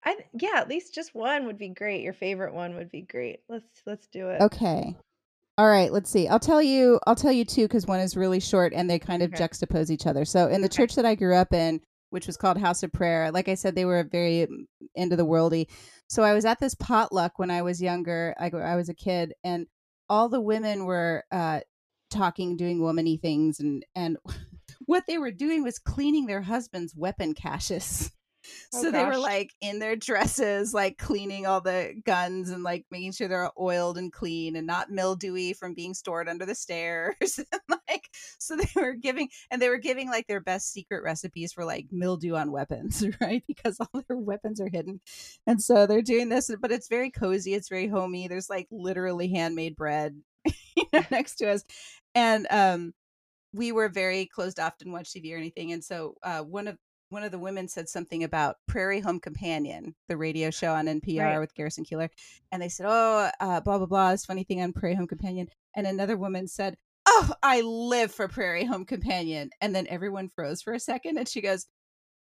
[0.04, 2.02] I yeah, at least just one would be great.
[2.02, 3.40] Your favorite one would be great.
[3.50, 4.42] Let's let's do it.
[4.42, 4.96] Okay.
[5.60, 6.28] All right, let's see.
[6.28, 7.00] I'll tell you.
[7.08, 9.44] I'll tell you two because one is really short and they kind of okay.
[9.44, 10.24] juxtapose each other.
[10.24, 10.78] So in the okay.
[10.78, 11.82] church that I grew up in,
[12.12, 14.48] which was called House of Prayer, like I said, they were very
[14.96, 15.68] into the worldy.
[16.08, 18.36] So I was at this potluck when I was younger.
[18.40, 19.68] I, I was a kid, and
[20.10, 21.60] all the women were uh,
[22.10, 24.18] talking, doing womany things, and and
[24.88, 28.12] what they were doing was cleaning their husbands' weapon caches.
[28.74, 28.94] Oh, so gosh.
[28.94, 33.28] they were like in their dresses, like cleaning all the guns and like making sure
[33.28, 37.16] they're oiled and clean and not mildewy from being stored under the stairs.
[37.70, 38.08] like,
[38.40, 41.88] so they were giving, and they were giving like their best secret recipes for like
[41.92, 43.44] mildew on weapons, right?
[43.48, 45.02] Because all their weapons are hidden.
[45.46, 47.54] And so they're doing this, but it's very cozy.
[47.54, 48.30] It's very homey.
[48.30, 50.22] There's like literally handmade bread
[50.76, 51.64] you know, next to us.
[52.16, 52.94] And, um,
[53.54, 55.72] we were very closed off, didn't watch TV or anything.
[55.72, 56.78] And so uh, one of
[57.10, 61.22] one of the women said something about Prairie Home Companion, the radio show on NPR
[61.22, 61.40] right.
[61.40, 62.10] with Garrison Keillor.
[62.52, 65.48] And they said, oh, uh, blah, blah, blah, this funny thing on Prairie Home Companion.
[65.74, 66.76] And another woman said,
[67.08, 69.52] oh, I live for Prairie Home Companion.
[69.62, 71.18] And then everyone froze for a second.
[71.18, 71.66] And she goes,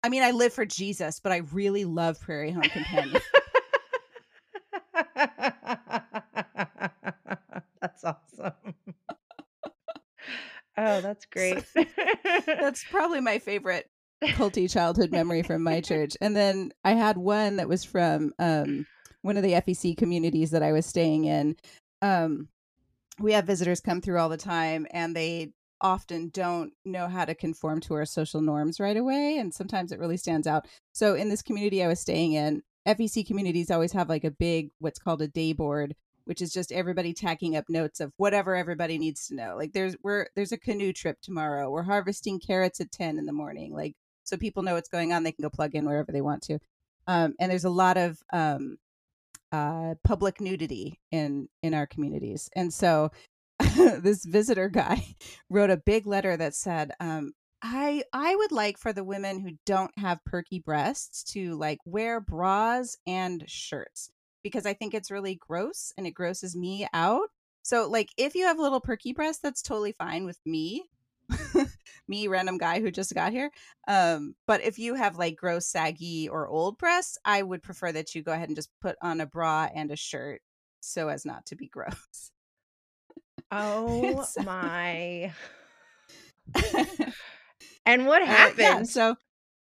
[0.04, 3.22] I mean, I live for Jesus, but I really love Prairie Home Companion.
[7.82, 8.54] that's awesome.
[10.78, 11.64] Oh, that's great.
[12.46, 13.90] that's probably my favorite
[14.24, 16.16] culty childhood memory from my church.
[16.22, 18.86] And then I had one that was from um,
[19.22, 21.56] one of the FEC communities that I was staying in.
[22.02, 22.50] Um,
[23.20, 27.36] we have visitors come through all the time, and they often don't know how to
[27.36, 29.38] conform to our social norms right away.
[29.38, 30.68] And sometimes it really stands out.
[30.94, 34.70] So, in this community I was staying in, FEC communities always have like a big,
[34.80, 35.96] what's called a day board
[36.26, 39.56] which is just everybody tacking up notes of whatever everybody needs to know.
[39.56, 41.70] Like there's we're there's a canoe trip tomorrow.
[41.70, 43.74] We're harvesting carrots at 10 in the morning.
[43.74, 45.24] Like so people know what's going on.
[45.24, 46.60] They can go plug in wherever they want to.
[47.08, 48.78] Um, and there's a lot of um,
[49.52, 53.12] uh, public nudity in in our communities, and so
[53.78, 55.16] this visitor guy
[55.50, 59.52] wrote a big letter that said, um, "I I would like for the women who
[59.66, 64.10] don't have perky breasts to like wear bras and shirts
[64.46, 67.30] because I think it's really gross and it grosses me out."
[67.64, 70.86] So, like, if you have little perky breasts, that's totally fine with me.
[72.08, 73.50] me random guy who just got here
[73.88, 78.14] um but if you have like gross saggy or old breasts i would prefer that
[78.14, 80.40] you go ahead and just put on a bra and a shirt
[80.82, 82.30] so as not to be gross
[83.52, 84.44] oh so...
[84.44, 85.34] my
[87.88, 89.16] and what happened uh, yeah, so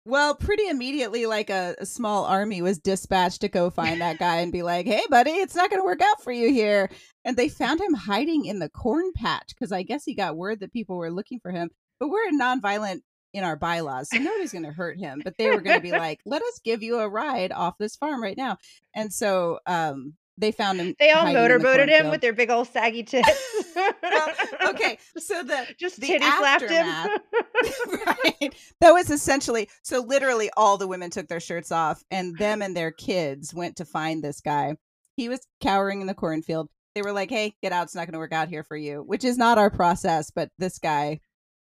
[0.06, 4.38] well, pretty immediately, like a, a, small army was dispatched to go find that guy
[4.38, 6.92] and be like, hey, buddy, it's not going to work out for you here.
[7.24, 10.60] And they found him hiding in the corn patch because I guess he got word
[10.60, 11.72] that people were looking for him.
[12.00, 13.02] But we're nonviolent
[13.34, 15.22] in our bylaws, so nobody's going to hurt him.
[15.24, 17.96] But they were going to be like, let us give you a ride off this
[17.96, 18.58] farm right now.
[18.94, 20.96] And so um, they found him.
[21.00, 23.30] They all motorboated him with their big old saggy tits.
[23.76, 24.30] well,
[24.70, 26.86] okay, so the just the titty slapped him.
[28.06, 30.02] right, that was essentially so.
[30.02, 33.86] Literally, all the women took their shirts off, and them and their kids went to
[33.86, 34.76] find this guy.
[35.16, 36.70] He was cowering in the cornfield.
[36.96, 37.84] they were like, "Hey, get out!
[37.84, 40.32] It's not going to work out here for you," which is not our process.
[40.32, 41.22] But this guy,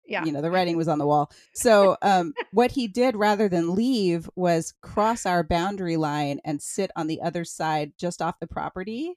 [0.06, 1.30] yeah, you know, the writing was on the wall.
[1.54, 6.90] So, um, what he did rather than leave was cross our boundary line and sit
[6.96, 9.14] on the other side, just off the property,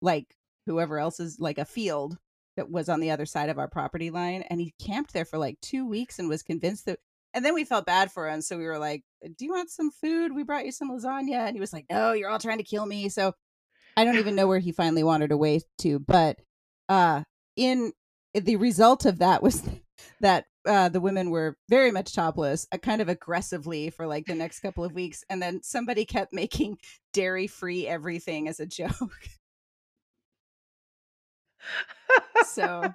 [0.00, 0.34] like
[0.66, 2.18] whoever else is like a field
[2.56, 5.38] that was on the other side of our property line, and he camped there for
[5.38, 6.98] like two weeks and was convinced that.
[7.34, 9.90] And then we felt bad for him, so we were like, "Do you want some
[9.90, 10.34] food?
[10.34, 12.86] We brought you some lasagna." And he was like, "No, you're all trying to kill
[12.86, 13.34] me." So
[13.96, 16.38] I don't even know where he finally wandered away to, but
[16.88, 17.24] uh,
[17.56, 17.92] in
[18.34, 19.62] the result of that was
[20.20, 24.34] that uh, the women were very much topless, uh, kind of aggressively for like the
[24.34, 26.78] next couple of weeks, and then somebody kept making
[27.12, 29.28] dairy-free everything as a joke.
[32.46, 32.94] so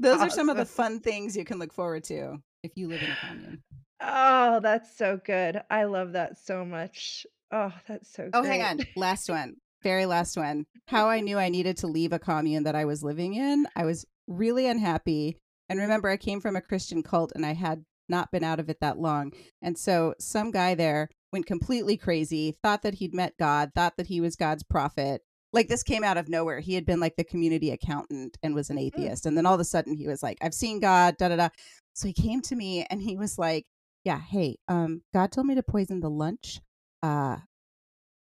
[0.00, 0.26] those awesome.
[0.26, 3.10] are some of the fun things you can look forward to if you live in
[3.10, 3.62] a commune.
[4.00, 5.62] Oh, that's so good.
[5.70, 7.26] I love that so much.
[7.52, 8.34] Oh, that's so good.
[8.34, 8.80] Oh, hang on.
[8.96, 9.54] Last one.
[9.82, 10.64] Very last one.
[10.86, 13.66] How I knew I needed to leave a commune that I was living in.
[13.76, 15.36] I was really unhappy.
[15.68, 18.68] And remember, I came from a Christian cult and I had not been out of
[18.68, 19.32] it that long.
[19.62, 24.08] And so some guy there went completely crazy, thought that he'd met God, thought that
[24.08, 25.22] he was God's prophet.
[25.52, 26.60] Like this came out of nowhere.
[26.60, 28.86] He had been like the community accountant and was an mm.
[28.86, 29.26] atheist.
[29.26, 31.48] And then all of a sudden he was like, I've seen God, da da da.
[31.94, 33.64] So he came to me and he was like,
[34.04, 36.60] Yeah, hey, um, God told me to poison the lunch
[37.02, 37.38] uh,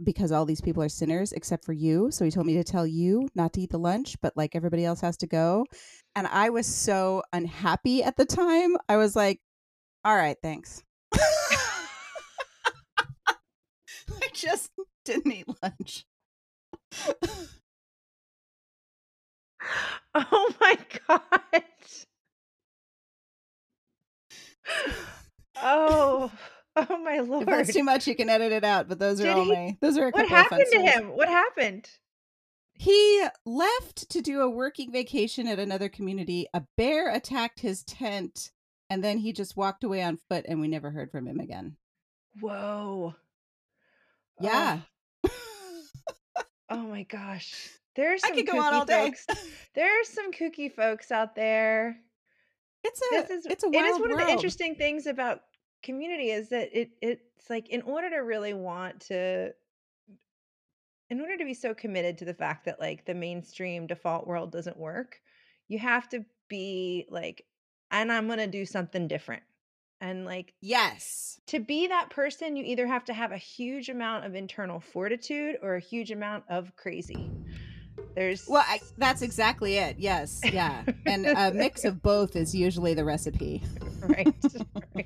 [0.03, 2.11] because all these people are sinners except for you.
[2.11, 4.85] So he told me to tell you not to eat the lunch, but like everybody
[4.85, 5.65] else has to go.
[6.15, 8.77] And I was so unhappy at the time.
[8.87, 9.39] I was like,
[10.05, 10.83] all right, thanks.
[11.13, 11.19] I
[14.33, 14.71] just
[15.05, 16.05] didn't eat lunch.
[20.15, 20.77] oh my
[21.07, 21.21] God.
[25.61, 26.31] Oh.
[26.89, 27.43] Oh my lord!
[27.43, 28.87] If that's too much, you can edit it out.
[28.87, 29.77] But those are Did all he, my.
[29.81, 30.27] Those are a couple.
[30.27, 31.09] what happened to him?
[31.15, 31.89] What happened?
[32.73, 36.47] He left to do a working vacation at another community.
[36.53, 38.51] A bear attacked his tent,
[38.89, 41.75] and then he just walked away on foot, and we never heard from him again.
[42.39, 43.15] Whoa!
[44.39, 44.79] Yeah.
[45.25, 45.29] Oh,
[46.69, 47.69] oh my gosh!
[47.95, 49.11] There's some I could go on all day.
[49.11, 49.25] folks.
[49.75, 51.97] There's some kooky folks out there.
[52.83, 54.21] It's a this is it's a it is one world.
[54.21, 55.41] of the interesting things about
[55.83, 59.51] community is that it it's like in order to really want to
[61.09, 64.51] in order to be so committed to the fact that like the mainstream default world
[64.51, 65.21] doesn't work
[65.67, 67.45] you have to be like
[67.91, 69.43] and i'm going to do something different.
[70.01, 71.41] And like yes.
[71.47, 75.57] to be that person you either have to have a huge amount of internal fortitude
[75.61, 77.29] or a huge amount of crazy.
[78.15, 80.83] There's well I, that's exactly it yes yeah.
[81.05, 83.61] And a mix of both is usually the recipe.
[84.01, 84.33] Right,
[84.95, 85.05] right.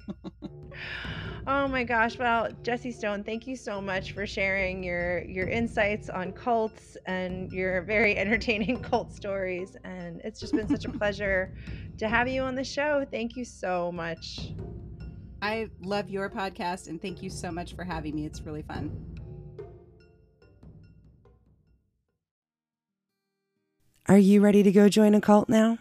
[1.45, 2.17] Oh my gosh.
[2.17, 7.51] Well, Jesse Stone, thank you so much for sharing your your insights on cults and
[7.51, 9.75] your very entertaining cult stories.
[9.83, 11.53] And it's just been such a pleasure
[11.97, 13.05] to have you on the show.
[13.11, 14.53] Thank you so much.
[15.41, 18.25] I love your podcast and thank you so much for having me.
[18.25, 19.13] It's really fun.
[24.07, 25.77] Are you ready to go join a cult now?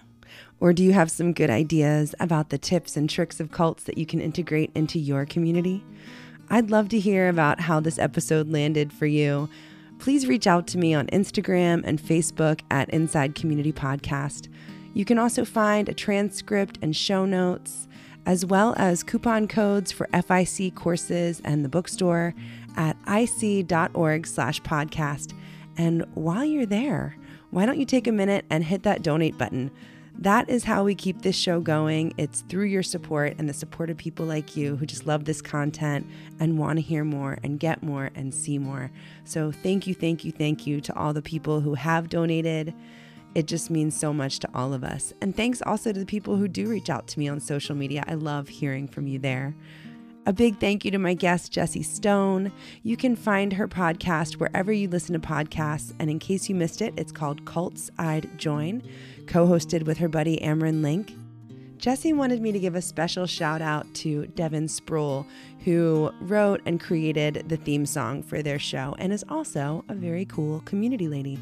[0.63, 3.99] Or do you have some good ideas about the tips and tricks of cults that
[3.99, 5.85] you can integrate into your community?
[6.51, 9.49] I'd love to hear about how this episode landed for you.
[9.99, 14.47] Please reach out to me on Instagram and Facebook at Inside Community Podcast.
[14.95, 17.89] You can also find a transcript and show notes,
[18.25, 22.37] as well as coupon codes for FIC courses and the bookstore
[22.77, 25.37] at ic.org slash podcast.
[25.77, 27.17] And while you're there,
[27.51, 29.73] why don't you take a minute and hit that donate button?
[30.19, 32.13] That is how we keep this show going.
[32.17, 35.43] It's through your support and the support of people like you who just love this
[35.43, 36.07] content
[36.39, 38.91] and want to hear more and get more and see more.
[39.25, 42.75] So, thank you, thank you, thank you to all the people who have donated.
[43.35, 45.13] It just means so much to all of us.
[45.23, 48.05] And thanks also to the people who do reach out to me on social media.
[48.07, 49.55] I love hearing from you there.
[50.25, 52.53] A big thank you to my guest, Jesse Stone.
[52.85, 55.93] You can find her podcast wherever you listen to podcasts.
[55.99, 58.83] And in case you missed it, it's called Cults I'd Join
[59.27, 61.15] co hosted with her buddy Ameran Link.
[61.79, 65.27] Jesse wanted me to give a special shout out to Devin Sproul,
[65.65, 70.25] who wrote and created the theme song for their show and is also a very
[70.25, 71.41] cool community lady.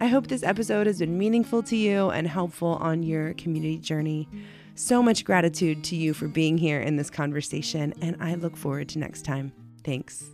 [0.00, 4.28] I hope this episode has been meaningful to you and helpful on your community journey.
[4.74, 8.88] So much gratitude to you for being here in this conversation, and I look forward
[8.90, 9.52] to next time.
[9.84, 10.24] Thanks.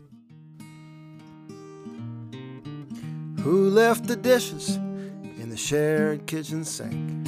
[3.42, 4.78] Who left the dishes?
[5.58, 7.26] Shared kitchen sink.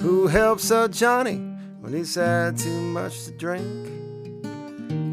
[0.00, 1.36] Who helps out Johnny
[1.80, 3.88] when he's had too much to drink?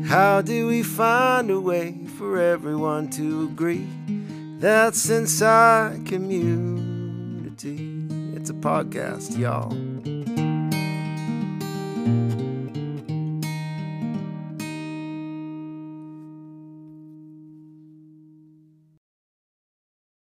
[0.05, 3.87] How do we find a way for everyone to agree
[4.59, 7.77] That's inside community.
[8.35, 9.88] It's a podcast, y'all.